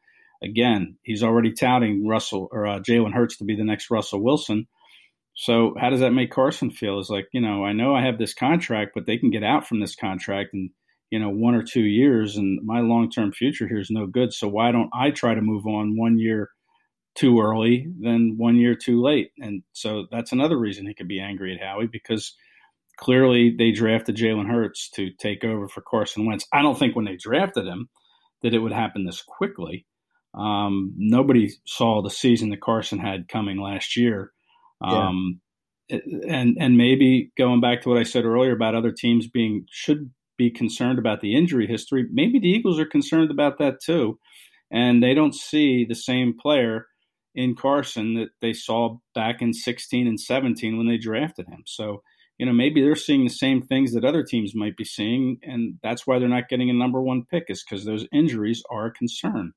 again, 0.42 0.98
he's 1.02 1.22
already 1.22 1.52
touting 1.52 2.06
Russell 2.06 2.48
or 2.52 2.66
uh, 2.66 2.80
Jalen 2.80 3.14
Hurts 3.14 3.38
to 3.38 3.44
be 3.44 3.56
the 3.56 3.64
next 3.64 3.90
Russell 3.90 4.22
Wilson. 4.22 4.66
So 5.34 5.74
how 5.78 5.90
does 5.90 6.00
that 6.00 6.12
make 6.12 6.30
Carson 6.30 6.70
feel? 6.70 6.98
Is 6.98 7.10
like 7.10 7.28
you 7.32 7.40
know 7.40 7.64
I 7.64 7.72
know 7.72 7.94
I 7.94 8.04
have 8.04 8.18
this 8.18 8.34
contract, 8.34 8.92
but 8.94 9.06
they 9.06 9.18
can 9.18 9.30
get 9.30 9.44
out 9.44 9.66
from 9.66 9.80
this 9.80 9.94
contract 9.94 10.50
in 10.54 10.70
you 11.10 11.18
know 11.18 11.28
one 11.28 11.54
or 11.54 11.62
two 11.62 11.82
years, 11.82 12.36
and 12.36 12.58
my 12.64 12.80
long 12.80 13.10
term 13.10 13.32
future 13.32 13.68
here 13.68 13.78
is 13.78 13.90
no 13.90 14.06
good. 14.06 14.32
So 14.32 14.48
why 14.48 14.72
don't 14.72 14.90
I 14.94 15.10
try 15.10 15.34
to 15.34 15.42
move 15.42 15.66
on 15.66 15.98
one 15.98 16.18
year? 16.18 16.48
Too 17.16 17.40
early 17.40 17.86
than 18.00 18.36
one 18.36 18.56
year 18.56 18.74
too 18.74 19.02
late. 19.02 19.30
And 19.38 19.62
so 19.72 20.06
that's 20.10 20.32
another 20.32 20.58
reason 20.58 20.86
he 20.86 20.94
could 20.94 21.08
be 21.08 21.20
angry 21.20 21.54
at 21.54 21.66
Howie 21.66 21.88
because 21.90 22.36
clearly 22.96 23.54
they 23.56 23.72
drafted 23.72 24.16
Jalen 24.16 24.48
Hurts 24.48 24.90
to 24.90 25.10
take 25.18 25.42
over 25.42 25.66
for 25.66 25.80
Carson 25.80 26.26
Wentz. 26.26 26.46
I 26.52 26.62
don't 26.62 26.78
think 26.78 26.94
when 26.94 27.06
they 27.06 27.16
drafted 27.16 27.66
him 27.66 27.88
that 28.42 28.54
it 28.54 28.58
would 28.58 28.72
happen 28.72 29.04
this 29.04 29.22
quickly. 29.22 29.86
Um, 30.34 30.92
nobody 30.96 31.50
saw 31.66 32.02
the 32.02 32.10
season 32.10 32.50
that 32.50 32.60
Carson 32.60 32.98
had 32.98 33.28
coming 33.28 33.58
last 33.60 33.96
year. 33.96 34.32
Um, 34.82 35.40
yeah. 35.88 35.98
and 36.28 36.58
and 36.60 36.76
maybe 36.76 37.32
going 37.38 37.62
back 37.62 37.80
to 37.82 37.88
what 37.88 37.98
I 37.98 38.02
said 38.02 38.26
earlier 38.26 38.52
about 38.52 38.74
other 38.74 38.92
teams 38.92 39.26
being 39.26 39.64
should 39.70 40.10
be 40.36 40.50
concerned 40.50 40.98
about 40.98 41.22
the 41.22 41.34
injury 41.34 41.66
history. 41.66 42.06
Maybe 42.12 42.38
the 42.38 42.50
Eagles 42.50 42.78
are 42.78 42.84
concerned 42.84 43.30
about 43.30 43.56
that 43.58 43.80
too, 43.82 44.18
and 44.70 45.02
they 45.02 45.14
don't 45.14 45.34
see 45.34 45.86
the 45.88 45.94
same 45.94 46.34
player 46.38 46.88
in 47.36 47.54
Carson 47.54 48.14
that 48.14 48.30
they 48.40 48.54
saw 48.54 48.96
back 49.14 49.42
in 49.42 49.52
16 49.52 50.06
and 50.06 50.18
17 50.18 50.76
when 50.76 50.88
they 50.88 50.96
drafted 50.96 51.46
him. 51.46 51.62
So, 51.66 52.02
you 52.38 52.46
know, 52.46 52.52
maybe 52.52 52.80
they're 52.80 52.96
seeing 52.96 53.24
the 53.24 53.30
same 53.30 53.62
things 53.62 53.92
that 53.92 54.04
other 54.04 54.24
teams 54.24 54.54
might 54.54 54.76
be 54.76 54.84
seeing, 54.84 55.38
and 55.42 55.74
that's 55.82 56.06
why 56.06 56.18
they're 56.18 56.28
not 56.28 56.48
getting 56.48 56.70
a 56.70 56.74
number 56.74 57.00
one 57.00 57.24
pick, 57.30 57.44
is 57.48 57.62
because 57.62 57.84
those 57.84 58.06
injuries 58.12 58.62
are 58.70 58.86
a 58.86 58.92
concern. 58.92 59.52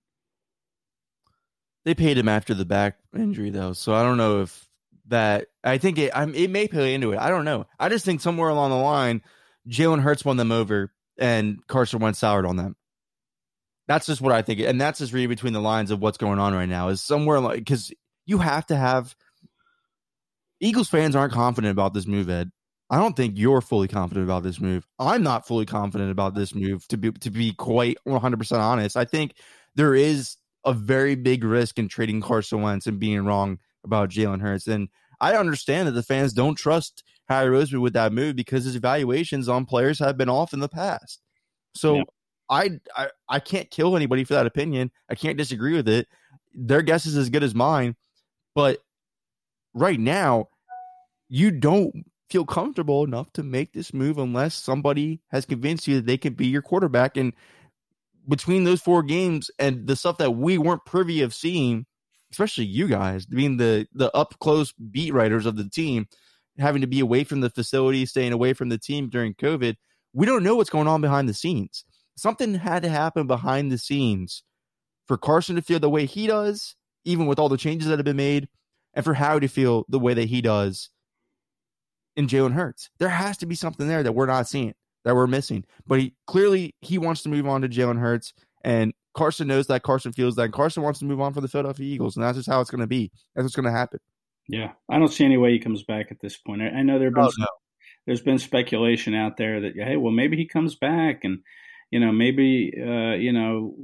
They 1.86 1.96
paid 1.96 2.18
him 2.18 2.28
after 2.28 2.54
the 2.54 2.66
back 2.66 2.98
injury, 3.16 3.50
though, 3.50 3.74
so 3.74 3.94
I 3.94 4.04
don't 4.04 4.18
know 4.18 4.42
if 4.42 4.70
that. 5.08 5.48
I 5.64 5.78
think 5.78 5.98
it. 5.98 6.12
I'm, 6.14 6.36
it 6.36 6.50
may 6.50 6.68
play 6.68 6.94
into 6.94 7.14
it. 7.14 7.20
I 7.20 7.30
don't 7.30 7.46
know. 7.46 7.66
I 7.80 7.90
just 7.90 8.06
think 8.06 8.22
somewhere 8.22 8.50
along 8.50 8.72
the 8.72 8.78
line, 8.78 9.22
Jalen 9.68 10.02
Hurts 10.02 10.26
won 10.26 10.38
them 10.38 10.52
over, 10.52 10.94
and 11.18 11.66
Carson 11.68 12.00
went 12.00 12.18
soured 12.18 12.46
on 12.46 12.58
them. 12.58 12.76
That's 13.90 14.06
just 14.06 14.22
what 14.22 14.32
I 14.32 14.44
think, 14.44 14.60
and 14.60 14.80
that's 14.80 15.00
just 15.00 15.14
reading 15.14 15.30
between 15.30 15.54
the 15.54 15.60
lines 15.60 15.90
of 15.90 16.00
what's 16.00 16.20
going 16.20 16.38
on 16.38 16.54
right 16.54 16.70
now. 16.70 16.90
Is 16.90 17.02
somewhere 17.02 17.40
like 17.40 17.58
because 17.58 17.92
you 18.28 18.38
have 18.38 18.68
to 18.68 18.76
have 18.76 19.16
Eagles 20.60 20.90
fans 20.90 21.16
aren't 21.16 21.34
confident 21.34 21.72
about 21.72 21.96
this 21.96 22.06
move, 22.06 22.30
Ed. 22.30 22.52
I 22.92 23.00
don't 23.00 23.16
think 23.16 23.34
you're 23.38 23.62
fully 23.62 23.88
confident 23.88 24.26
about 24.26 24.44
this 24.44 24.60
move. 24.60 24.86
I'm 25.00 25.24
not 25.24 25.48
fully 25.48 25.66
confident 25.66 26.12
about 26.12 26.36
this 26.36 26.54
move 26.54 26.88
to 26.90 26.98
be 26.98 27.12
to 27.14 27.32
be 27.32 27.52
quite 27.54 27.98
100% 28.08 28.60
honest. 28.60 28.96
I 28.96 29.06
think 29.06 29.34
there 29.74 29.96
is 29.96 30.38
a 30.64 30.74
very 30.74 31.16
big 31.16 31.44
risk 31.44 31.80
in 31.80 31.88
trading 31.88 32.22
Carson 32.22 32.62
Wentz 32.62 32.86
and 32.86 33.00
being 33.00 33.26
wrong 33.26 33.58
about 33.84 34.10
Jalen 34.10 34.42
Hurts. 34.42 34.68
And 34.68 34.90
I 35.20 35.36
understand 35.36 35.88
that 35.88 35.94
the 35.94 36.04
fans 36.04 36.34
don't 36.34 36.56
trust 36.56 37.04
Howie 37.28 37.48
Roseman 37.48 37.82
with 37.82 37.94
that 37.94 38.14
move 38.14 38.36
because 38.36 38.66
his 38.66 38.76
evaluations 38.76 39.50
on 39.50 39.66
players 39.66 39.98
have 39.98 40.16
been 40.16 40.30
off 40.30 40.54
in 40.54 40.60
the 40.60 40.70
past. 40.70 41.22
So 41.76 41.96
yeah. 41.96 42.04
I, 42.50 42.80
I 42.96 43.10
I 43.28 43.40
can't 43.40 43.70
kill 43.70 43.96
anybody 43.96 44.24
for 44.24 44.34
that 44.34 44.46
opinion. 44.46 44.92
I 45.10 45.16
can't 45.16 45.38
disagree 45.38 45.76
with 45.76 45.88
it. 45.88 46.08
Their 46.54 46.82
guess 46.82 47.06
is 47.06 47.16
as 47.16 47.30
good 47.30 47.44
as 47.44 47.54
mine. 47.54 47.96
But 48.56 48.80
right 49.74 50.00
now, 50.00 50.50
you 51.30 51.52
don't 51.52 51.94
feel 52.30 52.46
comfortable 52.46 53.04
enough 53.04 53.32
to 53.34 53.44
make 53.44 53.74
this 53.74 53.94
move 53.94 54.18
unless 54.18 54.56
somebody 54.56 55.22
has 55.30 55.46
convinced 55.46 55.88
you 55.88 55.96
that 55.96 56.06
they 56.06 56.18
can 56.18 56.34
be 56.34 56.48
your 56.48 56.62
quarterback. 56.62 57.18
And 57.18 57.34
between 58.28 58.64
those 58.64 58.82
four 58.82 59.02
games 59.04 59.50
and 59.60 59.88
the 59.88 59.96
stuff 59.96 60.18
that 60.18 60.32
we 60.32 60.58
weren't 60.58 60.86
privy 60.86 61.22
of 61.22 61.34
seeing, 61.34 61.86
especially 62.32 62.66
you 62.66 62.88
guys, 62.88 63.26
being 63.26 63.58
the 63.58 63.88
the 63.94 64.16
up 64.16 64.36
close 64.40 64.74
beat 64.74 65.14
writers 65.14 65.46
of 65.46 65.56
the 65.56 65.70
team, 65.70 66.08
having 66.58 66.82
to 66.82 66.88
be 66.88 67.00
away 67.00 67.24
from 67.24 67.42
the 67.42 67.50
facility, 67.50 68.06
staying 68.08 68.34
away 68.34 68.54
from 68.54 68.70
the 68.70 68.78
team 68.78 69.08
during 69.08 69.36
COVID, 69.36 69.76
we 70.14 70.26
don't 70.26 70.44
know 70.44 70.56
what's 70.56 70.70
going 70.72 70.88
on 70.88 71.02
behind 71.02 71.30
the 71.30 71.34
scenes 71.34 71.86
something 72.20 72.56
had 72.56 72.84
to 72.84 72.90
happen 72.90 73.28
behind 73.28 73.72
the 73.72 73.78
scenes 73.78 74.44
for 75.08 75.18
Carson 75.18 75.56
to 75.56 75.62
feel 75.62 75.80
the 75.80 75.90
way 75.90 76.06
he 76.06 76.28
does, 76.28 76.76
even 77.06 77.26
with 77.26 77.40
all 77.40 77.50
the 77.50 77.58
changes 77.58 77.88
that 77.88 77.98
have 77.98 78.06
been 78.06 78.16
made, 78.16 78.48
and 78.94 79.04
for 79.04 79.14
Howie 79.14 79.42
to 79.42 79.48
feel 79.48 79.86
the 79.90 80.00
way 80.00 80.14
that 80.14 80.30
he 80.30 80.42
does 80.42 80.90
in 82.16 82.28
Jalen 82.28 82.54
Hurts. 82.54 82.90
There 83.00 83.10
has 83.10 83.38
to 83.38 83.46
be 83.46 83.56
something 83.56 83.88
there 83.88 84.04
that 84.04 84.14
we're 84.14 84.26
not 84.26 84.48
seeing, 84.48 84.74
that 85.06 85.16
we're 85.16 85.28
missing. 85.28 85.64
But 85.88 86.00
he 86.00 86.14
clearly 86.28 86.76
he 86.82 86.98
wants 86.98 87.24
to 87.24 87.30
move 87.30 87.48
on 87.48 87.62
to 87.62 87.70
Jalen 87.70 88.00
Hurts, 88.00 88.34
and 88.64 88.94
Carson 89.14 89.48
knows 89.48 89.68
that. 89.68 89.84
Carson 89.84 90.14
feels 90.14 90.36
that. 90.36 90.52
Carson 90.52 90.84
wants 90.84 91.00
to 91.00 91.06
move 91.06 91.22
on 91.22 91.34
for 91.34 91.42
the 91.42 91.48
Philadelphia 91.48 91.86
Eagles, 91.86 92.16
and 92.16 92.24
that's 92.24 92.38
just 92.38 92.50
how 92.50 92.62
it's 92.62 92.70
going 92.70 92.82
to 92.82 92.88
be. 92.88 93.12
That's 93.36 93.44
what's 93.44 93.56
going 93.56 93.66
to 93.66 93.72
happen. 93.72 94.00
Yeah, 94.48 94.72
I 94.90 94.98
don't 94.98 95.14
see 95.14 95.26
any 95.26 95.38
way 95.38 95.52
he 95.52 95.60
comes 95.60 95.84
back 95.84 96.08
at 96.12 96.20
this 96.20 96.38
point. 96.38 96.62
I, 96.62 96.68
I 96.70 96.82
know 96.82 96.98
there 96.98 97.08
have 97.08 97.16
been 97.16 97.24
oh, 97.24 97.32
no. 97.38 97.48
there's 98.06 98.22
been 98.22 98.40
speculation 98.40 99.14
out 99.14 99.38
there 99.38 99.62
that 99.62 99.74
hey, 99.76 99.96
well 99.96 100.12
maybe 100.12 100.38
he 100.38 100.46
comes 100.46 100.76
back 100.76 101.24
and 101.24 101.40
you 101.92 102.00
know, 102.00 102.12
maybe 102.12 102.74
uh, 102.78 103.16
you 103.16 103.32
know 103.32 103.76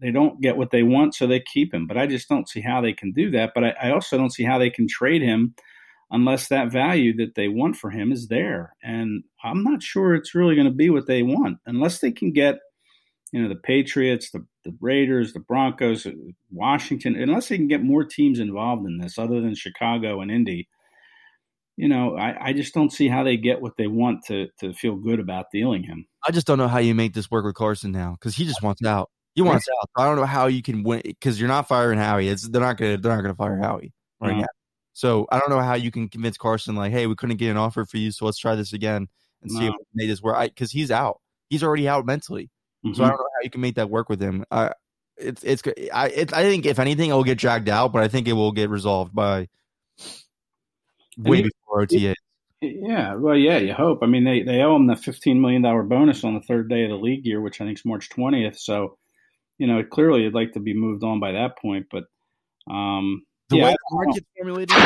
they 0.00 0.10
don't 0.10 0.40
get 0.40 0.56
what 0.56 0.70
they 0.70 0.82
want, 0.82 1.14
so 1.14 1.26
they 1.26 1.40
keep 1.40 1.72
him. 1.72 1.86
But 1.86 1.96
I 1.96 2.06
just 2.06 2.28
don't 2.28 2.48
see 2.48 2.60
how 2.60 2.80
they 2.80 2.92
can 2.92 3.12
do 3.12 3.30
that. 3.32 3.52
But 3.54 3.64
I, 3.64 3.70
I 3.84 3.90
also 3.92 4.16
don't 4.16 4.32
see 4.32 4.44
how 4.44 4.58
they 4.58 4.70
can 4.70 4.86
trade 4.88 5.22
him 5.22 5.54
unless 6.12 6.48
that 6.48 6.70
value 6.70 7.16
that 7.16 7.34
they 7.34 7.48
want 7.48 7.74
for 7.74 7.90
him 7.90 8.12
is 8.12 8.28
there. 8.28 8.76
And 8.82 9.24
I'm 9.42 9.64
not 9.64 9.82
sure 9.82 10.14
it's 10.14 10.34
really 10.34 10.54
going 10.54 10.66
to 10.66 10.72
be 10.72 10.90
what 10.90 11.06
they 11.06 11.22
want 11.22 11.58
unless 11.66 12.00
they 12.00 12.12
can 12.12 12.32
get, 12.32 12.58
you 13.32 13.42
know, 13.42 13.48
the 13.48 13.56
Patriots, 13.56 14.30
the, 14.30 14.44
the 14.64 14.76
Raiders, 14.78 15.32
the 15.32 15.40
Broncos, 15.40 16.06
Washington, 16.50 17.16
unless 17.16 17.48
they 17.48 17.56
can 17.56 17.66
get 17.66 17.82
more 17.82 18.04
teams 18.04 18.38
involved 18.38 18.86
in 18.86 18.98
this 18.98 19.18
other 19.18 19.40
than 19.40 19.54
Chicago 19.54 20.20
and 20.20 20.30
Indy 20.30 20.68
you 21.76 21.88
know, 21.88 22.16
I, 22.16 22.48
I, 22.48 22.52
just 22.52 22.74
don't 22.74 22.92
see 22.92 23.08
how 23.08 23.24
they 23.24 23.36
get 23.36 23.60
what 23.60 23.76
they 23.76 23.86
want 23.86 24.24
to 24.26 24.48
to 24.60 24.72
feel 24.74 24.96
good 24.96 25.20
about 25.20 25.46
dealing 25.52 25.82
him. 25.82 26.06
I 26.26 26.32
just 26.32 26.46
don't 26.46 26.58
know 26.58 26.68
how 26.68 26.78
you 26.78 26.94
make 26.94 27.14
this 27.14 27.30
work 27.30 27.44
with 27.44 27.54
Carson 27.54 27.92
now 27.92 28.12
because 28.12 28.34
he 28.34 28.44
just 28.44 28.62
wants 28.62 28.84
out. 28.84 29.10
He 29.34 29.42
wants 29.42 29.66
out. 29.68 29.88
I 29.96 30.04
don't 30.06 30.16
know 30.16 30.26
how 30.26 30.46
you 30.46 30.62
can 30.62 30.82
win 30.82 31.00
because 31.04 31.40
you're 31.40 31.48
not 31.48 31.66
firing 31.66 31.98
Howie. 31.98 32.28
It's 32.28 32.48
they're 32.48 32.60
not 32.60 32.76
gonna 32.76 32.98
they're 32.98 33.14
not 33.14 33.22
gonna 33.22 33.34
fire 33.34 33.56
Howie 33.56 33.92
right 34.20 34.34
no. 34.34 34.40
now. 34.40 34.46
So 34.92 35.26
I 35.32 35.38
don't 35.38 35.48
know 35.48 35.60
how 35.60 35.74
you 35.74 35.90
can 35.90 36.08
convince 36.08 36.36
Carson 36.36 36.76
like, 36.76 36.92
hey, 36.92 37.06
we 37.06 37.14
couldn't 37.14 37.38
get 37.38 37.50
an 37.50 37.56
offer 37.56 37.86
for 37.86 37.96
you, 37.96 38.12
so 38.12 38.26
let's 38.26 38.38
try 38.38 38.54
this 38.54 38.74
again 38.74 39.08
and 39.40 39.50
no. 39.50 39.58
see 39.58 39.66
if 39.66 39.72
we 39.72 39.84
made 39.94 40.10
this 40.10 40.22
work. 40.22 40.38
Because 40.42 40.70
he's 40.70 40.90
out. 40.90 41.20
He's 41.48 41.62
already 41.62 41.88
out 41.88 42.04
mentally. 42.04 42.50
Mm-hmm. 42.84 42.94
So 42.94 43.02
I 43.02 43.06
mm-hmm. 43.06 43.10
don't 43.10 43.18
know 43.18 43.28
how 43.34 43.44
you 43.44 43.50
can 43.50 43.60
make 43.62 43.76
that 43.76 43.88
work 43.88 44.10
with 44.10 44.20
him. 44.20 44.44
I 44.50 44.72
it's 45.16 45.42
it's 45.42 45.62
I 45.92 46.08
it, 46.08 46.32
I 46.34 46.42
think 46.42 46.66
if 46.66 46.78
anything, 46.78 47.10
it 47.10 47.14
will 47.14 47.24
get 47.24 47.38
dragged 47.38 47.68
out, 47.68 47.92
but 47.92 48.02
I 48.02 48.08
think 48.08 48.28
it 48.28 48.34
will 48.34 48.52
get 48.52 48.68
resolved 48.68 49.14
by 49.14 49.48
way 51.18 51.42
before 51.42 51.82
OTA. 51.82 52.14
Yeah, 52.60 53.16
well, 53.16 53.36
yeah, 53.36 53.58
you 53.58 53.74
hope. 53.74 54.00
I 54.02 54.06
mean, 54.06 54.24
they, 54.24 54.42
they 54.42 54.60
owe 54.60 54.76
him 54.76 54.86
the 54.86 54.94
fifteen 54.94 55.40
million 55.40 55.62
dollar 55.62 55.82
bonus 55.82 56.22
on 56.22 56.34
the 56.34 56.40
third 56.40 56.68
day 56.68 56.84
of 56.84 56.90
the 56.90 56.96
league 56.96 57.26
year, 57.26 57.40
which 57.40 57.60
I 57.60 57.64
think 57.64 57.78
is 57.78 57.84
March 57.84 58.08
twentieth. 58.08 58.58
So, 58.58 58.98
you 59.58 59.66
know, 59.66 59.82
clearly, 59.82 60.22
you'd 60.22 60.34
like 60.34 60.52
to 60.52 60.60
be 60.60 60.72
moved 60.72 61.02
on 61.02 61.18
by 61.18 61.32
that 61.32 61.58
point. 61.58 61.86
But 61.90 62.04
um, 62.72 63.24
the 63.48 63.56
yeah, 63.56 63.64
way 63.64 63.70
the 63.72 63.96
market's 63.96 64.26
formulated, 64.36 64.76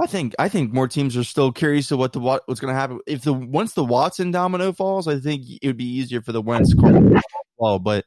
I 0.00 0.06
think 0.06 0.34
I 0.38 0.48
think 0.48 0.72
more 0.72 0.86
teams 0.86 1.16
are 1.16 1.24
still 1.24 1.50
curious 1.50 1.88
to 1.88 1.96
what 1.96 2.12
the 2.12 2.20
what, 2.20 2.42
what's 2.46 2.60
going 2.60 2.72
to 2.72 2.78
happen 2.78 3.00
if 3.06 3.22
the 3.22 3.32
once 3.32 3.72
the 3.74 3.84
Watson 3.84 4.30
domino 4.30 4.72
falls. 4.72 5.08
I 5.08 5.18
think 5.18 5.42
it 5.60 5.66
would 5.66 5.76
be 5.76 5.88
easier 5.88 6.22
for 6.22 6.30
the 6.30 6.42
Wentz 6.42 6.72
fall, 7.58 7.80
but 7.80 8.04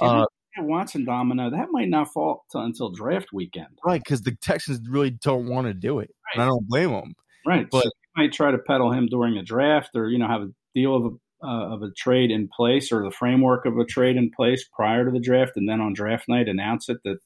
uh, 0.00 0.26
Watson 0.64 1.04
domino 1.04 1.50
that 1.50 1.68
might 1.70 1.88
not 1.88 2.12
fall 2.12 2.44
until 2.54 2.90
draft 2.90 3.28
weekend, 3.32 3.78
right? 3.84 4.02
Because 4.02 4.22
the 4.22 4.36
Texans 4.42 4.80
really 4.88 5.10
don't 5.10 5.48
want 5.48 5.66
to 5.66 5.74
do 5.74 5.98
it, 5.98 6.10
right. 6.26 6.34
and 6.34 6.42
I 6.42 6.46
don't 6.46 6.66
blame 6.68 6.90
them. 6.90 7.14
Right, 7.46 7.68
but 7.70 7.84
so 7.84 7.90
might 8.16 8.32
try 8.32 8.50
to 8.50 8.58
peddle 8.58 8.92
him 8.92 9.06
during 9.06 9.36
a 9.36 9.42
draft, 9.42 9.90
or 9.94 10.08
you 10.08 10.18
know 10.18 10.28
have 10.28 10.42
a 10.42 10.50
deal 10.74 10.96
of 10.96 11.04
a 11.04 11.16
uh, 11.46 11.74
of 11.74 11.82
a 11.82 11.90
trade 11.90 12.30
in 12.30 12.48
place 12.48 12.90
or 12.90 13.04
the 13.04 13.10
framework 13.10 13.66
of 13.66 13.78
a 13.78 13.84
trade 13.84 14.16
in 14.16 14.30
place 14.30 14.64
prior 14.72 15.04
to 15.04 15.10
the 15.10 15.20
draft, 15.20 15.52
and 15.56 15.68
then 15.68 15.80
on 15.80 15.92
draft 15.92 16.28
night 16.28 16.48
announce 16.48 16.88
it 16.88 16.98
that 17.04 17.18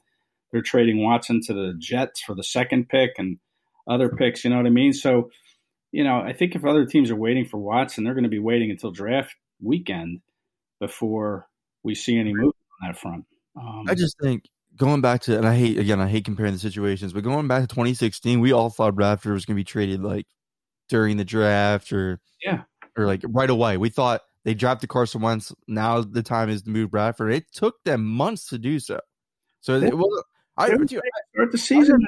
they're 0.51 0.63
trading 0.63 1.03
Watson 1.03 1.41
to 1.47 1.55
the 1.55 1.75
Jets 1.79 2.21
for 2.21 2.35
the 2.35 2.43
second 2.43 2.89
pick 2.89 3.13
and 3.19 3.39
other 3.89 4.09
picks. 4.09 4.45
You 4.45 4.51
know 4.51 4.57
what 4.57 4.67
I 4.67 4.71
mean? 4.71 4.93
So, 4.93 5.31
you 5.93 6.03
know, 6.03 6.19
I 6.19 6.33
think 6.33 6.55
if 6.55 6.65
other 6.65 6.85
teams 6.85 7.11
are 7.11 7.17
waiting 7.17 7.45
for 7.45 7.59
Watson, 7.59 8.05
they're 8.05 8.15
going 8.15 8.25
to 8.25 8.31
be 8.31 8.41
waiting 8.41 8.71
until 8.71 8.91
draft 8.91 9.35
weekend 9.63 10.21
before 10.81 11.47
we 11.83 11.95
see 11.95 12.19
any 12.19 12.33
movement 12.33 12.57
on 12.83 12.89
that 12.89 12.99
front. 12.99 13.25
Um, 13.57 13.85
I 13.89 13.95
just 13.95 14.17
think 14.21 14.45
going 14.77 15.01
back 15.01 15.23
to, 15.23 15.37
and 15.37 15.47
I 15.47 15.57
hate 15.57 15.79
again, 15.79 16.01
I 16.01 16.09
hate 16.09 16.25
comparing 16.25 16.53
the 16.53 16.59
situations, 16.59 17.13
but 17.13 17.23
going 17.23 17.49
back 17.49 17.63
to 17.63 17.67
2016, 17.69 18.41
we 18.41 18.53
all 18.53 18.71
thought 18.71 18.95
Bradford 18.95 19.33
was 19.33 19.45
going 19.45 19.57
to 19.57 19.61
be 19.61 19.65
traded 19.65 20.03
like 20.03 20.27
during 20.89 21.17
the 21.17 21.25
draft 21.25 21.93
or 21.93 22.21
yeah, 22.45 22.63
or 22.97 23.07
like 23.07 23.23
right 23.29 23.51
away. 23.51 23.77
We 23.77 23.89
thought 23.89 24.23
they 24.45 24.55
dropped 24.55 24.81
the 24.81 24.87
Carson 24.87 25.21
Wentz. 25.21 25.53
Now 25.69 26.01
the 26.03 26.23
time 26.23 26.49
is 26.49 26.63
to 26.63 26.71
move 26.71 26.91
Bradford. 26.91 27.33
It 27.33 27.53
took 27.53 27.83
them 27.85 28.05
months 28.05 28.47
to 28.49 28.59
do 28.59 28.79
so. 28.79 29.01
So 29.61 29.75
it, 29.75 29.95
well, 29.95 30.25
I 30.57 30.67
start 30.69 31.53
the 31.53 31.59
season. 31.59 32.05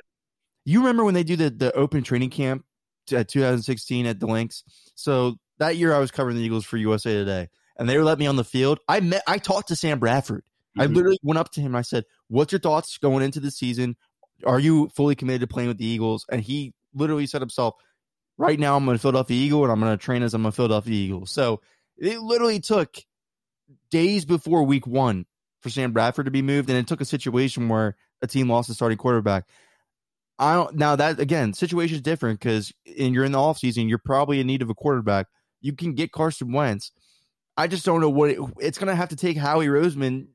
You 0.65 0.81
remember 0.81 1.05
when 1.05 1.15
they 1.15 1.25
do 1.25 1.37
the 1.37 1.51
the 1.51 1.73
open 1.73 2.03
training 2.03 2.31
camp 2.31 2.65
at 3.13 3.29
2016 3.29 4.07
at 4.07 4.21
the 4.21 4.27
Links? 4.27 4.65
So 4.95 5.37
that 5.59 5.77
year 5.77 5.95
I 5.95 5.99
was 5.99 6.11
covering 6.11 6.37
the 6.37 6.43
Eagles 6.43 6.65
for 6.65 6.77
USA 6.77 7.13
Today, 7.13 7.49
and 7.77 7.89
they 7.89 7.99
let 7.99 8.19
me 8.19 8.27
on 8.27 8.37
the 8.37 8.45
field. 8.45 8.79
I 8.89 9.01
met, 9.01 9.23
I 9.27 9.39
talked 9.39 9.69
to 9.69 9.77
Sam 9.77 9.99
Bradford. 9.99 10.45
Mm-hmm. 10.77 10.81
I 10.81 10.87
literally 10.87 11.19
went 11.23 11.39
up 11.39 11.51
to 11.53 11.61
him. 11.61 11.69
and 11.69 11.77
I 11.77 11.83
said, 11.83 12.05
"What's 12.29 12.53
your 12.53 12.61
thoughts 12.61 12.99
going 12.99 13.23
into 13.23 13.41
the 13.41 13.51
season? 13.51 13.97
Are 14.45 14.59
you 14.59 14.89
fully 14.95 15.15
committed 15.15 15.43
to 15.43 15.47
playing 15.47 15.69
with 15.69 15.79
the 15.79 15.87
Eagles?" 15.87 16.25
And 16.31 16.41
he 16.41 16.73
literally 16.95 17.27
said 17.27 17.43
himself, 17.43 17.75
"Right 18.39 18.59
now, 18.59 18.77
I'm 18.77 18.89
a 18.89 18.99
Philadelphia 18.99 19.37
Eagle, 19.37 19.65
and 19.65 19.73
I'm 19.73 19.81
going 19.81 19.97
to 19.97 20.03
train 20.03 20.23
as 20.23 20.35
I'm 20.35 20.47
a 20.47 20.53
Philadelphia 20.53 20.95
Eagle." 20.95 21.27
So 21.27 21.61
it 21.99 22.21
literally 22.21 22.61
took 22.61 22.97
days 23.91 24.25
before 24.25 24.63
Week 24.63 24.87
One 24.87 25.27
for 25.61 25.71
Sam 25.71 25.93
Bradford 25.93 26.25
to 26.25 26.31
be 26.31 26.43
moved, 26.43 26.69
and 26.71 26.79
it 26.79 26.87
took 26.87 27.01
a 27.01 27.07
situation 27.07 27.69
where 27.69 27.97
a 28.23 28.27
team 28.27 28.49
lost 28.49 28.71
a 28.71 28.75
starting 28.75 28.99
quarterback. 28.99 29.45
I 30.39 30.55
don't 30.55 30.75
now 30.75 30.97
that 30.97 31.21
again 31.21 31.53
situation 31.53 31.97
is 31.97 32.03
different 32.03 32.41
because 32.41 32.73
you're 32.85 33.25
in 33.25 33.33
the 33.33 33.39
offseason, 33.39 33.89
you're 33.89 33.99
probably 33.99 34.41
in 34.41 34.47
need 34.47 34.63
of 34.63 34.71
a 34.71 34.75
quarterback. 34.75 35.27
You 35.61 35.73
can 35.75 35.95
get 35.95 36.13
Carson 36.13 36.53
Wentz. 36.53 36.91
I 37.57 37.67
just 37.67 37.85
don't 37.85 38.01
know 38.01 38.11
what 38.11 38.31
it, 38.31 38.39
it's 38.59 38.79
going 38.79 38.89
to 38.89 38.95
have 38.95 39.11
to 39.11 39.17
take 39.17 39.37
Howie 39.37 39.67
Roseman 39.67 40.29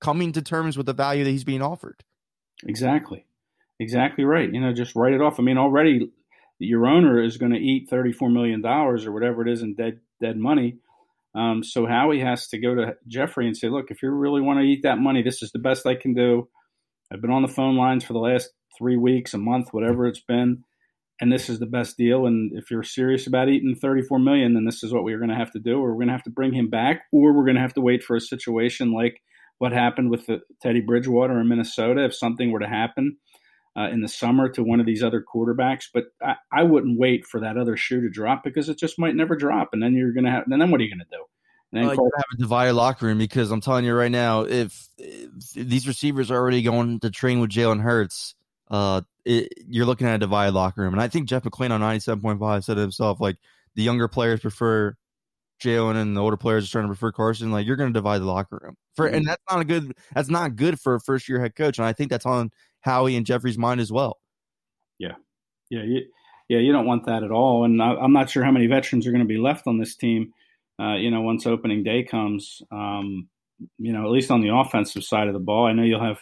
coming 0.00 0.32
to 0.32 0.42
terms 0.42 0.76
with 0.76 0.86
the 0.86 0.92
value 0.92 1.24
that 1.24 1.30
he's 1.30 1.44
being 1.44 1.62
offered. 1.62 2.02
Exactly, 2.66 3.26
exactly 3.78 4.24
right. 4.24 4.52
You 4.52 4.60
know, 4.60 4.72
just 4.72 4.96
write 4.96 5.14
it 5.14 5.20
off. 5.20 5.38
I 5.38 5.42
mean, 5.42 5.58
already 5.58 6.10
your 6.58 6.86
owner 6.86 7.22
is 7.22 7.36
going 7.36 7.52
to 7.52 7.58
eat 7.58 7.88
thirty 7.88 8.12
four 8.12 8.30
million 8.30 8.60
dollars 8.60 9.06
or 9.06 9.12
whatever 9.12 9.46
it 9.46 9.52
is 9.52 9.62
in 9.62 9.74
dead 9.74 10.00
dead 10.20 10.36
money. 10.36 10.78
Um, 11.34 11.62
so 11.62 11.86
Howie 11.86 12.20
has 12.20 12.48
to 12.48 12.58
go 12.58 12.74
to 12.74 12.96
Jeffrey 13.06 13.46
and 13.46 13.56
say, 13.56 13.68
"Look, 13.68 13.90
if 13.90 14.02
you 14.02 14.10
really 14.10 14.40
want 14.40 14.58
to 14.58 14.64
eat 14.64 14.82
that 14.82 14.98
money, 14.98 15.22
this 15.22 15.42
is 15.42 15.52
the 15.52 15.58
best 15.58 15.86
I 15.86 15.94
can 15.94 16.14
do. 16.14 16.48
I've 17.12 17.20
been 17.20 17.30
on 17.30 17.42
the 17.42 17.48
phone 17.48 17.76
lines 17.76 18.04
for 18.04 18.12
the 18.12 18.20
last 18.20 18.50
three 18.76 18.96
weeks, 18.96 19.34
a 19.34 19.38
month, 19.38 19.68
whatever 19.72 20.06
it's 20.06 20.20
been, 20.20 20.64
and 21.20 21.32
this 21.32 21.48
is 21.48 21.58
the 21.58 21.66
best 21.66 21.96
deal. 21.96 22.26
And 22.26 22.52
if 22.54 22.70
you're 22.70 22.82
serious 22.82 23.26
about 23.26 23.48
eating 23.48 23.74
34 23.74 24.18
million, 24.18 24.54
then 24.54 24.64
this 24.64 24.82
is 24.82 24.92
what 24.92 25.04
we're 25.04 25.18
going 25.18 25.30
to 25.30 25.36
have 25.36 25.52
to 25.52 25.58
do. 25.58 25.78
Or 25.78 25.90
we're 25.90 25.98
going 25.98 26.08
to 26.08 26.14
have 26.14 26.22
to 26.24 26.30
bring 26.30 26.52
him 26.52 26.70
back, 26.70 27.02
or 27.12 27.32
we're 27.32 27.44
going 27.44 27.56
to 27.56 27.62
have 27.62 27.74
to 27.74 27.80
wait 27.80 28.02
for 28.02 28.16
a 28.16 28.20
situation 28.20 28.92
like 28.92 29.20
what 29.60 29.72
happened 29.72 30.10
with 30.10 30.26
the 30.26 30.40
Teddy 30.62 30.80
Bridgewater 30.80 31.38
in 31.38 31.46
Minnesota. 31.46 32.02
If 32.04 32.14
something 32.14 32.50
were 32.50 32.60
to 32.60 32.66
happen 32.66 33.18
uh, 33.76 33.90
in 33.90 34.00
the 34.00 34.08
summer 34.08 34.48
to 34.48 34.64
one 34.64 34.80
of 34.80 34.86
these 34.86 35.02
other 35.02 35.22
quarterbacks, 35.22 35.84
but 35.92 36.04
I, 36.22 36.36
I 36.50 36.62
wouldn't 36.62 36.98
wait 36.98 37.26
for 37.26 37.40
that 37.40 37.58
other 37.58 37.76
shoe 37.76 38.00
to 38.00 38.08
drop 38.08 38.42
because 38.42 38.70
it 38.70 38.78
just 38.78 38.98
might 38.98 39.14
never 39.14 39.36
drop, 39.36 39.68
and 39.74 39.82
then 39.82 39.94
you're 39.94 40.12
going 40.12 40.24
to 40.24 40.30
have. 40.30 40.44
And 40.50 40.60
then 40.60 40.70
what 40.70 40.80
are 40.80 40.84
you 40.84 40.90
going 40.90 41.06
to 41.06 41.16
do? 41.16 41.24
And 41.72 41.88
then 41.88 41.96
Cole- 41.96 42.10
have 42.16 42.24
a 42.32 42.38
divided 42.38 42.72
locker 42.72 43.04
room 43.04 43.18
because 43.18 43.50
I'm 43.50 43.60
telling 43.60 43.84
you 43.84 43.94
right 43.94 44.10
now, 44.10 44.42
if, 44.42 44.88
if 44.96 45.52
these 45.52 45.86
receivers 45.86 46.30
are 46.30 46.36
already 46.36 46.62
going 46.62 47.00
to 47.00 47.10
train 47.10 47.38
with 47.40 47.50
Jalen 47.50 47.82
Hurts, 47.82 48.34
uh, 48.70 49.02
it, 49.26 49.52
you're 49.68 49.84
looking 49.84 50.06
at 50.06 50.14
a 50.14 50.18
divided 50.18 50.54
locker 50.54 50.80
room. 50.80 50.94
And 50.94 51.02
I 51.02 51.08
think 51.08 51.28
Jeff 51.28 51.42
McLane 51.42 51.70
on 51.70 51.82
97.5 51.82 52.64
said 52.64 52.78
it 52.78 52.80
himself, 52.80 53.20
like 53.20 53.36
the 53.74 53.82
younger 53.82 54.08
players 54.08 54.40
prefer 54.40 54.96
Jalen 55.60 55.96
and 55.96 56.16
the 56.16 56.20
older 56.20 56.36
players 56.36 56.64
are 56.64 56.66
starting 56.68 56.90
to 56.90 56.94
prefer 56.94 57.12
Carson. 57.12 57.50
Like 57.50 57.66
you're 57.66 57.76
going 57.76 57.92
to 57.92 57.98
divide 57.98 58.20
the 58.20 58.26
locker 58.26 58.58
room 58.62 58.76
for, 58.94 59.06
and 59.06 59.26
that's 59.26 59.42
not 59.50 59.60
a 59.60 59.64
good, 59.64 59.92
that's 60.14 60.30
not 60.30 60.56
good 60.56 60.80
for 60.80 60.94
a 60.94 61.00
first 61.00 61.28
year 61.28 61.40
head 61.40 61.54
coach. 61.54 61.78
And 61.78 61.86
I 61.86 61.92
think 61.92 62.10
that's 62.10 62.26
on 62.26 62.50
Howie 62.80 63.16
and 63.16 63.26
Jeffrey's 63.26 63.58
mind 63.58 63.80
as 63.80 63.92
well. 63.92 64.18
Yeah. 64.98 65.14
Yeah. 65.70 65.82
You, 65.82 66.02
yeah. 66.48 66.58
You 66.58 66.72
don't 66.72 66.86
want 66.86 67.06
that 67.06 67.22
at 67.22 67.30
all. 67.30 67.64
And 67.64 67.80
I, 67.82 67.94
am 68.02 68.12
not 68.12 68.30
sure 68.30 68.44
how 68.44 68.50
many 68.50 68.66
veterans 68.66 69.06
are 69.06 69.12
going 69.12 69.24
to 69.24 69.28
be 69.28 69.38
left 69.38 69.66
on 69.66 69.78
this 69.78 69.94
team 69.94 70.32
uh, 70.80 70.94
you 70.94 71.10
know, 71.10 71.20
once 71.20 71.46
opening 71.46 71.82
day 71.82 72.02
comes, 72.04 72.62
um, 72.72 73.28
you 73.78 73.92
know, 73.92 74.04
at 74.04 74.10
least 74.10 74.30
on 74.30 74.40
the 74.40 74.54
offensive 74.54 75.04
side 75.04 75.28
of 75.28 75.34
the 75.34 75.40
ball, 75.40 75.66
I 75.66 75.72
know 75.72 75.82
you'll 75.82 76.02
have 76.02 76.20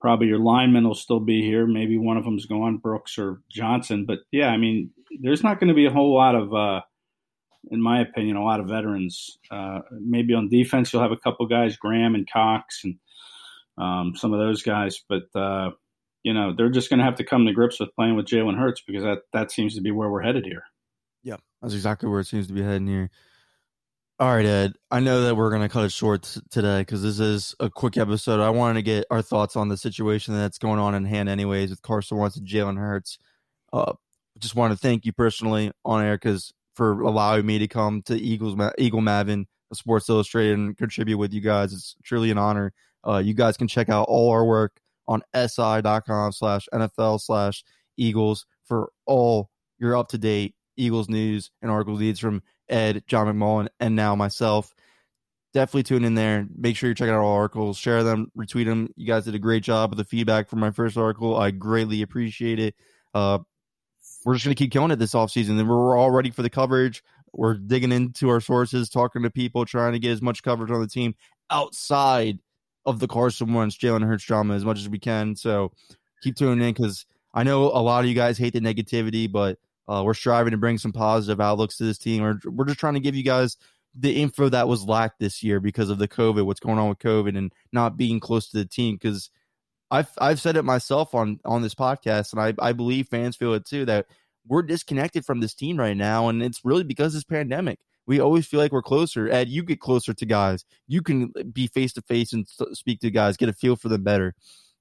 probably 0.00 0.26
your 0.26 0.40
linemen 0.40 0.86
will 0.86 0.96
still 0.96 1.20
be 1.20 1.42
here. 1.42 1.64
Maybe 1.66 1.96
one 1.96 2.16
of 2.16 2.24
them's 2.24 2.46
gone, 2.46 2.78
Brooks 2.78 3.18
or 3.18 3.40
Johnson. 3.50 4.04
But 4.04 4.20
yeah, 4.32 4.48
I 4.48 4.56
mean, 4.56 4.90
there's 5.20 5.44
not 5.44 5.60
going 5.60 5.68
to 5.68 5.74
be 5.74 5.86
a 5.86 5.92
whole 5.92 6.12
lot 6.12 6.34
of, 6.34 6.52
uh, 6.52 6.80
in 7.70 7.82
my 7.82 8.00
opinion, 8.00 8.36
a 8.36 8.44
lot 8.44 8.60
of 8.60 8.68
veterans. 8.68 9.38
Uh, 9.50 9.80
maybe 9.90 10.34
on 10.34 10.48
defense, 10.48 10.92
you'll 10.92 11.02
have 11.02 11.12
a 11.12 11.16
couple 11.16 11.46
guys, 11.46 11.76
Graham 11.76 12.14
and 12.14 12.28
Cox, 12.30 12.84
and 12.84 12.96
um, 13.76 14.14
some 14.16 14.32
of 14.32 14.38
those 14.38 14.62
guys. 14.62 15.02
But 15.08 15.24
uh, 15.34 15.70
you 16.22 16.34
know, 16.34 16.54
they're 16.56 16.70
just 16.70 16.90
going 16.90 16.98
to 16.98 17.04
have 17.04 17.16
to 17.16 17.24
come 17.24 17.46
to 17.46 17.52
grips 17.52 17.80
with 17.80 17.94
playing 17.94 18.16
with 18.16 18.26
Jalen 18.26 18.58
Hurts 18.58 18.82
because 18.86 19.02
that 19.02 19.22
that 19.32 19.50
seems 19.50 19.74
to 19.74 19.80
be 19.80 19.90
where 19.90 20.10
we're 20.10 20.22
headed 20.22 20.44
here. 20.44 20.64
Yeah, 21.22 21.36
that's 21.62 21.74
exactly 21.74 22.08
where 22.08 22.20
it 22.20 22.26
seems 22.26 22.46
to 22.48 22.52
be 22.52 22.62
heading 22.62 22.86
here. 22.86 23.10
All 24.20 24.34
right, 24.34 24.44
Ed. 24.44 24.74
I 24.90 24.98
know 24.98 25.22
that 25.22 25.36
we're 25.36 25.50
going 25.50 25.62
to 25.62 25.68
cut 25.68 25.84
it 25.84 25.92
short 25.92 26.36
today 26.50 26.80
because 26.80 27.02
this 27.02 27.20
is 27.20 27.54
a 27.60 27.70
quick 27.70 27.96
episode. 27.96 28.40
I 28.40 28.50
wanted 28.50 28.74
to 28.74 28.82
get 28.82 29.04
our 29.12 29.22
thoughts 29.22 29.54
on 29.54 29.68
the 29.68 29.76
situation 29.76 30.34
that's 30.34 30.58
going 30.58 30.80
on 30.80 30.96
in 30.96 31.04
hand, 31.04 31.28
anyways, 31.28 31.70
with 31.70 31.82
Carson 31.82 32.18
Wentz 32.18 32.36
and 32.36 32.46
Jalen 32.46 32.78
Hurts. 32.78 33.18
Uh, 33.72 33.92
just 34.40 34.56
want 34.56 34.72
to 34.72 34.76
thank 34.76 35.04
you 35.04 35.12
personally 35.12 35.70
on 35.84 36.02
air 36.02 36.16
because 36.16 36.52
for 36.78 37.02
allowing 37.02 37.44
me 37.44 37.58
to 37.58 37.66
come 37.66 38.02
to 38.02 38.14
Eagles 38.14 38.54
Eagle 38.78 39.00
Maven, 39.00 39.46
Sports 39.72 40.08
Illustrated, 40.08 40.56
and 40.56 40.78
contribute 40.78 41.18
with 41.18 41.34
you 41.34 41.40
guys. 41.40 41.72
It's 41.72 41.96
truly 42.04 42.30
an 42.30 42.38
honor. 42.38 42.72
Uh, 43.06 43.18
you 43.18 43.34
guys 43.34 43.56
can 43.56 43.66
check 43.66 43.88
out 43.88 44.06
all 44.08 44.30
our 44.30 44.44
work 44.44 44.78
on 45.08 45.20
si.com 45.34 46.30
slash 46.30 46.68
NFL 46.72 47.20
slash 47.20 47.64
Eagles 47.96 48.46
for 48.64 48.92
all 49.06 49.50
your 49.80 49.96
up 49.96 50.06
to 50.10 50.18
date 50.18 50.54
Eagles 50.76 51.08
news 51.08 51.50
and 51.62 51.70
article 51.70 51.94
leads 51.94 52.20
from 52.20 52.42
Ed, 52.68 53.02
John 53.08 53.26
McMullen, 53.26 53.66
and 53.80 53.96
now 53.96 54.14
myself. 54.14 54.72
Definitely 55.52 55.82
tune 55.82 56.04
in 56.04 56.14
there. 56.14 56.46
Make 56.56 56.76
sure 56.76 56.90
you're 56.90 56.94
checking 56.94 57.12
out 57.12 57.22
all 57.22 57.34
articles, 57.34 57.76
share 57.76 58.04
them, 58.04 58.30
retweet 58.38 58.66
them. 58.66 58.94
You 58.94 59.06
guys 59.08 59.24
did 59.24 59.34
a 59.34 59.40
great 59.40 59.64
job 59.64 59.90
with 59.90 59.98
the 59.98 60.04
feedback 60.04 60.48
from 60.48 60.60
my 60.60 60.70
first 60.70 60.96
article. 60.96 61.36
I 61.36 61.50
greatly 61.50 62.02
appreciate 62.02 62.60
it. 62.60 62.76
Uh, 63.14 63.40
we're 64.28 64.34
just 64.34 64.44
going 64.44 64.54
to 64.54 64.62
keep 64.62 64.70
killing 64.70 64.90
it 64.90 64.98
this 64.98 65.14
offseason. 65.14 65.58
And 65.58 65.66
we're 65.66 65.96
all 65.96 66.10
ready 66.10 66.30
for 66.30 66.42
the 66.42 66.50
coverage. 66.50 67.02
We're 67.32 67.54
digging 67.54 67.92
into 67.92 68.28
our 68.28 68.42
sources, 68.42 68.90
talking 68.90 69.22
to 69.22 69.30
people, 69.30 69.64
trying 69.64 69.94
to 69.94 69.98
get 69.98 70.10
as 70.10 70.20
much 70.20 70.42
coverage 70.42 70.70
on 70.70 70.82
the 70.82 70.86
team 70.86 71.14
outside 71.48 72.38
of 72.84 73.00
the 73.00 73.08
Carson 73.08 73.54
Wentz, 73.54 73.78
Jalen 73.78 74.06
Hurts 74.06 74.24
drama 74.24 74.54
as 74.54 74.66
much 74.66 74.80
as 74.80 74.88
we 74.90 74.98
can. 74.98 75.34
So 75.34 75.72
keep 76.22 76.36
tuning 76.36 76.62
in 76.62 76.74
because 76.74 77.06
I 77.32 77.42
know 77.42 77.68
a 77.68 77.80
lot 77.80 78.00
of 78.00 78.06
you 78.10 78.14
guys 78.14 78.36
hate 78.36 78.52
the 78.52 78.60
negativity, 78.60 79.32
but 79.32 79.58
uh, 79.88 80.02
we're 80.04 80.12
striving 80.12 80.50
to 80.50 80.58
bring 80.58 80.76
some 80.76 80.92
positive 80.92 81.40
outlooks 81.40 81.78
to 81.78 81.84
this 81.84 81.96
team. 81.96 82.22
We're, 82.22 82.38
we're 82.44 82.66
just 82.66 82.80
trying 82.80 82.94
to 82.94 83.00
give 83.00 83.14
you 83.14 83.24
guys 83.24 83.56
the 83.98 84.20
info 84.20 84.50
that 84.50 84.68
was 84.68 84.84
lacked 84.84 85.20
this 85.20 85.42
year 85.42 85.58
because 85.58 85.88
of 85.88 85.96
the 85.96 86.06
COVID, 86.06 86.44
what's 86.44 86.60
going 86.60 86.78
on 86.78 86.90
with 86.90 86.98
COVID 86.98 87.38
and 87.38 87.50
not 87.72 87.96
being 87.96 88.20
close 88.20 88.50
to 88.50 88.58
the 88.58 88.66
team. 88.66 88.96
Because 88.96 89.30
I've 89.90 90.10
I've 90.18 90.40
said 90.40 90.56
it 90.56 90.64
myself 90.64 91.14
on 91.14 91.40
on 91.44 91.62
this 91.62 91.74
podcast, 91.74 92.32
and 92.32 92.40
I 92.40 92.54
I 92.68 92.72
believe 92.72 93.08
fans 93.08 93.36
feel 93.36 93.54
it 93.54 93.66
too 93.66 93.84
that 93.86 94.06
we're 94.46 94.62
disconnected 94.62 95.24
from 95.24 95.40
this 95.40 95.54
team 95.54 95.78
right 95.78 95.96
now, 95.96 96.28
and 96.28 96.42
it's 96.42 96.64
really 96.64 96.84
because 96.84 97.14
this 97.14 97.24
pandemic. 97.24 97.78
We 98.06 98.20
always 98.20 98.46
feel 98.46 98.58
like 98.58 98.72
we're 98.72 98.80
closer. 98.80 99.28
Ed, 99.28 99.50
you 99.50 99.62
get 99.62 99.80
closer 99.80 100.14
to 100.14 100.24
guys. 100.24 100.64
You 100.86 101.02
can 101.02 101.30
be 101.52 101.66
face 101.66 101.92
to 101.92 102.00
face 102.00 102.32
and 102.32 102.48
speak 102.72 103.00
to 103.00 103.10
guys, 103.10 103.36
get 103.36 103.50
a 103.50 103.52
feel 103.52 103.76
for 103.76 103.90
them 103.90 104.02
better. 104.02 104.34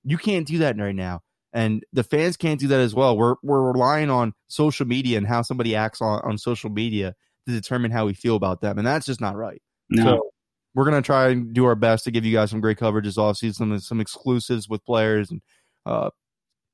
You 0.05 0.17
can't 0.17 0.47
do 0.47 0.59
that 0.59 0.77
right 0.77 0.95
now 0.95 1.23
and 1.53 1.83
the 1.93 2.03
fans 2.03 2.37
can't 2.37 2.59
do 2.59 2.67
that 2.67 2.79
as 2.79 2.93
well. 2.93 3.17
We're 3.17 3.35
we're 3.41 3.71
relying 3.71 4.09
on 4.09 4.33
social 4.47 4.85
media 4.85 5.17
and 5.17 5.27
how 5.27 5.41
somebody 5.41 5.75
acts 5.75 6.01
on, 6.01 6.21
on 6.23 6.37
social 6.37 6.69
media 6.69 7.15
to 7.47 7.53
determine 7.53 7.91
how 7.91 8.05
we 8.05 8.13
feel 8.13 8.35
about 8.35 8.61
them, 8.61 8.77
and 8.77 8.85
that's 8.85 9.05
just 9.05 9.21
not 9.21 9.35
right. 9.35 9.61
No. 9.89 10.03
So 10.03 10.29
we're 10.77 10.85
gonna 10.85 11.01
try 11.01 11.29
and 11.29 11.53
do 11.53 11.65
our 11.65 11.73
best 11.75 12.03
to 12.03 12.11
give 12.11 12.23
you 12.23 12.31
guys 12.31 12.51
some 12.51 12.61
great 12.61 12.77
coverage 12.77 13.05
this 13.05 13.17
offseason, 13.17 13.55
some 13.55 13.79
some 13.79 13.99
exclusives 13.99 14.69
with 14.69 14.85
players, 14.85 15.31
and 15.31 15.41
uh, 15.87 16.09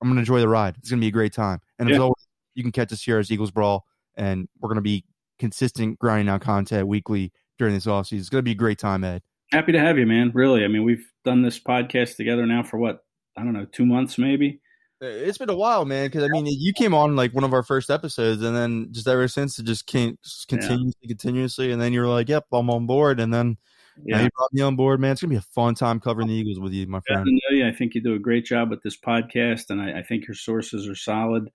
I'm 0.02 0.10
gonna 0.10 0.20
enjoy 0.20 0.42
the 0.42 0.50
ride. 0.50 0.76
It's 0.78 0.90
gonna 0.90 1.00
be 1.00 1.08
a 1.08 1.12
great 1.12 1.32
time. 1.34 1.60
And 1.80 1.88
Yeah. 1.88 1.96
as 1.96 2.02
always, 2.02 2.28
you 2.54 2.64
can 2.64 2.74
catch 2.74 2.92
us 2.92 3.02
here 3.02 3.18
as 3.18 3.32
Eagles 3.32 3.52
Brawl, 3.52 3.86
and 4.16 4.48
we're 4.60 4.68
going 4.70 4.76
to 4.76 4.82
be 4.82 5.06
consistent 5.40 5.98
grinding 5.98 6.30
out 6.30 6.42
content 6.42 6.88
weekly 6.88 7.32
during 7.58 7.74
this 7.74 7.86
offseason. 7.88 8.20
It's 8.20 8.30
going 8.30 8.40
to 8.40 8.44
be 8.44 8.52
a 8.52 8.56
great 8.56 8.78
time, 8.78 9.04
Ed. 9.04 9.24
Happy 9.52 9.72
to 9.72 9.80
have 9.80 9.98
you, 9.98 10.06
man. 10.06 10.32
Really. 10.36 10.64
I 10.64 10.68
mean, 10.68 10.84
we've 10.84 11.06
done 11.26 11.42
this 11.42 11.60
podcast 11.60 12.16
together 12.18 12.46
now 12.46 12.62
for 12.62 12.78
what? 12.78 13.00
I 13.36 13.44
don't 13.44 13.54
know, 13.54 13.66
two 13.66 13.86
months 13.88 14.20
maybe. 14.20 14.62
It's 15.02 15.40
been 15.40 15.50
a 15.50 15.56
while, 15.56 15.84
man. 15.86 16.06
Because 16.08 16.24
I 16.24 16.28
mean, 16.28 16.46
you 16.46 16.74
came 16.74 16.94
on 16.94 17.16
like 17.16 17.34
one 17.34 17.44
of 17.44 17.54
our 17.54 17.64
first 17.64 17.90
episodes, 17.90 18.44
and 18.44 18.56
then 18.56 18.90
just 18.92 19.08
ever 19.08 19.28
since 19.28 19.58
it 19.58 19.66
just 19.66 19.88
came 19.88 20.18
just 20.24 20.46
Yeah. 20.52 20.58
continuously, 20.60 21.08
continuously, 21.08 21.72
and 21.72 21.82
then 21.82 21.92
you're 21.92 22.08
like, 22.08 22.30
"Yep, 22.30 22.46
I'm 22.54 22.70
on 22.70 22.86
board." 22.86 23.20
And 23.20 23.34
then 23.34 23.58
now 23.98 24.18
Yeah. 24.18 24.24
you 24.24 24.30
brought 24.36 24.54
me 24.54 24.62
on 24.62 24.76
board, 24.76 25.00
man. 25.00 25.12
It's 25.12 25.22
gonna 25.22 25.32
be 25.32 25.38
a 25.38 25.42
fun 25.42 25.76
time 25.76 26.00
covering 26.00 26.28
the 26.28 26.34
Eagles 26.34 26.60
with 26.60 26.74
you, 26.74 26.88
my 26.88 27.00
friend. 27.08 27.28
you. 27.52 27.68
I 27.68 27.72
think 27.72 27.94
you 27.96 28.02
do 28.02 28.16
a 28.16 28.20
great 28.20 28.46
job 28.46 28.70
with 28.70 28.82
this 28.84 28.98
podcast, 29.00 29.70
and 29.70 29.82
I, 29.82 30.00
I 30.00 30.04
think 30.04 30.28
your 30.28 30.36
sources 30.36 30.88
are 30.88 30.96
solid. 30.96 31.50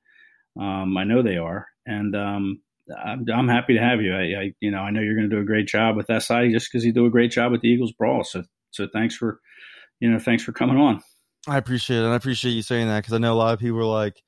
Um, 0.59 0.97
I 0.97 1.05
know 1.05 1.23
they 1.23 1.37
are, 1.37 1.67
and 1.87 2.17
um, 2.17 2.61
I'm, 3.05 3.25
I'm 3.33 3.49
happy 3.49 3.75
to 3.75 3.81
have 3.81 4.01
you. 4.01 4.15
I, 4.15 4.23
I, 4.41 4.55
you 4.61 4.71
know, 4.71 4.79
I 4.79 4.91
know 4.91 5.01
you're 5.01 5.15
going 5.15 5.29
to 5.29 5.37
do 5.37 5.43
a 5.43 5.47
great 5.47 5.69
job 5.69 5.97
with 5.97 6.07
SI 6.07 6.51
just 6.53 6.71
because 6.73 6.85
you 6.85 6.93
do 6.93 7.07
a 7.07 7.11
great 7.11 7.31
job 7.31 7.53
with 7.53 7.61
the 7.61 7.69
Eagles 7.69 7.93
brawl. 7.93 8.25
So, 8.25 8.45
so 8.71 8.89
thanks 8.93 9.15
for, 9.15 9.41
you 10.01 10.11
know, 10.11 10.19
thanks 10.19 10.43
for 10.43 10.53
coming 10.53 10.79
on. 10.79 11.03
I 11.47 11.59
appreciate 11.59 11.99
it. 11.99 12.05
And 12.05 12.13
I 12.13 12.17
appreciate 12.17 12.53
you 12.53 12.63
saying 12.63 12.89
that 12.89 13.01
because 13.01 13.13
I 13.15 13.19
know 13.19 13.33
a 13.33 13.37
lot 13.37 13.55
of 13.55 13.61
people 13.61 13.79
are 13.81 13.85
like, 13.85 14.23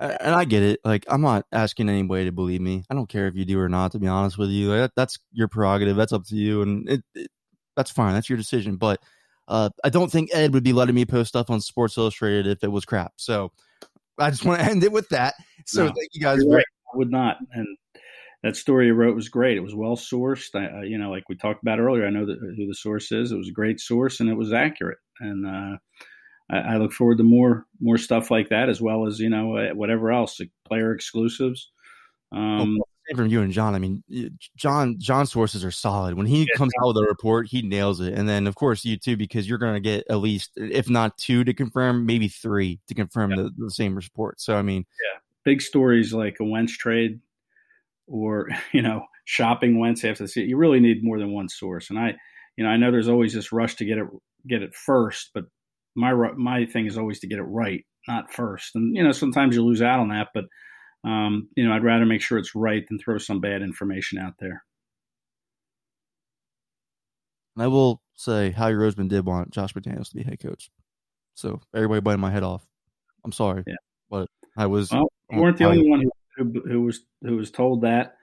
and 0.00 0.34
I 0.34 0.44
get 0.44 0.62
it. 0.62 0.80
Like, 0.84 1.04
I'm 1.08 1.20
not 1.20 1.46
asking 1.52 1.88
anybody 1.88 2.24
to 2.24 2.32
believe 2.32 2.60
me. 2.60 2.84
I 2.90 2.94
don't 2.94 3.08
care 3.08 3.26
if 3.28 3.36
you 3.36 3.44
do 3.44 3.60
or 3.60 3.68
not. 3.68 3.92
To 3.92 3.98
be 3.98 4.06
honest 4.08 4.38
with 4.38 4.48
you, 4.50 4.70
like, 4.70 4.80
that, 4.80 4.92
that's 4.96 5.18
your 5.32 5.48
prerogative. 5.48 5.96
That's 5.96 6.12
up 6.12 6.24
to 6.26 6.36
you, 6.36 6.62
and 6.62 6.88
it, 6.88 7.04
it 7.14 7.30
that's 7.76 7.90
fine. 7.90 8.14
That's 8.14 8.28
your 8.28 8.38
decision. 8.38 8.76
But 8.76 9.00
uh, 9.48 9.70
I 9.82 9.88
don't 9.88 10.10
think 10.10 10.30
Ed 10.32 10.54
would 10.54 10.64
be 10.64 10.72
letting 10.72 10.94
me 10.94 11.04
post 11.04 11.28
stuff 11.28 11.50
on 11.50 11.60
Sports 11.60 11.96
Illustrated 11.96 12.46
if 12.46 12.62
it 12.62 12.70
was 12.72 12.84
crap. 12.84 13.12
So 13.16 13.52
I 14.18 14.30
just 14.30 14.44
want 14.44 14.60
to 14.60 14.66
end 14.70 14.84
it 14.84 14.92
with 14.92 15.08
that. 15.10 15.34
So 15.66 15.86
No, 15.86 15.92
thank 15.92 16.08
you 16.12 16.20
guys. 16.20 16.44
Right. 16.46 16.64
I 16.92 16.96
would 16.96 17.10
not. 17.10 17.38
And 17.52 17.66
that 18.42 18.56
story 18.56 18.86
you 18.86 18.94
wrote 18.94 19.14
was 19.14 19.28
great. 19.28 19.56
It 19.56 19.62
was 19.62 19.74
well 19.74 19.96
sourced. 19.96 20.54
I, 20.54 20.84
you 20.84 20.98
know, 20.98 21.10
like 21.10 21.28
we 21.28 21.36
talked 21.36 21.62
about 21.62 21.78
earlier, 21.78 22.06
I 22.06 22.10
know 22.10 22.26
that, 22.26 22.38
who 22.38 22.66
the 22.66 22.74
source 22.74 23.12
is. 23.12 23.32
It 23.32 23.36
was 23.36 23.48
a 23.48 23.52
great 23.52 23.80
source 23.80 24.20
and 24.20 24.30
it 24.30 24.36
was 24.36 24.52
accurate. 24.52 24.98
And 25.20 25.46
uh, 25.46 25.76
I, 26.50 26.74
I 26.74 26.76
look 26.78 26.92
forward 26.92 27.18
to 27.18 27.24
more 27.24 27.66
more 27.80 27.98
stuff 27.98 28.30
like 28.30 28.48
that, 28.48 28.68
as 28.68 28.80
well 28.80 29.06
as 29.06 29.20
you 29.20 29.28
know 29.28 29.56
uh, 29.56 29.74
whatever 29.74 30.10
else, 30.10 30.40
like 30.40 30.50
player 30.66 30.94
exclusives. 30.94 31.70
Um, 32.32 32.78
Same 33.10 33.16
from 33.16 33.26
you 33.28 33.42
and 33.42 33.52
John. 33.52 33.74
I 33.74 33.78
mean, 33.78 34.02
John 34.56 34.96
John's 34.98 35.32
sources 35.32 35.64
are 35.64 35.70
solid. 35.70 36.14
When 36.14 36.26
he 36.26 36.42
Yeah, 36.42 36.56
comes 36.56 36.72
out 36.82 36.88
with 36.88 36.98
a 36.98 37.06
report, 37.08 37.48
he 37.48 37.62
nails 37.62 38.00
it. 38.00 38.14
And 38.14 38.28
then, 38.28 38.46
of 38.46 38.54
course, 38.54 38.84
you 38.84 38.96
too, 38.96 39.16
because 39.16 39.48
you're 39.48 39.58
going 39.58 39.74
to 39.74 39.80
get 39.80 40.04
at 40.08 40.16
least, 40.18 40.52
if 40.56 40.88
not 40.88 41.16
two 41.18 41.44
to 41.44 41.52
confirm, 41.54 42.06
maybe 42.06 42.28
three 42.28 42.78
to 42.88 42.94
confirm 42.94 43.30
Yeah. 43.30 43.36
the, 43.36 43.50
the 43.56 43.70
same 43.70 43.94
report. 43.96 44.40
So, 44.40 44.56
I 44.56 44.62
mean, 44.62 44.86
yeah, 45.02 45.18
big 45.44 45.60
stories 45.62 46.12
like 46.12 46.38
a 46.40 46.44
Wentz 46.44 46.76
trade 46.76 47.20
or 48.06 48.48
you 48.72 48.82
know 48.82 49.04
shopping 49.24 49.78
Wentz 49.78 50.04
after 50.04 50.24
the 50.24 50.28
season, 50.28 50.48
you 50.48 50.56
really 50.56 50.80
need 50.80 51.04
more 51.04 51.18
than 51.18 51.32
one 51.32 51.48
source. 51.48 51.90
And 51.90 51.98
I, 51.98 52.14
you 52.56 52.64
know, 52.64 52.70
I 52.70 52.76
know 52.76 52.90
there's 52.90 53.08
always 53.08 53.32
this 53.34 53.52
rush 53.52 53.74
to 53.76 53.84
get 53.84 53.98
it 53.98 54.06
get 54.46 54.62
it 54.62 54.74
first, 54.74 55.30
but 55.34 55.44
my 55.94 56.12
my 56.36 56.66
thing 56.66 56.86
is 56.86 56.96
always 56.98 57.20
to 57.20 57.26
get 57.26 57.38
it 57.38 57.44
right, 57.44 57.84
not 58.08 58.32
first. 58.32 58.74
And 58.76 58.96
you 58.96 59.02
know, 59.02 59.12
sometimes 59.12 59.54
you 59.56 59.64
lose 59.64 59.82
out 59.82 60.00
on 60.00 60.08
that, 60.08 60.28
but 60.34 60.44
um, 61.04 61.48
you 61.56 61.66
know, 61.66 61.74
I'd 61.74 61.84
rather 61.84 62.06
make 62.06 62.22
sure 62.22 62.38
it's 62.38 62.54
right 62.54 62.86
than 62.86 62.98
throw 62.98 63.18
some 63.18 63.40
bad 63.40 63.62
information 63.62 64.18
out 64.18 64.34
there. 64.38 64.64
I 67.58 67.66
will 67.66 68.00
say 68.14 68.50
Howie 68.50 68.72
Roseman 68.72 69.08
did 69.08 69.26
want 69.26 69.50
Josh 69.50 69.74
McDaniels 69.74 70.08
to 70.10 70.16
be 70.16 70.22
head 70.22 70.40
coach. 70.40 70.70
So, 71.34 71.60
everybody 71.74 72.00
biting 72.00 72.20
my 72.20 72.30
head 72.30 72.42
off. 72.42 72.66
I'm 73.24 73.32
sorry. 73.32 73.64
Yeah. 73.66 73.74
But 74.08 74.28
I 74.56 74.66
was. 74.66 74.90
Well, 74.90 75.08
you 75.30 75.40
weren't 75.40 75.58
the 75.58 75.64
only 75.64 75.88
one 75.88 76.02
who, 76.36 76.44
who, 76.44 76.62
who 76.68 76.82
was 76.82 77.00
who 77.22 77.36
was 77.36 77.50
told 77.50 77.82
that. 77.82 78.16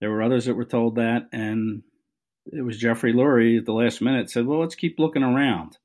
There 0.00 0.10
were 0.10 0.22
others 0.22 0.46
that 0.46 0.54
were 0.54 0.64
told 0.64 0.96
that, 0.96 1.28
and 1.32 1.82
it 2.52 2.62
was 2.62 2.78
Jeffrey 2.78 3.12
Lurie 3.12 3.58
at 3.58 3.64
the 3.64 3.72
last 3.72 4.00
minute 4.00 4.30
said, 4.30 4.46
"Well, 4.46 4.60
let's 4.60 4.74
keep 4.74 4.98
looking 4.98 5.22
around." 5.22 5.78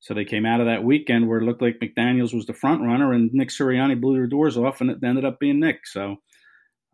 So 0.00 0.14
they 0.14 0.24
came 0.24 0.46
out 0.46 0.60
of 0.60 0.66
that 0.66 0.84
weekend 0.84 1.28
where 1.28 1.38
it 1.38 1.44
looked 1.44 1.62
like 1.62 1.80
McDaniels 1.80 2.32
was 2.32 2.46
the 2.46 2.54
front 2.54 2.82
runner, 2.82 3.12
and 3.12 3.30
Nick 3.32 3.48
Sirianni 3.48 4.00
blew 4.00 4.14
their 4.14 4.26
doors 4.26 4.56
off, 4.56 4.80
and 4.80 4.90
it 4.90 4.98
ended 5.04 5.24
up 5.24 5.40
being 5.40 5.58
Nick. 5.60 5.86
So, 5.86 6.16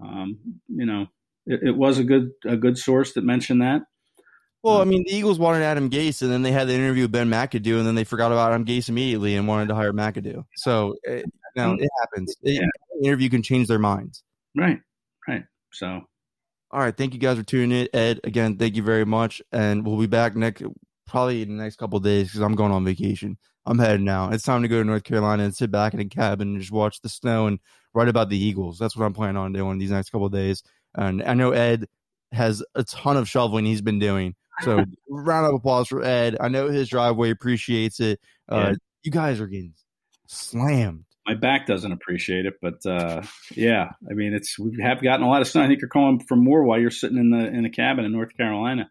um, 0.02 0.38
you 0.68 0.86
know, 0.86 1.06
it, 1.46 1.60
it 1.68 1.76
was 1.76 1.98
a 1.98 2.04
good 2.04 2.30
a 2.46 2.56
good 2.56 2.78
source 2.78 3.12
that 3.14 3.24
mentioned 3.24 3.60
that. 3.62 3.82
Well, 4.62 4.80
I 4.80 4.84
mean, 4.84 5.04
the 5.06 5.14
Eagles 5.14 5.38
wanted 5.38 5.62
Adam 5.62 5.90
Gase, 5.90 6.22
and 6.22 6.32
then 6.32 6.40
they 6.40 6.50
had 6.50 6.68
the 6.68 6.74
interview 6.74 7.02
with 7.02 7.12
Ben 7.12 7.28
McAdoo, 7.28 7.76
and 7.76 7.86
then 7.86 7.94
they 7.94 8.04
forgot 8.04 8.32
about 8.32 8.50
Adam 8.50 8.64
Gase 8.64 8.88
immediately 8.88 9.36
and 9.36 9.46
wanted 9.46 9.68
to 9.68 9.74
hire 9.74 9.92
McAdoo. 9.92 10.42
So, 10.56 10.94
it, 11.02 11.26
now 11.54 11.74
it 11.74 11.88
happens. 12.00 12.34
It, 12.42 12.62
Yeah. 12.62 12.68
the 12.98 13.06
interview 13.08 13.28
can 13.28 13.42
change 13.42 13.68
their 13.68 13.78
minds. 13.78 14.22
Right, 14.56 14.80
right. 15.28 15.44
So, 15.70 16.00
All 16.70 16.80
right. 16.80 16.96
Thank 16.96 17.12
you 17.12 17.20
guys 17.20 17.36
for 17.36 17.42
tuning 17.42 17.72
in. 17.78 17.88
Ed, 17.92 18.20
again, 18.24 18.56
thank 18.56 18.74
you 18.74 18.82
very 18.82 19.04
much. 19.04 19.42
And 19.52 19.86
we'll 19.86 19.98
be 19.98 20.06
back 20.06 20.34
next, 20.34 20.62
probably 21.06 21.42
in 21.42 21.56
the 21.56 21.62
next 21.62 21.76
couple 21.76 21.96
of 21.96 22.04
days 22.04 22.28
because 22.28 22.40
I'm 22.40 22.54
going 22.54 22.72
on 22.72 22.84
vacation. 22.84 23.38
I'm 23.66 23.78
heading 23.78 24.04
now. 24.04 24.30
It's 24.30 24.44
time 24.44 24.62
to 24.62 24.68
go 24.68 24.78
to 24.78 24.84
North 24.84 25.04
Carolina 25.04 25.44
and 25.44 25.54
sit 25.54 25.70
back 25.70 25.94
in 25.94 26.00
a 26.00 26.04
cabin 26.04 26.48
and 26.48 26.60
just 26.60 26.72
watch 26.72 27.00
the 27.00 27.08
snow 27.08 27.46
and 27.46 27.58
write 27.94 28.08
about 28.08 28.28
the 28.28 28.36
Eagles. 28.38 28.78
That's 28.78 28.96
what 28.96 29.06
I'm 29.06 29.14
planning 29.14 29.36
on 29.36 29.52
doing 29.52 29.78
these 29.78 29.90
next 29.90 30.10
couple 30.10 30.26
of 30.26 30.32
days. 30.32 30.62
And 30.94 31.22
I 31.22 31.34
know 31.34 31.52
Ed 31.52 31.86
has 32.32 32.62
a 32.74 32.84
ton 32.84 33.16
of 33.16 33.28
shoveling 33.28 33.64
he's 33.64 33.80
been 33.80 33.98
doing. 33.98 34.34
So 34.62 34.84
round 35.08 35.46
of 35.46 35.54
applause 35.54 35.88
for 35.88 36.02
Ed. 36.04 36.36
I 36.40 36.48
know 36.48 36.68
his 36.68 36.88
driveway 36.88 37.30
appreciates 37.30 38.00
it. 38.00 38.20
Uh, 38.48 38.56
Yeah. 38.56 38.74
You 39.02 39.10
guys 39.10 39.38
are 39.40 39.46
getting 39.46 39.74
slammed. 40.26 41.04
my 41.26 41.34
back 41.34 41.66
doesn't 41.66 41.92
appreciate 41.92 42.46
it, 42.46 42.54
but 42.60 42.84
uh, 42.86 43.22
yeah, 43.54 43.90
I 44.10 44.14
mean, 44.14 44.32
it's 44.34 44.58
we 44.58 44.78
have 44.82 45.02
gotten 45.02 45.24
a 45.24 45.28
lot 45.28 45.42
of 45.42 45.48
snow. 45.48 45.62
I 45.62 45.66
think 45.68 45.80
you're 45.80 45.88
calling 45.88 46.20
for 46.20 46.36
more 46.36 46.64
while 46.64 46.78
you're 46.80 46.90
sitting 46.90 47.18
in 47.18 47.30
the 47.30 47.46
in 47.46 47.64
a 47.64 47.70
cabin 47.70 48.04
in 48.04 48.12
North 48.12 48.36
Carolina. 48.36 48.90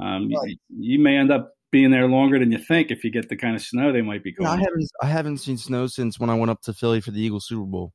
Um, 0.00 0.28
you, 0.30 0.56
you 0.76 0.98
may 0.98 1.16
end 1.16 1.30
up 1.32 1.52
being 1.70 1.90
there 1.90 2.06
longer 2.08 2.38
than 2.38 2.50
you 2.52 2.58
think 2.58 2.90
if 2.90 3.04
you 3.04 3.10
get 3.10 3.28
the 3.28 3.36
kind 3.36 3.54
of 3.54 3.62
snow 3.62 3.92
they 3.92 4.00
might 4.02 4.22
be 4.24 4.32
No, 4.38 4.46
going. 4.46 4.60
I 4.60 4.62
haven't. 4.62 4.90
I 5.02 5.06
haven't 5.06 5.38
seen 5.38 5.58
snow 5.58 5.86
since 5.86 6.18
when 6.18 6.30
I 6.30 6.34
went 6.34 6.50
up 6.50 6.62
to 6.62 6.72
Philly 6.72 7.00
for 7.00 7.10
the 7.10 7.20
Eagles 7.20 7.46
Super 7.46 7.64
Bowl. 7.66 7.92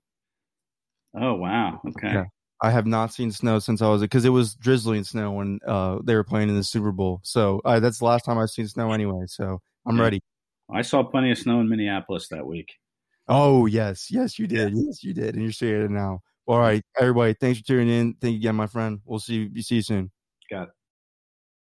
oh 1.20 1.34
wow, 1.36 1.82
okay, 1.88 2.14
Yeah. 2.14 2.26
I 2.62 2.72
have 2.72 2.86
not 2.86 3.12
seen 3.14 3.32
snow 3.32 3.60
since 3.60 3.82
I 3.82 3.90
was 3.90 4.02
because 4.02 4.24
it 4.24 4.30
was 4.30 4.56
drizzling 4.56 5.04
snow 5.04 5.32
when 5.34 5.60
uh, 5.68 6.00
they 6.04 6.16
were 6.16 6.24
playing 6.24 6.48
in 6.50 6.56
the 6.56 6.64
Super 6.64 6.92
Bowl. 6.94 7.20
So 7.24 7.62
uh, 7.66 7.80
that's 7.82 8.00
the 8.00 8.06
last 8.06 8.24
time 8.24 8.38
I've 8.38 8.52
seen 8.52 8.68
snow 8.68 8.94
anyway. 8.94 9.26
So 9.28 9.60
I'm 9.86 9.98
Yeah. 9.98 10.04
ready. 10.04 10.22
I 10.72 10.82
saw 10.82 11.04
plenty 11.04 11.32
of 11.32 11.38
snow 11.38 11.60
in 11.60 11.68
Minneapolis 11.68 12.30
that 12.30 12.46
week. 12.46 12.74
Oh 13.28 13.66
yes, 13.66 14.10
yes 14.10 14.40
you 14.40 14.48
did. 14.48 14.74
Yes 14.76 15.04
you 15.04 15.14
did, 15.14 15.36
and 15.36 15.44
you're 15.44 15.52
seeing 15.52 15.82
it 15.82 15.92
now. 15.92 16.22
All 16.46 16.60
right, 16.60 16.84
everybody. 17.00 17.34
Thanks 17.34 17.60
for 17.60 17.66
tuning 17.66 17.90
in. 17.90 18.14
Thank 18.22 18.34
you 18.34 18.40
again, 18.40 18.56
my 18.56 18.68
friend. 18.68 19.00
We'll 19.06 19.20
see 19.20 19.50
you. 19.54 19.62
See 19.62 19.76
you 19.76 19.82
soon. 19.82 20.12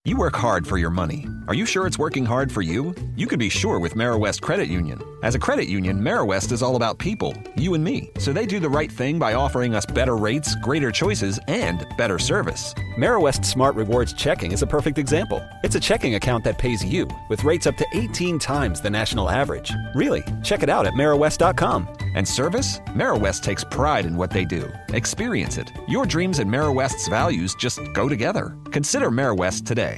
You 0.09 0.17
work 0.17 0.37
hard 0.37 0.67
for 0.67 0.79
your 0.79 0.89
money. 0.89 1.27
Are 1.49 1.55
you 1.55 1.67
sure 1.67 1.87
it's 1.87 1.99
working 1.99 2.25
hard 2.25 2.51
for 2.51 2.63
you? 2.63 2.95
You 3.15 3.27
can 3.27 3.39
be 3.39 3.51
sure 3.51 3.79
with 3.79 3.95
West 4.17 4.41
Credit 4.41 4.67
Union. 4.67 5.03
As 5.23 5.35
a 5.35 5.39
credit 5.39 5.69
union, 5.69 6.03
West 6.25 6.51
is 6.53 6.63
all 6.63 6.77
about 6.77 6.99
people, 6.99 7.35
you 7.57 7.75
and 7.75 7.83
me. 7.83 8.11
So 8.19 8.33
they 8.33 8.47
do 8.47 8.61
the 8.61 8.69
right 8.71 8.91
thing 8.91 9.19
by 9.19 9.35
offering 9.35 9.75
us 9.75 9.85
better 9.85 10.17
rates, 10.17 10.55
greater 10.57 10.91
choices, 10.91 11.39
and 11.49 11.87
better 11.99 12.19
service. 12.19 12.75
West 12.99 13.45
Smart 13.45 13.75
Rewards 13.75 14.13
Checking 14.13 14.53
is 14.53 14.63
a 14.63 14.67
perfect 14.67 14.97
example. 14.97 15.47
It's 15.63 15.75
a 15.75 15.81
checking 15.81 16.15
account 16.15 16.45
that 16.45 16.59
pays 16.59 16.85
you 16.85 17.09
with 17.29 17.45
rates 17.45 17.67
up 17.67 17.77
to 17.77 17.87
18 17.93 18.39
times 18.39 18.81
the 18.81 18.91
national 18.91 19.29
average. 19.29 19.73
Really? 19.95 20.23
Check 20.43 20.63
it 20.63 20.71
out 20.71 20.87
at 20.87 20.95
Meriwest.com. 20.95 21.89
And 22.15 22.27
service? 22.27 22.81
West 22.97 23.45
takes 23.45 23.65
pride 23.65 24.07
in 24.07 24.17
what 24.17 24.31
they 24.31 24.45
do. 24.45 24.71
Experience 24.89 25.59
it. 25.59 25.71
Your 25.87 26.07
dreams 26.07 26.39
and 26.39 26.51
West's 26.73 27.09
values 27.09 27.55
just 27.55 27.81
go 27.93 28.09
together. 28.09 28.57
Consider 28.71 29.11
West 29.35 29.67
today. 29.67 29.98